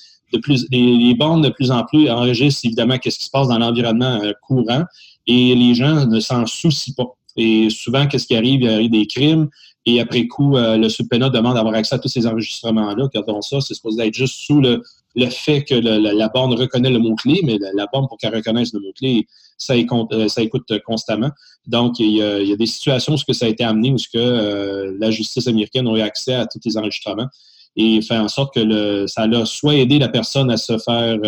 les, 0.70 1.14
bornes 1.14 1.42
de 1.42 1.48
plus 1.48 1.70
en 1.70 1.84
plus 1.84 2.10
enregistrent 2.10 2.66
évidemment 2.66 2.96
ce 3.02 3.08
qui 3.08 3.24
se 3.24 3.30
passe 3.30 3.48
dans 3.48 3.58
l'environnement 3.58 4.20
courant 4.42 4.84
et 5.26 5.54
les 5.54 5.74
gens 5.74 6.06
ne 6.06 6.20
s'en 6.20 6.44
soucient 6.46 6.94
pas. 6.96 7.14
Et 7.36 7.70
souvent, 7.70 8.06
qu'est-ce 8.06 8.26
qui 8.26 8.36
arrive? 8.36 8.62
Il 8.62 8.82
y 8.82 8.86
a 8.86 8.88
des 8.88 9.06
crimes, 9.06 9.48
et 9.88 10.00
après 10.00 10.26
coup, 10.26 10.56
euh, 10.56 10.76
le 10.76 10.90
subpénat 10.90 11.30
demande 11.30 11.54
d'avoir 11.54 11.74
accès 11.74 11.94
à 11.94 11.98
tous 11.98 12.08
ces 12.08 12.26
enregistrements-là. 12.26 13.04
Regardons 13.04 13.40
ça, 13.40 13.60
c'est 13.62 13.72
supposé 13.72 14.06
être 14.06 14.14
juste 14.14 14.34
sous 14.34 14.60
le, 14.60 14.82
fait 15.30 15.64
que 15.64 15.74
la, 15.74 16.28
borne 16.28 16.54
reconnaît 16.54 16.90
le 16.90 16.98
mot-clé, 16.98 17.40
mais 17.44 17.58
la, 17.74 17.86
borne, 17.92 18.06
pour 18.08 18.18
qu'elle 18.18 18.34
reconnaisse 18.34 18.72
le 18.72 18.80
mot-clé, 18.80 19.26
ça, 19.56 19.76
écoute, 19.76 20.12
euh, 20.12 20.28
écoute 20.38 20.72
constamment. 20.84 21.30
Donc, 21.66 21.98
il 21.98 22.16
y, 22.16 22.22
a, 22.22 22.56
des 22.56 22.66
situations 22.66 23.14
où 23.14 23.32
ça 23.32 23.46
a 23.46 23.48
été 23.48 23.64
amené, 23.64 23.92
où 23.92 23.96
que, 23.96 24.18
euh, 24.18 24.96
la 25.00 25.10
justice 25.10 25.46
américaine 25.46 25.88
a 25.88 25.96
eu 25.96 26.00
accès 26.00 26.34
à 26.34 26.46
tous 26.46 26.60
les 26.64 26.76
enregistrements 26.76 27.28
et 27.76 28.00
fait 28.02 28.16
en 28.16 28.28
sorte 28.28 28.54
que 28.54 29.06
ça 29.06 29.22
a 29.22 29.44
soit 29.44 29.74
aidé 29.74 29.98
la 29.98 30.08
personne 30.08 30.50
à 30.50 30.56
se 30.56 30.78
faire 30.78 31.18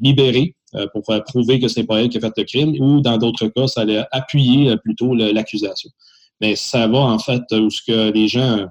libérer 0.00 0.56
pour 0.92 1.02
prouver 1.26 1.60
que 1.60 1.68
c'est 1.68 1.84
pas 1.84 2.00
elle 2.00 2.08
qui 2.08 2.18
a 2.18 2.20
fait 2.20 2.32
le 2.36 2.44
crime, 2.44 2.74
ou 2.80 3.00
dans 3.00 3.16
d'autres 3.16 3.46
cas, 3.48 3.68
ça 3.68 3.82
allait 3.82 4.02
appuyer 4.10 4.76
plutôt 4.78 5.14
l'accusation 5.14 5.90
mais 6.40 6.56
ça 6.56 6.86
va 6.88 6.98
en 6.98 7.18
fait 7.18 7.42
où 7.52 7.70
ce 7.70 7.82
que 7.82 8.10
les 8.10 8.28
gens, 8.28 8.66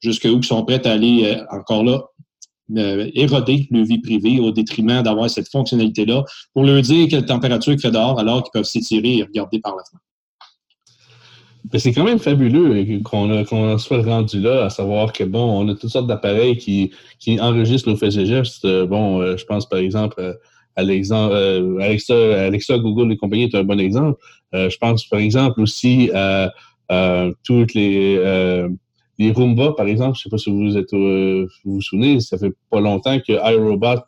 jusqu'à 0.00 0.30
où 0.30 0.38
ils 0.38 0.44
sont 0.44 0.64
prêts 0.64 0.86
à 0.86 0.92
aller 0.92 1.24
euh, 1.24 1.44
encore 1.50 1.82
là, 1.82 2.04
euh, 2.76 3.10
éroder 3.14 3.68
leur 3.70 3.84
vie 3.84 3.98
privée 3.98 4.40
au 4.40 4.50
détriment 4.50 5.02
d'avoir 5.02 5.30
cette 5.30 5.48
fonctionnalité-là 5.48 6.24
pour 6.52 6.64
leur 6.64 6.82
dire 6.82 7.06
quelle 7.08 7.24
température 7.24 7.72
il 7.72 7.80
fait 7.80 7.90
dehors 7.90 8.18
alors 8.18 8.42
qu'ils 8.42 8.52
peuvent 8.52 8.64
s'étirer 8.64 9.18
et 9.18 9.22
regarder 9.22 9.60
par 9.60 9.76
la 9.76 9.82
fenêtre. 9.84 10.04
C'est 11.78 11.92
quand 11.92 12.04
même 12.04 12.20
fabuleux 12.20 13.00
qu'on 13.04 13.78
soit 13.78 14.02
rendu 14.02 14.40
là, 14.40 14.66
à 14.66 14.70
savoir 14.70 15.12
que, 15.12 15.24
bon, 15.24 15.60
on 15.60 15.68
a 15.68 15.74
toutes 15.74 15.90
sortes 15.90 16.06
d'appareils 16.06 16.56
qui, 16.56 16.92
enregistrent 17.40 17.88
nos 17.88 17.96
faits 17.96 18.16
et 18.16 18.26
gestes. 18.26 18.64
Euh, 18.64 18.86
bon, 18.86 19.36
je 19.36 19.44
pense 19.44 19.68
par 19.68 19.80
exemple 19.80 20.38
à 20.76 20.82
l'exemple, 20.82 21.34
Alexa, 21.80 22.46
Alexa, 22.46 22.78
Google 22.78 23.12
et 23.12 23.16
compagnie 23.16 23.44
est 23.44 23.54
un 23.54 23.64
bon 23.64 23.80
exemple. 23.80 24.20
je 24.52 24.76
pense 24.76 25.06
par 25.06 25.20
exemple 25.20 25.60
aussi 25.60 26.10
à 26.14 26.52
euh, 26.92 27.32
toutes 27.42 27.74
les, 27.74 28.16
euh, 28.18 28.68
les 29.18 29.32
Roomba, 29.32 29.72
par 29.72 29.86
exemple, 29.86 30.16
je 30.16 30.20
ne 30.20 30.22
sais 30.24 30.30
pas 30.30 30.38
si 30.38 30.50
vous, 30.50 30.76
êtes, 30.76 30.92
euh, 30.92 31.46
vous 31.64 31.74
vous 31.74 31.80
souvenez, 31.80 32.20
ça 32.20 32.38
fait 32.38 32.52
pas 32.70 32.80
longtemps 32.80 33.18
que 33.18 33.32
iRobot 33.32 34.02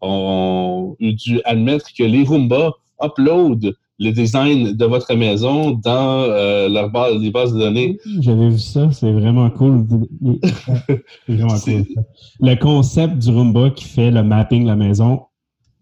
ont, 0.00 0.96
dû 1.00 1.40
admettre 1.44 1.86
que 1.96 2.04
les 2.04 2.24
Roomba 2.24 2.72
uploadent 3.02 3.74
le 4.00 4.12
design 4.12 4.76
de 4.76 4.84
votre 4.84 5.12
maison 5.14 5.72
dans 5.72 6.26
leur 6.68 6.90
base, 6.90 7.16
les 7.20 7.30
bases 7.30 7.52
de 7.52 7.58
données. 7.58 7.98
J'avais 8.20 8.50
vu 8.50 8.58
ça, 8.58 8.90
c'est 8.92 9.10
vraiment 9.10 9.50
cool. 9.50 9.86
vraiment 11.28 11.58
cool. 11.58 11.84
Le 12.40 12.54
concept 12.54 13.18
du 13.18 13.30
Roomba 13.30 13.70
qui 13.70 13.84
fait 13.84 14.10
le 14.12 14.22
mapping 14.22 14.62
de 14.62 14.68
la 14.68 14.76
maison 14.76 15.22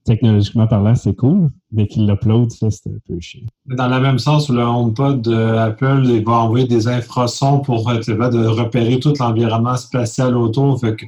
technologiquement 0.06 0.66
parlant, 0.66 0.94
c'est 0.94 1.14
cool, 1.14 1.50
mais 1.72 1.86
qu'il 1.86 2.06
l'upload, 2.06 2.50
ça, 2.50 2.70
c'est 2.70 2.88
un 2.88 2.98
peu 3.06 3.18
chiant. 3.20 3.46
Dans 3.66 3.88
le 3.88 4.00
même 4.00 4.18
sens 4.18 4.48
où 4.48 4.54
le 4.54 4.62
HomePod 4.62 5.20
d'Apple 5.20 6.02
il 6.04 6.24
va 6.24 6.40
envoyer 6.40 6.66
des 6.66 6.88
infrasons 6.88 7.60
pour 7.60 7.88
euh, 7.90 7.98
de 7.98 8.46
repérer 8.46 8.98
tout 9.00 9.12
l'environnement 9.18 9.76
spatial 9.76 10.36
autour. 10.36 10.80
Fait 10.80 10.96
que 10.96 11.04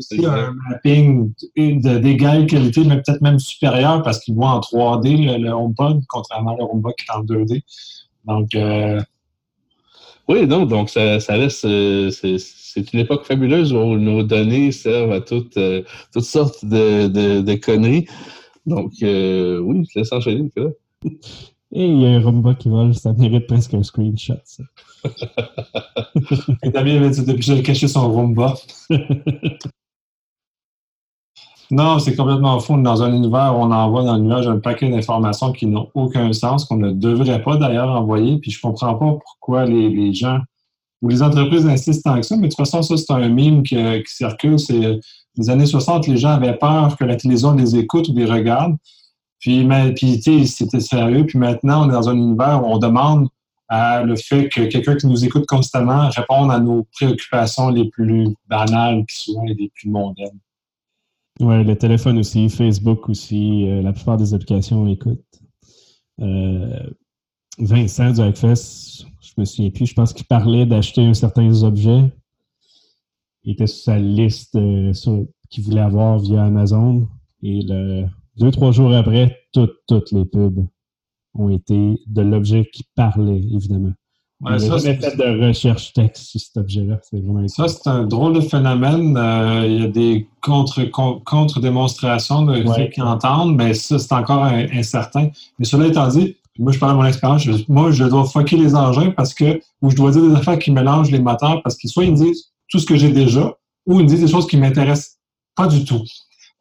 c'est 0.00 0.24
un 0.24 0.54
mapping 0.68 1.32
d'égale 1.56 2.46
qualité, 2.46 2.84
mais 2.84 2.96
peut-être 2.96 3.20
même 3.20 3.38
supérieur 3.38 4.02
parce 4.02 4.18
qu'il 4.18 4.34
voit 4.34 4.48
en 4.50 4.60
3D 4.60 5.38
le, 5.38 5.50
HomePod, 5.50 6.02
contrairement 6.08 6.56
au 6.58 6.74
HomePod 6.74 6.94
qui 6.96 7.04
est 7.04 7.14
en 7.14 7.22
2D. 7.22 7.62
Donc, 8.24 8.54
euh, 8.54 9.00
Oui, 10.28 10.46
donc, 10.46 10.68
donc 10.68 10.90
ça, 10.90 11.20
ça 11.20 11.36
laisse. 11.36 11.62
Euh, 11.64 12.10
c'est 12.10 12.92
une 12.92 13.00
époque 13.00 13.24
fabuleuse 13.24 13.72
où 13.72 13.96
nos 13.96 14.22
données 14.22 14.72
servent 14.72 15.12
à 15.12 15.20
toutes, 15.20 15.58
toutes 16.12 16.24
sortes 16.24 16.64
de, 16.64 17.08
de, 17.08 17.40
de 17.40 17.54
conneries. 17.54 18.06
Donc, 18.68 18.92
euh, 19.02 19.58
oui, 19.60 19.88
je 19.92 19.98
laisse 19.98 20.12
enchaîner, 20.12 20.42
Nicolas. 20.42 20.70
Et 21.72 21.86
il 21.86 22.00
y 22.00 22.06
a 22.06 22.10
un 22.10 22.20
Roomba 22.20 22.54
qui 22.54 22.68
vole, 22.68 22.94
ça 22.94 23.12
mérite 23.12 23.46
presque 23.46 23.74
un 23.74 23.82
screenshot, 23.82 24.40
ça. 24.44 24.62
Damien 26.64 26.96
avait 26.96 27.10
dit 27.10 27.24
depuis 27.24 27.46
que 27.46 27.60
caché 27.62 27.88
son 27.88 28.12
Roomba. 28.12 28.54
non, 31.70 31.98
c'est 31.98 32.16
complètement 32.16 32.58
fou. 32.60 32.80
Dans 32.80 33.02
un 33.02 33.12
univers 33.12 33.54
où 33.54 33.60
on 33.60 33.70
envoie 33.70 34.02
dans 34.02 34.16
le 34.16 34.22
nuage 34.22 34.48
un 34.48 34.58
paquet 34.58 34.88
d'informations 34.88 35.52
qui 35.52 35.66
n'ont 35.66 35.88
aucun 35.94 36.32
sens, 36.32 36.64
qu'on 36.64 36.76
ne 36.76 36.92
devrait 36.92 37.42
pas 37.42 37.56
d'ailleurs 37.56 37.90
envoyer. 37.90 38.38
Puis 38.38 38.50
je 38.50 38.60
comprends 38.60 38.94
pas 38.94 39.18
pourquoi 39.22 39.66
les, 39.66 40.14
gens 40.14 40.38
ou 41.02 41.08
les 41.08 41.22
entreprises 41.22 41.66
insistent 41.66 42.04
tant 42.04 42.16
que 42.16 42.22
ça. 42.22 42.36
Mais 42.36 42.48
de 42.48 42.48
toute 42.48 42.56
façon, 42.56 42.82
ça, 42.82 42.96
c'est 42.96 43.12
un 43.12 43.28
mime 43.28 43.62
qui, 43.62 43.76
qui 43.76 44.14
circule. 44.14 44.58
C'est 44.58 44.98
les 45.36 45.50
années 45.50 45.66
60, 45.66 46.06
les 46.06 46.16
gens 46.16 46.30
avaient 46.30 46.56
peur 46.56 46.96
que 46.96 47.04
la 47.04 47.16
télévision 47.16 47.52
les 47.52 47.76
écoute 47.76 48.08
ou 48.08 48.14
les 48.14 48.24
regarde. 48.24 48.74
Puis, 49.38 49.68
puis 49.94 50.46
c'était 50.46 50.80
sérieux. 50.80 51.26
Puis 51.26 51.38
maintenant, 51.38 51.86
on 51.86 51.90
est 51.90 51.92
dans 51.92 52.08
un 52.08 52.16
univers 52.16 52.62
où 52.64 52.66
on 52.66 52.78
demande 52.78 53.28
à 53.68 54.02
le 54.02 54.16
fait 54.16 54.48
que 54.48 54.62
quelqu'un 54.62 54.96
qui 54.96 55.06
nous 55.06 55.24
écoute 55.24 55.44
constamment 55.46 56.08
réponde 56.08 56.50
à 56.50 56.58
nos 56.58 56.86
préoccupations 56.94 57.68
les 57.68 57.88
plus 57.90 58.34
banales, 58.48 59.04
puis 59.06 59.16
souvent 59.16 59.44
les 59.44 59.70
plus 59.74 59.90
mondaines. 59.90 60.38
Oui, 61.40 61.64
le 61.64 61.76
téléphone 61.76 62.18
aussi, 62.18 62.48
Facebook 62.48 63.08
aussi, 63.08 63.68
euh, 63.68 63.82
la 63.82 63.92
plupart 63.92 64.16
des 64.16 64.34
applications 64.34 64.86
écoutent. 64.88 65.22
Euh, 66.20 66.90
Vincent 67.58 68.10
du 68.12 68.20
Hackfest, 68.20 69.06
je 69.20 69.32
me 69.36 69.44
souviens 69.44 69.70
plus, 69.70 69.86
je 69.86 69.94
pense 69.94 70.12
qu'il 70.12 70.26
parlait 70.26 70.66
d'acheter 70.66 71.02
un 71.02 71.14
certain 71.14 71.50
objet 71.62 72.10
il 73.48 73.52
était 73.52 73.66
sur 73.66 73.84
sa 73.84 73.98
liste 73.98 74.56
euh, 74.56 74.92
qu'il 75.48 75.64
voulait 75.64 75.80
avoir 75.80 76.18
via 76.18 76.44
Amazon. 76.44 77.08
Et 77.42 77.62
le, 77.62 78.06
deux, 78.36 78.50
trois 78.50 78.72
jours 78.72 78.92
après, 78.92 79.38
toutes, 79.52 79.78
toutes 79.86 80.12
les 80.12 80.26
pubs 80.26 80.66
ont 81.32 81.48
été 81.48 81.98
de 82.06 82.20
l'objet 82.22 82.68
qui 82.70 82.84
parlait, 82.94 83.40
évidemment. 83.40 83.94
Ouais, 84.40 84.56
ça, 84.60 84.78
fait 84.78 84.94
de 84.94 85.48
recherche 85.48 85.92
texte 85.92 86.22
sur 86.22 86.40
cet 86.40 86.56
objet-là. 86.58 87.00
Ça, 87.48 87.66
c'est 87.66 87.88
un 87.88 88.04
drôle 88.04 88.34
de 88.34 88.40
phénomène. 88.40 89.16
Euh, 89.16 89.66
il 89.66 89.80
y 89.80 89.84
a 89.84 89.88
des 89.88 90.28
contre-démonstrations 90.42 92.42
de 92.42 92.62
ouais. 92.62 92.90
qui 92.90 93.02
entendent, 93.02 93.56
mais 93.56 93.74
ça, 93.74 93.98
c'est 93.98 94.12
encore 94.12 94.44
incertain. 94.44 95.30
Mais 95.58 95.64
cela 95.64 95.88
étant 95.88 96.06
dit, 96.06 96.36
moi, 96.56 96.70
je 96.70 96.78
parle 96.78 96.92
de 96.92 96.98
mon 96.98 97.04
expérience. 97.04 97.48
moi, 97.68 97.90
je 97.90 98.04
dois 98.04 98.26
fucker 98.26 98.56
les 98.56 98.76
engins 98.76 99.10
parce 99.10 99.34
que, 99.34 99.60
ou 99.82 99.90
je 99.90 99.96
dois 99.96 100.12
dire 100.12 100.22
des 100.22 100.34
affaires 100.34 100.58
qui 100.58 100.70
mélangent 100.70 101.10
les 101.10 101.20
moteurs 101.20 101.60
parce 101.62 101.76
qu'ils 101.76 101.90
soit 101.90 102.04
ils 102.04 102.12
me 102.12 102.16
disent 102.16 102.52
tout 102.68 102.78
ce 102.78 102.86
que 102.86 102.96
j'ai 102.96 103.10
déjà, 103.10 103.52
ou 103.86 103.98
ils 103.98 104.04
me 104.04 104.08
disent 104.08 104.20
des 104.20 104.28
choses 104.28 104.46
qui 104.46 104.56
ne 104.56 104.62
m'intéressent 104.62 105.16
pas 105.56 105.66
du 105.66 105.84
tout. 105.84 106.02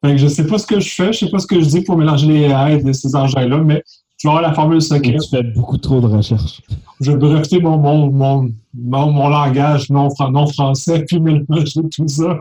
Fait 0.03 0.11
que 0.11 0.17
je 0.17 0.25
ne 0.25 0.30
sais 0.30 0.47
pas 0.47 0.57
ce 0.57 0.67
que 0.67 0.80
je 0.80 0.89
fais, 0.89 1.05
je 1.05 1.09
ne 1.09 1.23
sais 1.28 1.30
pas 1.30 1.39
ce 1.39 1.47
que 1.47 1.59
je 1.59 1.65
dis 1.65 1.82
pour 1.82 1.97
mélanger 1.97 2.28
les 2.28 2.43
AI 2.43 2.82
de 2.82 2.93
ces 2.93 3.15
engins-là, 3.15 3.57
mais 3.57 3.84
tu 4.18 4.28
vas 4.28 4.41
la 4.41 4.53
formule 4.53 4.82
secrète. 4.82 5.22
Tu 5.22 5.30
fais 5.30 5.43
beaucoup 5.43 5.78
trop 5.78 6.01
de 6.01 6.07
recherches. 6.07 6.61
Je 6.99 7.11
vais 7.11 7.18
breveter 7.18 7.59
mon, 7.59 7.78
mon, 7.78 8.11
mon, 8.11 8.51
mon, 8.74 9.30
langage 9.30 9.89
non, 9.89 10.09
non 10.32 10.47
français, 10.47 11.05
puis 11.05 11.20
mélanger 11.20 11.82
tout 11.95 12.07
ça. 12.07 12.39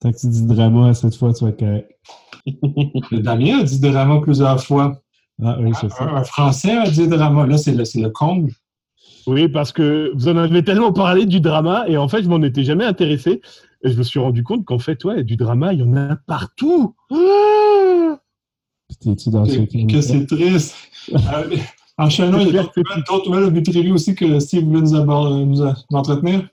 Tant 0.00 0.12
que 0.12 0.18
tu 0.18 0.28
dis 0.28 0.46
drama 0.46 0.94
cette 0.94 1.14
fois, 1.16 1.32
tu 1.32 1.44
vas 1.44 1.52
correct. 1.52 1.90
Damien 3.12 3.60
a 3.60 3.62
dit 3.62 3.80
drama 3.80 4.20
plusieurs 4.20 4.62
fois. 4.62 5.00
Ah 5.42 5.56
oui, 5.60 5.70
c'est 5.80 5.90
ça. 5.90 6.04
Un, 6.04 6.24
Français 6.24 6.76
a 6.76 6.90
dit 6.90 7.06
drama. 7.06 7.46
Là, 7.46 7.58
c'est 7.58 7.72
le, 7.72 7.84
le 8.02 8.10
comble. 8.10 8.50
Oui, 9.28 9.48
parce 9.48 9.72
que 9.72 10.10
vous 10.14 10.28
en 10.28 10.36
avez 10.36 10.64
tellement 10.64 10.92
parlé 10.92 11.26
du 11.26 11.40
drama 11.40 11.84
et 11.86 11.96
en 11.96 12.08
fait, 12.08 12.22
je 12.22 12.28
m'en 12.28 12.42
étais 12.42 12.64
jamais 12.64 12.84
intéressé. 12.84 13.40
Et 13.84 13.90
je 13.90 13.96
me 13.96 14.02
suis 14.02 14.18
rendu 14.18 14.42
compte 14.42 14.64
qu'en 14.64 14.80
fait, 14.80 15.04
ouais, 15.04 15.22
du 15.22 15.36
drama, 15.36 15.72
il 15.72 15.80
y 15.80 15.82
en 15.82 15.96
a 15.96 16.16
partout. 16.26 16.96
Ah 17.12 17.47
que 19.04 20.00
c'est 20.00 20.26
triste. 20.26 20.74
Euh, 21.12 21.56
enchaînons, 21.96 22.40
il 22.40 22.54
y 22.54 22.58
a 22.58 22.64
d'autres 23.08 23.30
nouvelles 23.30 23.92
aussi 23.92 24.14
que 24.14 24.38
Steve 24.40 24.64
voulait 24.64 24.80
nous, 24.80 25.46
nous, 25.46 25.62
entretenir. 25.92 26.48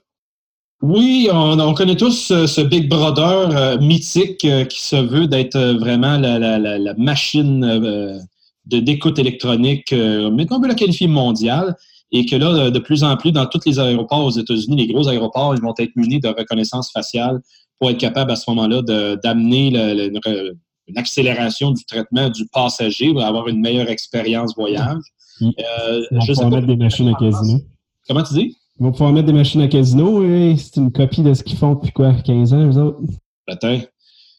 Oui, 0.82 1.28
on, 1.32 1.74
connaît 1.74 1.96
tous 1.96 2.32
ce, 2.46 2.60
Big 2.60 2.88
Brother 2.88 3.50
euh, 3.50 3.78
mythique 3.78 4.44
euh, 4.44 4.64
qui 4.64 4.82
se 4.82 4.96
veut 4.96 5.26
d'être 5.26 5.58
vraiment 5.78 6.18
la, 6.18 6.38
la, 6.38 6.58
la, 6.58 6.94
machine 6.94 7.60
de 7.60 8.80
d'écoute 8.80 9.18
électronique, 9.18 9.92
maintenant 9.92 10.56
on 10.56 10.60
peut 10.60 10.66
la 10.66 10.74
qualifier 10.74 11.06
mondiale, 11.06 11.76
et 12.10 12.26
que 12.26 12.34
là, 12.34 12.68
de 12.70 12.78
plus 12.80 13.04
en 13.04 13.16
plus, 13.16 13.30
dans 13.30 13.46
tous 13.46 13.60
les 13.64 13.78
aéroports 13.78 14.24
aux 14.24 14.30
États-Unis, 14.30 14.76
les 14.76 14.92
gros 14.92 15.06
aéroports, 15.08 15.54
ils 15.54 15.62
vont 15.62 15.74
être 15.78 15.94
munis 15.94 16.18
de 16.18 16.28
reconnaissance 16.28 16.90
faciale 16.90 17.40
pour 17.78 17.90
être 17.90 17.98
capable 17.98 18.32
à 18.32 18.36
ce 18.36 18.50
moment-là 18.50 18.82
d'amener 19.22 19.70
une 20.88 20.98
accélération 20.98 21.70
du 21.72 21.84
traitement 21.84 22.28
du 22.28 22.46
passager 22.46 23.12
pour 23.12 23.22
avoir 23.22 23.48
une 23.48 23.60
meilleure 23.60 23.88
expérience 23.90 24.54
voyage. 24.54 25.02
Euh, 25.42 26.02
Ils 26.10 26.18
vont 26.18 26.26
pouvoir 26.26 26.50
mettre 26.50 26.66
des 26.66 26.76
machines 26.76 27.08
à 27.08 27.14
casino. 27.14 27.60
Comment 28.08 28.22
tu 28.22 28.34
dis? 28.34 28.56
Ils 28.78 28.82
vont 28.84 28.92
pouvoir 28.92 29.12
mettre 29.12 29.26
des 29.26 29.32
machines 29.32 29.60
à 29.62 29.68
casino 29.68 30.24
et 30.24 30.56
c'est 30.58 30.76
une 30.76 30.92
copie 30.92 31.22
de 31.22 31.34
ce 31.34 31.42
qu'ils 31.42 31.56
font 31.56 31.74
depuis 31.74 31.92
quoi, 31.92 32.14
15 32.14 32.52
ans, 32.52 32.70
eux 32.70 32.78
autres? 32.78 33.00
Peut-être. 33.46 33.90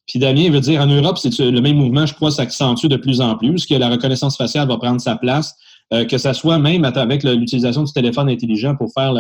Puis 0.08 0.20
Damien 0.20 0.50
veut 0.50 0.62
dire, 0.62 0.82
en 0.82 0.86
Europe, 0.86 1.18
c'est 1.18 1.38
le 1.40 1.60
même 1.60 1.76
mouvement, 1.76 2.06
je 2.06 2.14
crois, 2.14 2.32
s'accentue 2.32 2.88
de 2.88 2.96
plus 2.96 3.20
en 3.20 3.36
plus, 3.36 3.66
que 3.66 3.76
la 3.76 3.90
reconnaissance 3.90 4.38
faciale 4.38 4.68
va 4.68 4.78
prendre 4.78 5.02
sa 5.02 5.18
place, 5.18 5.54
euh, 5.94 6.06
que 6.06 6.18
ça 6.18 6.34
soit 6.34 6.60
même 6.60 6.86
avec 6.86 7.24
l'utilisation 7.24 7.84
du 7.84 7.92
téléphone 7.92 8.30
intelligent 8.30 8.76
pour 8.76 8.92
faire 8.94 9.14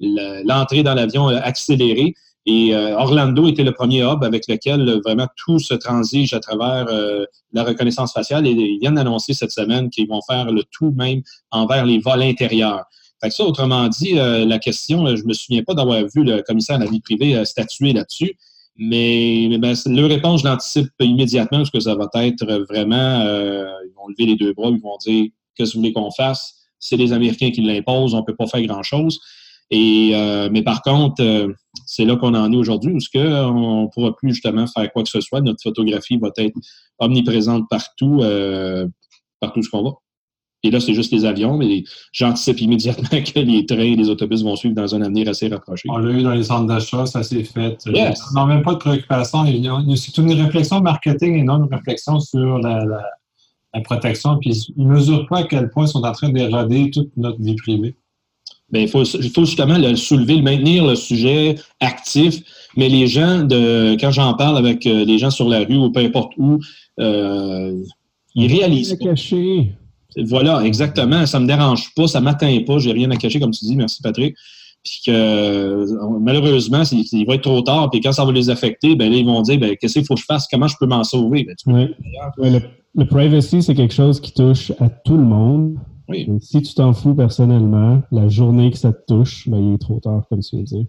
l'entrée 0.00 0.82
dans 0.84 0.94
l'avion 0.94 1.28
euh, 1.28 1.40
accélérée. 1.42 2.14
Et 2.46 2.74
euh, 2.74 2.96
Orlando 2.96 3.48
était 3.48 3.64
le 3.64 3.72
premier 3.72 4.02
hub 4.02 4.22
avec 4.22 4.46
lequel 4.46 4.88
euh, 4.88 5.00
vraiment 5.04 5.26
tout 5.36 5.58
se 5.58 5.74
transige 5.74 6.32
à 6.32 6.38
travers 6.38 6.86
euh, 6.88 7.24
la 7.52 7.64
reconnaissance 7.64 8.12
faciale. 8.12 8.46
Et 8.46 8.52
ils 8.52 8.78
viennent 8.78 8.94
d'annoncer 8.94 9.34
cette 9.34 9.50
semaine 9.50 9.90
qu'ils 9.90 10.08
vont 10.08 10.20
faire 10.28 10.52
le 10.52 10.62
tout 10.70 10.92
même 10.96 11.22
envers 11.50 11.84
les 11.84 11.98
vols 11.98 12.22
intérieurs. 12.22 12.84
Ça, 13.28 13.44
autrement 13.44 13.88
dit, 13.88 14.12
la 14.12 14.58
question, 14.60 15.16
je 15.16 15.24
me 15.24 15.32
souviens 15.32 15.64
pas 15.64 15.74
d'avoir 15.74 16.00
vu 16.14 16.22
le 16.22 16.42
commissaire 16.42 16.78
de 16.78 16.84
la 16.84 16.90
vie 16.90 17.00
privée 17.00 17.44
statuer 17.44 17.92
là-dessus, 17.92 18.36
mais, 18.76 19.48
mais 19.50 19.58
ben, 19.58 19.74
le 19.86 20.06
réponse, 20.06 20.42
je 20.42 20.46
l'anticipe 20.46 20.90
immédiatement 21.00 21.58
parce 21.58 21.70
que 21.70 21.80
ça 21.80 21.96
va 21.96 22.08
être 22.22 22.46
vraiment, 22.68 23.22
ils 23.24 23.92
vont 23.96 24.06
lever 24.06 24.26
les 24.26 24.36
deux 24.36 24.52
bras, 24.52 24.68
ils 24.68 24.80
vont 24.80 24.96
dire 24.98 25.30
qu'est-ce 25.56 25.72
que 25.72 25.76
vous 25.76 25.80
voulez 25.80 25.92
qu'on 25.92 26.12
fasse? 26.12 26.68
C'est 26.78 26.96
les 26.96 27.12
Américains 27.12 27.50
qui 27.50 27.62
l'imposent, 27.62 28.14
on 28.14 28.22
peut 28.22 28.36
pas 28.36 28.46
faire 28.46 28.62
grand-chose. 28.62 29.18
Et, 29.70 30.12
euh, 30.14 30.48
mais 30.50 30.62
par 30.62 30.82
contre, 30.82 31.22
euh, 31.22 31.52
c'est 31.86 32.04
là 32.04 32.16
qu'on 32.16 32.34
en 32.34 32.52
est 32.52 32.56
aujourd'hui, 32.56 32.94
où 32.94 33.18
on 33.18 33.82
ne 33.82 33.86
pourra 33.88 34.14
plus 34.14 34.30
justement 34.30 34.66
faire 34.66 34.92
quoi 34.92 35.02
que 35.02 35.08
ce 35.08 35.20
soit. 35.20 35.40
Notre 35.40 35.62
photographie 35.62 36.18
va 36.18 36.30
être 36.36 36.54
omniprésente 36.98 37.68
partout, 37.68 38.20
euh, 38.22 38.86
partout 39.40 39.62
ce 39.62 39.70
qu'on 39.70 39.82
va. 39.82 39.90
Et 40.62 40.70
là, 40.70 40.80
c'est 40.80 40.94
juste 40.94 41.12
les 41.12 41.24
avions, 41.24 41.56
mais 41.56 41.84
j'anticipe 42.12 42.60
immédiatement 42.60 43.08
que 43.10 43.38
les 43.38 43.66
trains 43.66 43.78
et 43.78 43.96
les 43.96 44.08
autobus 44.08 44.42
vont 44.42 44.56
suivre 44.56 44.74
dans 44.74 44.94
un 44.94 45.02
avenir 45.02 45.28
assez 45.28 45.48
rapproché. 45.48 45.88
On 45.90 45.98
l'a 45.98 46.12
eu 46.12 46.22
dans 46.22 46.32
les 46.32 46.44
centres 46.44 46.66
d'achat, 46.66 47.06
ça 47.06 47.22
s'est 47.22 47.44
fait. 47.44 47.78
Yes. 47.86 48.20
Non, 48.34 48.46
même 48.46 48.62
pas 48.62 48.74
de 48.74 48.78
préoccupation. 48.78 49.44
C'est 49.96 50.18
une 50.18 50.32
réflexion 50.32 50.80
marketing 50.80 51.36
et 51.36 51.42
non 51.42 51.64
une 51.64 51.72
réflexion 51.72 52.18
sur 52.20 52.58
la, 52.58 52.84
la 53.74 53.80
protection. 53.80 54.38
Puis 54.38 54.72
ils 54.76 54.86
ne 54.86 54.92
mesurent 54.92 55.26
pas 55.26 55.40
à 55.40 55.44
quel 55.44 55.70
point 55.70 55.86
ils 55.86 55.90
sont 55.90 56.02
en 56.02 56.12
train 56.12 56.30
d'érader 56.30 56.90
toute 56.90 57.16
notre 57.16 57.40
vie 57.40 57.56
privée. 57.56 57.96
Bien, 58.70 58.82
il 58.82 58.88
faut, 58.88 59.04
il 59.04 59.30
faut 59.30 59.44
justement 59.44 59.78
le 59.78 59.94
soulever, 59.94 60.36
le 60.36 60.42
maintenir 60.42 60.84
le 60.84 60.96
sujet 60.96 61.54
actif. 61.80 62.40
Mais 62.76 62.88
les 62.88 63.06
gens, 63.06 63.44
de, 63.44 63.96
quand 64.00 64.10
j'en 64.10 64.34
parle 64.34 64.58
avec 64.58 64.86
euh, 64.86 65.04
les 65.04 65.18
gens 65.18 65.30
sur 65.30 65.48
la 65.48 65.60
rue 65.60 65.76
ou 65.76 65.90
peu 65.90 66.00
importe 66.00 66.32
où, 66.36 66.58
euh, 67.00 67.72
ils 68.34 68.52
réalisent. 68.52 68.96
Cacher. 68.98 69.72
Voilà, 70.24 70.62
exactement. 70.64 71.26
Ça 71.26 71.38
ne 71.38 71.44
me 71.44 71.48
dérange 71.48 71.94
pas, 71.94 72.06
ça 72.06 72.20
ne 72.20 72.24
m'atteint 72.24 72.58
pas, 72.66 72.78
j'ai 72.78 72.92
rien 72.92 73.10
à 73.10 73.16
cacher, 73.16 73.38
comme 73.38 73.52
tu 73.52 73.64
dis. 73.64 73.76
Merci, 73.76 74.02
Patrick. 74.02 74.34
Puis 74.82 75.00
que 75.06 75.86
malheureusement, 76.20 76.82
il 76.92 77.26
va 77.26 77.34
être 77.34 77.42
trop 77.42 77.60
tard. 77.62 77.90
Puis 77.90 78.00
quand 78.00 78.12
ça 78.12 78.24
va 78.24 78.32
les 78.32 78.50
affecter, 78.50 78.94
ben 78.94 79.10
là, 79.10 79.16
ils 79.16 79.26
vont 79.26 79.42
dire 79.42 79.58
ben, 79.58 79.76
qu'est-ce 79.76 79.94
qu'il 79.94 80.04
faut 80.04 80.14
que 80.14 80.20
je 80.20 80.26
fasse, 80.26 80.46
comment 80.50 80.68
je 80.68 80.76
peux 80.78 80.86
m'en 80.86 81.02
sauver? 81.02 81.44
Ben, 81.66 81.88
le, 82.38 82.60
le 82.94 83.04
privacy, 83.06 83.62
c'est 83.62 83.74
quelque 83.74 83.94
chose 83.94 84.20
qui 84.20 84.32
touche 84.32 84.70
à 84.78 84.88
tout 84.88 85.16
le 85.16 85.24
monde. 85.24 85.76
Si 86.40 86.62
tu 86.62 86.74
t'en 86.74 86.92
fous 86.92 87.14
personnellement, 87.14 88.02
la 88.12 88.28
journée 88.28 88.70
que 88.70 88.78
ça 88.78 88.92
te 88.92 89.04
touche, 89.06 89.48
ben, 89.48 89.58
il 89.58 89.74
est 89.74 89.78
trop 89.78 89.98
tard, 90.00 90.22
comme 90.28 90.40
tu 90.40 90.56
viens 90.56 90.62
de 90.62 90.68
dire. 90.68 90.86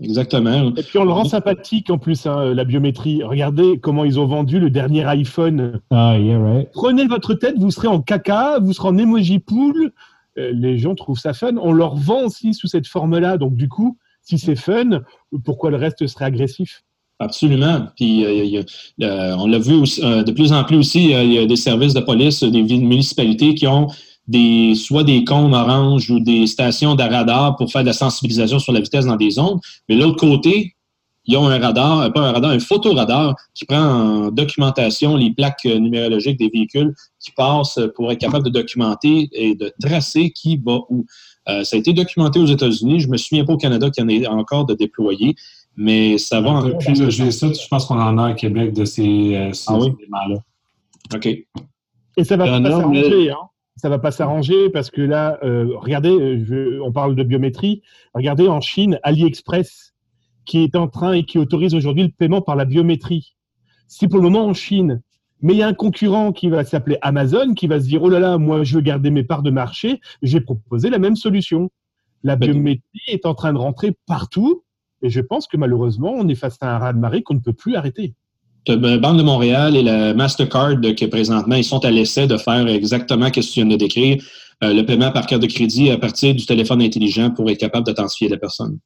Exactement. 0.00 0.72
Et 0.76 0.82
puis 0.82 0.98
on 0.98 1.04
le 1.04 1.10
rend 1.10 1.24
sympathique 1.24 1.90
en 1.90 1.98
plus, 1.98 2.26
hein, 2.26 2.54
la 2.54 2.64
biométrie. 2.64 3.22
Regardez 3.24 3.78
comment 3.80 4.04
ils 4.04 4.20
ont 4.20 4.26
vendu 4.26 4.60
le 4.60 4.70
dernier 4.70 5.04
iPhone. 5.04 5.80
Ah, 5.90 6.16
yeah, 6.18 6.38
right. 6.38 6.70
Prenez 6.72 7.06
votre 7.06 7.34
tête, 7.34 7.56
vous 7.58 7.72
serez 7.72 7.88
en 7.88 8.00
caca, 8.00 8.60
vous 8.60 8.72
serez 8.72 8.88
en 8.88 8.98
emoji 8.98 9.40
pool. 9.40 9.92
Euh, 10.38 10.52
les 10.52 10.78
gens 10.78 10.94
trouvent 10.94 11.18
ça 11.18 11.32
fun. 11.32 11.56
On 11.60 11.72
leur 11.72 11.96
vend 11.96 12.26
aussi 12.26 12.54
sous 12.54 12.68
cette 12.68 12.86
forme-là. 12.86 13.38
Donc 13.38 13.56
du 13.56 13.68
coup, 13.68 13.98
si 14.22 14.38
c'est 14.38 14.56
fun, 14.56 15.00
pourquoi 15.44 15.70
le 15.70 15.76
reste 15.76 16.06
serait 16.06 16.26
agressif? 16.26 16.84
Absolument. 17.18 17.88
Puis 17.96 18.24
euh, 18.24 18.62
on 19.36 19.48
l'a 19.48 19.58
vu 19.58 19.82
euh, 20.04 20.22
de 20.22 20.30
plus 20.30 20.52
en 20.52 20.62
plus 20.62 20.76
aussi, 20.76 21.10
il 21.10 21.32
y 21.32 21.38
a 21.38 21.46
des 21.46 21.56
services 21.56 21.94
de 21.94 22.00
police, 22.00 22.44
des 22.44 22.62
municipalités 22.62 23.56
qui 23.56 23.66
ont 23.66 23.88
des, 24.28 24.74
soit 24.74 25.04
des 25.04 25.24
cônes 25.24 25.54
orange 25.54 26.10
ou 26.10 26.20
des 26.20 26.46
stations 26.46 26.94
de 26.94 27.02
radar 27.02 27.56
pour 27.56 27.72
faire 27.72 27.82
de 27.82 27.86
la 27.86 27.92
sensibilisation 27.92 28.58
sur 28.58 28.72
la 28.72 28.80
vitesse 28.80 29.06
dans 29.06 29.16
des 29.16 29.30
zones. 29.30 29.58
Mais 29.88 29.96
l'autre 29.96 30.18
côté, 30.18 30.76
ils 31.24 31.36
ont 31.36 31.48
un 31.48 31.58
radar, 31.58 32.00
euh, 32.00 32.10
pas 32.10 32.20
un 32.20 32.32
radar, 32.32 32.50
un 32.52 32.58
photoradar 32.58 33.34
qui 33.54 33.64
prend 33.64 33.80
en 33.80 34.30
documentation 34.30 35.16
les 35.16 35.30
plaques 35.32 35.66
euh, 35.66 35.78
numérologiques 35.78 36.38
des 36.38 36.48
véhicules 36.48 36.94
qui 37.20 37.32
passent 37.32 37.80
pour 37.96 38.12
être 38.12 38.20
capable 38.20 38.44
de 38.44 38.50
documenter 38.50 39.28
et 39.32 39.54
de 39.54 39.72
tracer 39.80 40.30
qui 40.30 40.56
va 40.56 40.78
où. 40.88 41.04
Euh, 41.48 41.64
ça 41.64 41.76
a 41.76 41.78
été 41.78 41.92
documenté 41.92 42.38
aux 42.38 42.46
États-Unis. 42.46 43.00
Je 43.00 43.08
me 43.08 43.16
souviens 43.16 43.44
pas 43.44 43.54
au 43.54 43.56
Canada 43.56 43.90
qu'il 43.90 44.02
y 44.02 44.06
en 44.06 44.08
ait 44.08 44.26
encore 44.26 44.66
de 44.66 44.74
déployés, 44.74 45.34
mais 45.76 46.18
ça 46.18 46.40
va 46.40 46.50
encore. 46.50 46.78
Puis 46.78 46.94
le 46.94 47.08
G7, 47.08 47.60
je 47.60 47.68
pense 47.68 47.86
qu'on 47.86 47.98
en 47.98 48.18
a 48.18 48.28
à 48.28 48.32
Québec 48.34 48.72
de 48.72 48.84
ces, 48.84 49.34
euh, 49.34 49.50
ah 49.68 49.78
oui? 49.78 49.92
là 50.10 50.36
OK. 51.14 51.26
Et 51.26 52.24
ça 52.24 52.36
va 52.36 52.60
pas 52.60 52.70
s'arranger, 52.70 53.30
hein? 53.30 53.36
Ça 53.78 53.88
va 53.88 53.98
pas 53.98 54.10
s'arranger 54.10 54.70
parce 54.70 54.90
que 54.90 55.00
là, 55.00 55.38
euh, 55.44 55.68
regardez, 55.76 56.10
euh, 56.10 56.80
on 56.84 56.92
parle 56.92 57.14
de 57.14 57.22
biométrie. 57.22 57.82
Regardez 58.14 58.48
en 58.48 58.60
Chine, 58.60 58.98
AliExpress, 59.04 59.94
qui 60.44 60.64
est 60.64 60.76
en 60.76 60.88
train 60.88 61.12
et 61.12 61.24
qui 61.24 61.38
autorise 61.38 61.74
aujourd'hui 61.74 62.02
le 62.02 62.10
paiement 62.10 62.42
par 62.42 62.56
la 62.56 62.64
biométrie. 62.64 63.36
C'est 63.86 64.08
pour 64.08 64.18
le 64.18 64.24
moment 64.24 64.46
en 64.46 64.54
Chine. 64.54 65.00
Mais 65.40 65.54
il 65.54 65.58
y 65.58 65.62
a 65.62 65.68
un 65.68 65.74
concurrent 65.74 66.32
qui 66.32 66.48
va 66.48 66.64
s'appeler 66.64 66.98
Amazon, 67.00 67.54
qui 67.54 67.68
va 67.68 67.80
se 67.80 67.86
dire, 67.86 68.02
oh 68.02 68.08
là 68.08 68.18
là, 68.18 68.38
moi 68.38 68.64
je 68.64 68.74
veux 68.74 68.80
garder 68.80 69.10
mes 69.10 69.22
parts 69.22 69.44
de 69.44 69.50
marché, 69.50 70.00
j'ai 70.22 70.40
proposé 70.40 70.90
la 70.90 70.98
même 70.98 71.14
solution. 71.14 71.70
La 72.24 72.34
ben 72.34 72.50
biométrie 72.50 72.82
est 73.06 73.24
en 73.24 73.34
train 73.34 73.52
de 73.52 73.58
rentrer 73.58 73.96
partout, 74.06 74.64
et 75.02 75.10
je 75.10 75.20
pense 75.20 75.46
que 75.46 75.56
malheureusement, 75.56 76.12
on 76.12 76.26
est 76.26 76.34
face 76.34 76.58
à 76.60 76.74
un 76.74 76.78
raz-de-marée 76.78 77.22
qu'on 77.22 77.34
ne 77.34 77.40
peut 77.40 77.52
plus 77.52 77.76
arrêter. 77.76 78.14
La 78.68 78.98
Banque 78.98 79.16
de 79.16 79.22
Montréal 79.22 79.76
et 79.76 79.82
la 79.82 80.14
Mastercard 80.14 80.80
qui 80.96 81.06
présentement, 81.06 81.56
ils 81.56 81.64
sont 81.64 81.84
à 81.84 81.90
l'essai 81.90 82.26
de 82.26 82.36
faire 82.36 82.66
exactement 82.68 83.26
ce 83.26 83.32
que 83.32 83.40
tu 83.40 83.52
viens 83.54 83.66
de 83.66 83.76
décrire, 83.76 84.22
euh, 84.62 84.74
le 84.74 84.84
paiement 84.84 85.10
par 85.10 85.26
carte 85.26 85.42
de 85.42 85.46
crédit 85.46 85.90
à 85.90 85.98
partir 85.98 86.34
du 86.34 86.44
téléphone 86.44 86.82
intelligent 86.82 87.30
pour 87.30 87.48
être 87.50 87.58
capable 87.58 87.86
d'authentifier 87.86 88.28
la 88.28 88.36
personne. 88.36 88.78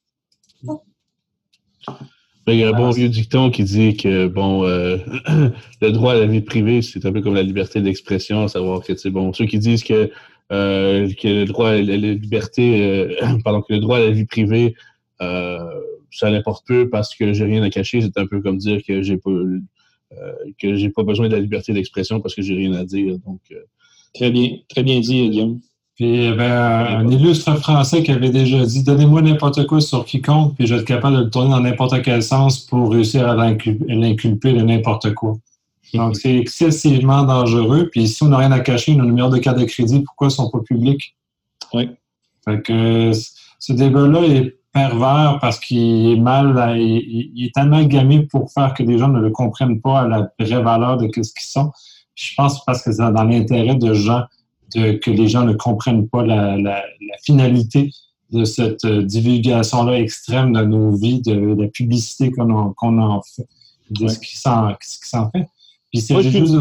Ben, 2.45 2.55
il 2.55 2.59
y 2.59 2.65
a 2.65 2.69
un 2.69 2.73
bon 2.73 2.91
vieux 2.91 3.09
dicton 3.09 3.51
qui 3.51 3.65
dit 3.65 3.97
que 3.97 4.27
bon, 4.27 4.65
euh, 4.65 4.99
le 5.81 5.91
droit 5.91 6.13
à 6.13 6.17
la 6.17 6.27
vie 6.27 6.41
privée, 6.41 6.83
c'est 6.83 7.05
un 7.07 7.13
peu 7.13 7.21
comme 7.21 7.35
la 7.35 7.43
liberté 7.43 7.81
d'expression, 7.81 8.45
à 8.45 8.49
savoir 8.49 8.83
que 8.83 8.97
c'est 8.97 9.11
bon. 9.11 9.33
Ceux 9.33 9.47
qui 9.47 9.59
disent 9.59 9.85
que, 9.85 10.11
euh, 10.53 11.09
que 11.21 11.29
le 11.29 11.45
droit 11.45 11.71
à 11.71 11.77
la 11.77 11.97
liberté, 11.97 13.17
pardon, 13.45 13.63
que 13.63 13.73
le 13.73 13.81
droit 13.81 13.99
à 13.99 14.01
la 14.01 14.11
vie 14.11 14.27
privée 14.27 14.75
ça 16.13 16.31
n'importe 16.31 16.67
peu 16.67 16.89
parce 16.89 17.15
que 17.15 17.33
j'ai 17.33 17.45
rien 17.45 17.63
à 17.63 17.71
cacher. 17.71 18.01
C'est 18.01 18.19
un 18.19 18.27
peu 18.27 18.41
comme 18.41 18.59
dire 18.59 18.81
que 18.87 19.03
j'ai 19.03 19.17
que 20.59 20.75
j'ai 20.75 20.91
pas 20.91 21.03
besoin 21.03 21.29
de 21.29 21.35
la 21.35 21.41
liberté 21.41 21.73
d'expression 21.73 22.21
parce 22.21 22.35
que 22.35 22.43
j'ai 22.43 22.55
rien 22.55 22.73
à 22.75 22.85
dire. 22.85 23.19
Donc, 23.27 23.41
euh, 23.53 23.57
très 24.15 24.31
bien, 24.31 24.59
très 24.69 24.83
bien 24.83 25.01
dit, 25.01 25.29
Guillaume. 25.29 25.61
Puis 25.95 26.07
il 26.07 26.23
y 26.23 26.27
avait 26.27 26.45
un, 26.45 27.07
illustre 27.09 27.55
français 27.57 28.03
qui 28.03 28.11
avait 28.11 28.31
déjà 28.31 28.65
dit 28.65 28.83
Donnez-moi 28.83 29.23
n'importe 29.23 29.67
quoi 29.67 29.81
sur 29.81 30.05
quiconque, 30.05 30.55
puis 30.57 30.67
je 30.67 30.75
vais 30.75 30.81
être 30.81 30.87
capable 30.87 31.17
de 31.17 31.23
le 31.25 31.31
tourner 31.31 31.51
dans 31.51 31.61
n'importe 31.61 32.01
quel 32.03 32.23
sens 32.23 32.61
pour 32.61 32.93
réussir 32.93 33.29
à 33.29 33.35
l'inculper 33.35 34.53
de 34.53 34.63
n'importe 34.63 35.13
quoi. 35.15 35.37
Donc, 35.95 36.17
c'est 36.17 36.35
excessivement 36.35 37.23
dangereux. 37.25 37.91
Puis 37.93 38.09
si 38.09 38.23
on 38.23 38.29
n'a 38.29 38.39
rien 38.39 38.53
à 38.53 38.61
cacher, 38.61 38.95
nos 38.95 39.05
numéros 39.05 39.29
de 39.29 39.39
carte 39.39 39.59
de 39.59 39.65
crédit, 39.65 40.01
pourquoi 40.01 40.29
ne 40.29 40.33
sont 40.33 40.51
pas 40.51 40.61
publics? 40.61 41.15
Oui. 41.75 41.91
Fait 42.45 42.63
que 42.63 43.13
ce 43.59 43.73
débat-là 43.73 44.23
est 44.25 44.57
pervers 44.73 45.39
parce 45.41 45.59
qu'il 45.61 46.13
est 46.13 46.21
mal, 46.21 46.79
il, 46.79 47.45
est 47.45 47.55
tellement 47.55 47.83
gamé 47.83 48.23
pour 48.23 48.51
faire 48.51 48.75
que 48.75 48.83
les 48.83 48.99
gens 48.99 49.09
ne 49.09 49.21
le 49.21 49.31
comprennent 49.31 49.81
pas 49.81 50.01
à 50.01 50.09
la 50.09 50.33
vraie 50.39 50.63
valeur 50.63 50.97
de 50.97 51.07
ce 51.07 51.33
qu'ils 51.33 51.43
sont. 51.43 51.71
Je 52.15 52.35
pense 52.37 52.65
parce 52.65 52.83
que 52.83 52.93
c'est 52.93 53.13
dans 53.13 53.25
l'intérêt 53.25 53.75
de 53.75 53.95
gens 53.95 54.25
que 54.75 55.11
les 55.11 55.29
gens 55.29 55.45
ne 55.45 55.53
comprennent 55.53 56.09
pas 56.09 56.25
la, 56.25 56.83
finalité 57.23 57.91
de 58.31 58.45
cette 58.45 58.85
euh, 58.87 59.03
divulgation-là 59.03 60.01
extrême 60.01 60.55
de 60.55 60.63
nos 60.63 60.97
vies, 60.97 61.21
de, 61.21 61.55
la 61.61 61.69
publicité 61.69 62.31
qu'on 62.31 62.51
en, 62.51 63.23
fait, 63.23 63.47
de 63.91 64.09
ce 64.09 64.19
qui 64.19 64.39
s'en 64.39 64.71
fait. 65.31 65.47
Puis 65.91 66.01
c'est 66.01 66.23
juste. 66.23 66.55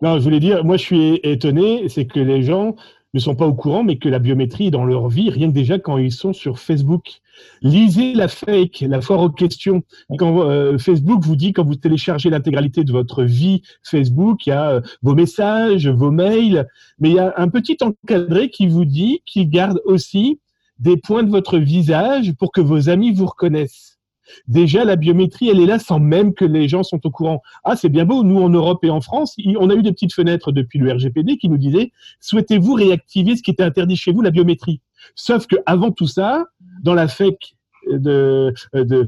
Non, 0.00 0.18
je 0.18 0.24
voulais 0.24 0.40
dire, 0.40 0.62
moi 0.62 0.76
je 0.76 0.82
suis 0.82 1.20
étonné, 1.22 1.88
c'est 1.88 2.06
que 2.06 2.20
les 2.20 2.42
gens 2.42 2.76
ne 3.14 3.20
sont 3.20 3.34
pas 3.34 3.46
au 3.46 3.54
courant, 3.54 3.84
mais 3.84 3.98
que 3.98 4.08
la 4.08 4.18
biométrie 4.18 4.66
est 4.66 4.70
dans 4.70 4.84
leur 4.84 5.08
vie, 5.08 5.30
rien 5.30 5.48
que 5.48 5.54
déjà 5.54 5.78
quand 5.78 5.98
ils 5.98 6.12
sont 6.12 6.32
sur 6.32 6.58
Facebook. 6.58 7.20
Lisez 7.62 8.14
la 8.14 8.28
fake, 8.28 8.84
la 8.86 9.00
foire 9.00 9.20
aux 9.20 9.30
questions. 9.30 9.82
Quand 10.18 10.42
euh, 10.42 10.76
Facebook 10.76 11.22
vous 11.22 11.36
dit, 11.36 11.52
quand 11.52 11.64
vous 11.64 11.76
téléchargez 11.76 12.30
l'intégralité 12.30 12.84
de 12.84 12.92
votre 12.92 13.22
vie 13.22 13.62
Facebook, 13.82 14.46
il 14.46 14.50
y 14.50 14.52
a 14.52 14.70
euh, 14.70 14.80
vos 15.02 15.14
messages, 15.14 15.88
vos 15.88 16.10
mails, 16.10 16.66
mais 16.98 17.10
il 17.10 17.14
y 17.14 17.20
a 17.20 17.32
un 17.36 17.48
petit 17.48 17.78
encadré 17.80 18.50
qui 18.50 18.66
vous 18.66 18.84
dit 18.84 19.22
qu'il 19.24 19.48
garde 19.48 19.80
aussi 19.84 20.40
des 20.78 20.96
points 20.96 21.22
de 21.22 21.30
votre 21.30 21.58
visage 21.58 22.32
pour 22.34 22.52
que 22.52 22.60
vos 22.60 22.88
amis 22.88 23.12
vous 23.12 23.26
reconnaissent. 23.26 23.97
Déjà, 24.46 24.84
la 24.84 24.96
biométrie, 24.96 25.48
elle 25.48 25.60
est 25.60 25.66
là 25.66 25.78
sans 25.78 25.98
même 25.98 26.34
que 26.34 26.44
les 26.44 26.68
gens 26.68 26.82
sont 26.82 27.00
au 27.04 27.10
courant. 27.10 27.42
Ah, 27.64 27.76
c'est 27.76 27.88
bien 27.88 28.04
beau. 28.04 28.22
Nous, 28.22 28.40
en 28.40 28.48
Europe 28.48 28.84
et 28.84 28.90
en 28.90 29.00
France, 29.00 29.36
on 29.58 29.70
a 29.70 29.74
eu 29.74 29.82
des 29.82 29.92
petites 29.92 30.14
fenêtres 30.14 30.52
depuis 30.52 30.78
le 30.78 30.92
RGPD 30.92 31.38
qui 31.38 31.48
nous 31.48 31.58
disaient 31.58 31.92
souhaitez-vous 32.20 32.74
réactiver 32.74 33.36
ce 33.36 33.42
qui 33.42 33.50
était 33.50 33.62
interdit 33.62 33.96
chez 33.96 34.12
vous, 34.12 34.22
la 34.22 34.30
biométrie? 34.30 34.80
Sauf 35.14 35.46
que 35.46 35.56
avant 35.66 35.90
tout 35.90 36.06
ça, 36.06 36.44
dans 36.82 36.94
la 36.94 37.08
FEC 37.08 37.56
de, 37.90 38.54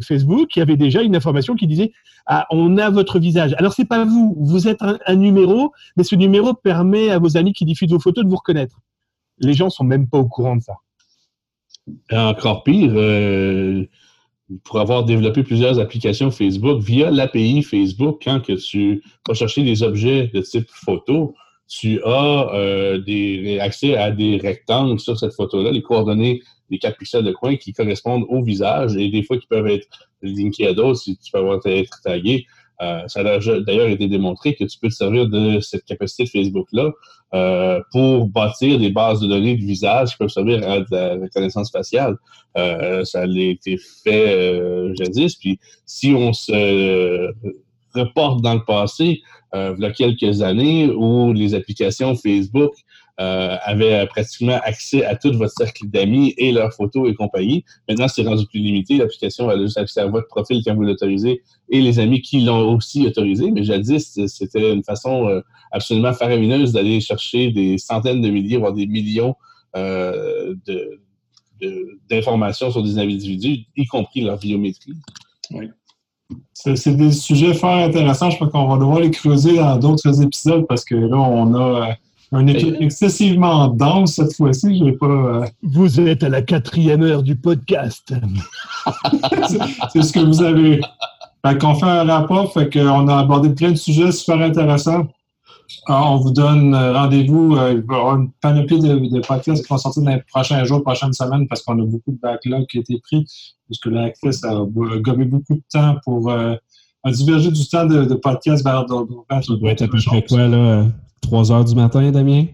Facebook, 0.02 0.56
il 0.56 0.60
y 0.60 0.62
avait 0.62 0.76
déjà 0.76 1.02
une 1.02 1.16
information 1.16 1.54
qui 1.54 1.66
disait 1.66 1.92
ah, 2.26 2.46
on 2.50 2.78
a 2.78 2.90
votre 2.90 3.18
visage. 3.18 3.54
Alors 3.58 3.72
c'est 3.72 3.84
pas 3.84 4.04
vous, 4.04 4.36
vous 4.38 4.68
êtes 4.68 4.82
un, 4.82 5.16
numéro, 5.16 5.72
mais 5.96 6.04
ce 6.04 6.14
numéro 6.14 6.54
permet 6.54 7.10
à 7.10 7.18
vos 7.18 7.36
amis 7.36 7.52
qui 7.52 7.64
diffusent 7.64 7.90
vos 7.90 7.98
photos 7.98 8.24
de 8.24 8.30
vous 8.30 8.36
reconnaître. 8.36 8.80
Les 9.38 9.54
gens 9.54 9.70
sont 9.70 9.84
même 9.84 10.08
pas 10.08 10.18
au 10.18 10.26
courant 10.26 10.56
de 10.56 10.62
ça. 10.62 10.74
encore 12.12 12.62
pire, 12.62 12.92
euh, 12.94 13.86
pour 14.64 14.80
avoir 14.80 15.04
développé 15.04 15.42
plusieurs 15.42 15.78
applications 15.78 16.30
Facebook 16.30 16.80
via 16.82 17.10
l'API 17.10 17.62
Facebook, 17.62 18.22
quand 18.24 18.40
que 18.40 18.52
tu 18.52 19.02
vas 19.26 19.34
chercher 19.34 19.62
des 19.62 19.82
objets 19.82 20.30
de 20.34 20.40
type 20.40 20.68
photo, 20.68 21.34
tu 21.68 22.02
as 22.04 22.50
euh, 22.52 23.58
accès 23.60 23.96
à 23.96 24.10
des 24.10 24.38
rectangles 24.38 24.98
sur 24.98 25.18
cette 25.18 25.34
photo-là, 25.34 25.70
les 25.70 25.82
coordonnées 25.82 26.42
des 26.68 26.78
4 26.78 26.98
pixels 26.98 27.24
de 27.24 27.32
coin 27.32 27.56
qui 27.56 27.72
correspondent 27.72 28.24
au 28.28 28.42
visage 28.42 28.96
et 28.96 29.08
des 29.08 29.22
fois 29.22 29.38
qui 29.38 29.46
peuvent 29.46 29.68
être 29.68 29.86
linkés 30.22 30.66
à 30.66 30.74
d'autres 30.74 30.98
si 30.98 31.16
tu 31.16 31.30
peux 31.32 31.38
avoir 31.38 31.60
être 31.64 32.00
tagué. 32.02 32.46
Euh, 32.80 33.06
ça 33.08 33.20
a 33.20 33.38
d'ailleurs 33.60 33.88
été 33.88 34.08
démontré 34.08 34.54
que 34.54 34.64
tu 34.64 34.78
peux 34.78 34.88
te 34.88 34.94
servir 34.94 35.28
de 35.28 35.60
cette 35.60 35.84
capacité 35.84 36.24
de 36.24 36.28
Facebook-là 36.30 36.92
euh, 37.34 37.80
pour 37.92 38.26
bâtir 38.28 38.78
des 38.78 38.90
bases 38.90 39.20
de 39.20 39.28
données 39.28 39.56
de 39.56 39.64
visage 39.64 40.10
qui 40.10 40.16
peuvent 40.18 40.28
servir 40.28 40.68
à 40.68 40.80
de 40.80 40.86
la 40.90 41.14
reconnaissance 41.14 41.70
faciale. 41.70 42.16
Euh, 42.56 43.04
ça 43.04 43.22
a 43.22 43.26
été 43.26 43.78
fait 44.04 44.94
jadis. 44.96 45.36
Puis 45.36 45.58
si 45.86 46.12
on 46.14 46.32
se 46.32 47.32
reporte 47.94 48.42
dans 48.42 48.54
le 48.54 48.64
passé, 48.64 49.22
il 49.54 49.76
y 49.78 49.84
a 49.84 49.90
quelques 49.90 50.42
années, 50.42 50.90
où 50.90 51.32
les 51.32 51.54
applications 51.54 52.14
Facebook 52.14 52.72
euh, 53.20 53.56
avait 53.64 54.06
pratiquement 54.06 54.58
accès 54.64 55.04
à 55.04 55.14
tout 55.14 55.32
votre 55.36 55.52
cercle 55.52 55.86
d'amis 55.86 56.32
et 56.38 56.52
leurs 56.52 56.72
photos 56.72 57.10
et 57.10 57.14
compagnie. 57.14 57.64
Maintenant, 57.86 58.08
c'est 58.08 58.22
rendu 58.22 58.46
plus 58.46 58.60
limité. 58.60 58.96
L'application 58.96 59.50
a 59.50 59.58
juste 59.58 59.76
accès 59.76 60.00
à 60.00 60.06
votre 60.06 60.26
profil 60.28 60.62
quand 60.64 60.74
vous 60.74 60.84
l'autorisez 60.84 61.42
et 61.68 61.80
les 61.82 61.98
amis 61.98 62.22
qui 62.22 62.40
l'ont 62.40 62.74
aussi 62.74 63.06
autorisé. 63.06 63.50
Mais 63.50 63.62
jadis, 63.62 64.18
c'était 64.26 64.72
une 64.72 64.82
façon 64.82 65.28
euh, 65.28 65.42
absolument 65.70 66.14
faramineuse 66.14 66.72
d'aller 66.72 67.00
chercher 67.00 67.50
des 67.50 67.76
centaines 67.76 68.22
de 68.22 68.30
milliers, 68.30 68.56
voire 68.56 68.72
des 68.72 68.86
millions 68.86 69.34
euh, 69.76 70.54
d'informations 72.08 72.70
sur 72.70 72.82
des 72.82 72.98
individus, 72.98 73.66
y 73.76 73.86
compris 73.86 74.22
leur 74.22 74.38
biométrie. 74.38 74.94
Oui. 75.50 75.68
C'est 76.54 76.96
des 76.96 77.12
sujets 77.12 77.52
fort 77.52 77.74
intéressants. 77.74 78.30
Je 78.30 78.38
pense 78.38 78.50
qu'on 78.50 78.66
va 78.66 78.78
devoir 78.78 79.00
les 79.00 79.10
creuser 79.10 79.56
dans 79.56 79.76
d'autres 79.76 80.22
épisodes 80.22 80.64
parce 80.66 80.84
que 80.84 80.94
là, 80.94 81.16
on 81.16 81.54
a 81.54 81.96
un 82.32 82.46
étude 82.46 82.76
excessivement 82.80 83.68
dense 83.68 84.14
cette 84.14 84.34
fois-ci. 84.34 84.78
Je 84.78 84.90
pas. 84.92 85.06
Euh, 85.06 85.46
vous 85.62 86.00
êtes 86.00 86.22
à 86.22 86.28
la 86.28 86.42
quatrième 86.42 87.02
heure 87.02 87.22
du 87.22 87.36
podcast. 87.36 88.14
c'est 89.92 90.02
ce 90.02 90.12
que 90.12 90.20
vous 90.20 90.42
avez. 90.42 90.80
Fait 91.44 91.58
qu'on 91.58 91.74
fait 91.74 91.86
un 91.86 92.04
rapport, 92.04 92.52
fait 92.52 92.70
qu'on 92.70 93.08
a 93.08 93.18
abordé 93.18 93.50
plein 93.50 93.70
de 93.70 93.76
sujets 93.76 94.12
super 94.12 94.40
intéressants. 94.40 95.08
on 95.88 96.16
vous 96.16 96.32
donne 96.32 96.74
euh, 96.74 96.92
rendez-vous. 96.92 97.56
Euh, 97.56 97.72
il 97.72 97.80
va 97.80 97.94
y 97.94 97.98
avoir 97.98 98.16
une 98.16 98.30
panoplie 98.40 98.78
de, 98.78 99.20
podcasts 99.26 99.62
qui 99.62 99.68
vont 99.68 99.78
sortir 99.78 100.02
dans 100.02 100.10
les 100.10 100.22
prochains 100.30 100.62
jours, 100.64 100.82
prochaines 100.82 101.14
semaines, 101.14 101.48
parce 101.48 101.62
qu'on 101.62 101.80
a 101.80 101.84
beaucoup 101.84 102.12
de 102.12 102.18
backlog 102.20 102.66
qui 102.66 102.78
a 102.78 102.80
été 102.80 103.00
pris, 103.00 103.26
puisque 103.66 103.86
l'access 103.86 104.44
a 104.44 104.64
gommé 105.00 105.24
beaucoup 105.24 105.54
de 105.54 105.62
temps 105.72 105.96
pour 106.04 106.30
euh, 106.30 106.54
diverger 107.06 107.50
du 107.50 107.66
temps 107.66 107.86
de, 107.86 108.14
podcasts 108.14 108.62
vers 108.62 108.84
d'autres. 108.84 109.24
Ça 109.30 109.54
doit 109.54 109.70
être 109.70 109.82
à 109.82 109.88
peu 109.88 109.98
près 109.98 110.22
quoi, 110.22 110.46
là? 110.46 110.84
3 111.22 111.52
heures 111.52 111.64
du 111.64 111.74
matin, 111.74 112.10
Damien? 112.10 112.46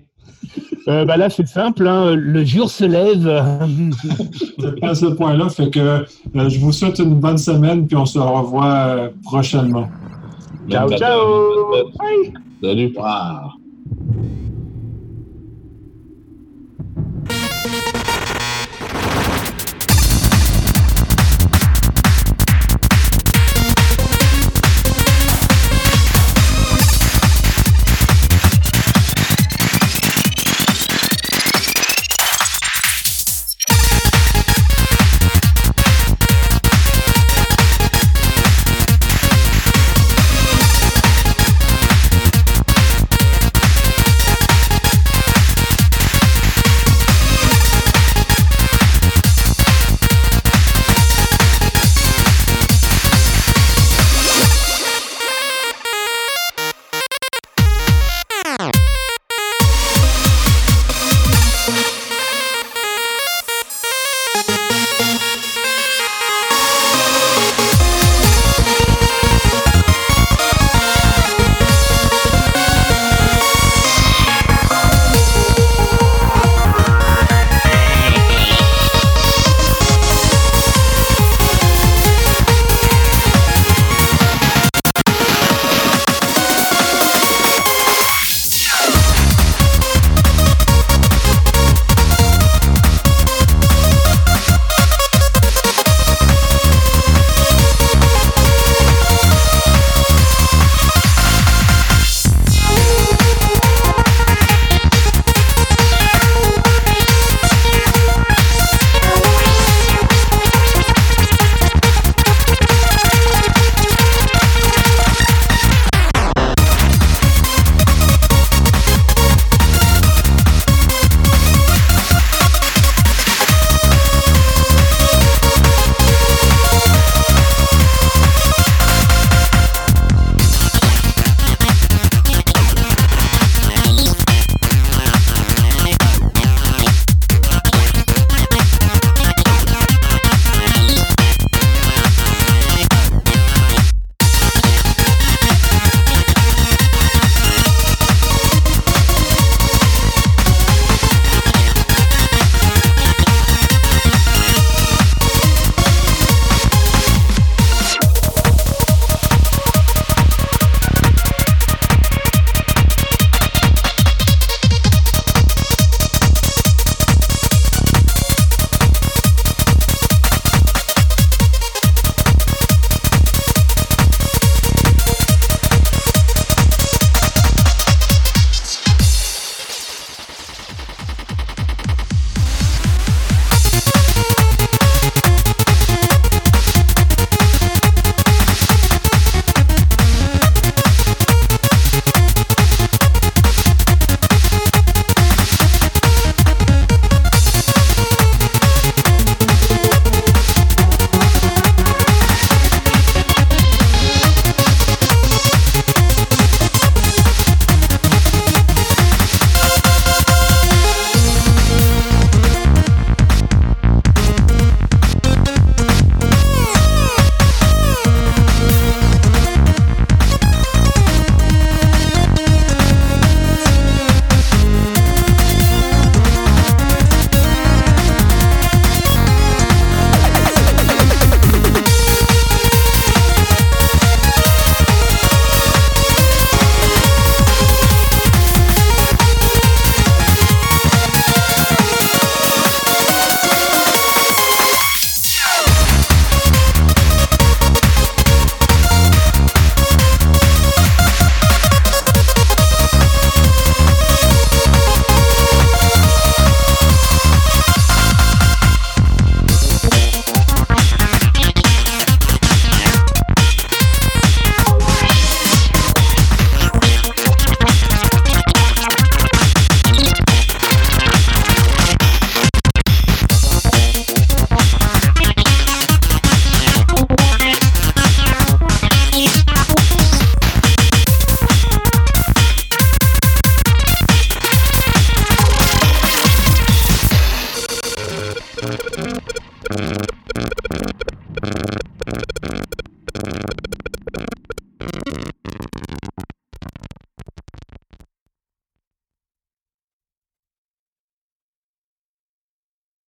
Euh, 0.89 1.05
ben 1.05 1.17
là, 1.17 1.29
c'est 1.29 1.49
simple, 1.49 1.87
hein. 1.87 2.15
le 2.15 2.45
jour 2.45 2.71
se 2.71 2.85
lève. 2.85 3.27
à 4.83 4.95
ce 4.95 5.07
point-là, 5.07 5.49
fait 5.49 5.71
que 5.71 5.81
euh, 5.81 6.49
je 6.49 6.61
vous 6.61 6.71
souhaite 6.71 7.01
une 7.01 7.17
bonne 7.17 7.39
semaine, 7.39 7.87
puis 7.87 7.97
on 7.97 8.07
se 8.07 8.19
revoit 8.19 8.75
euh, 8.75 9.09
prochainement. 9.25 9.89
Ciao, 10.71 10.89
ciao! 10.91 11.21
Salut! 12.63 12.93
Wow. 12.97 13.53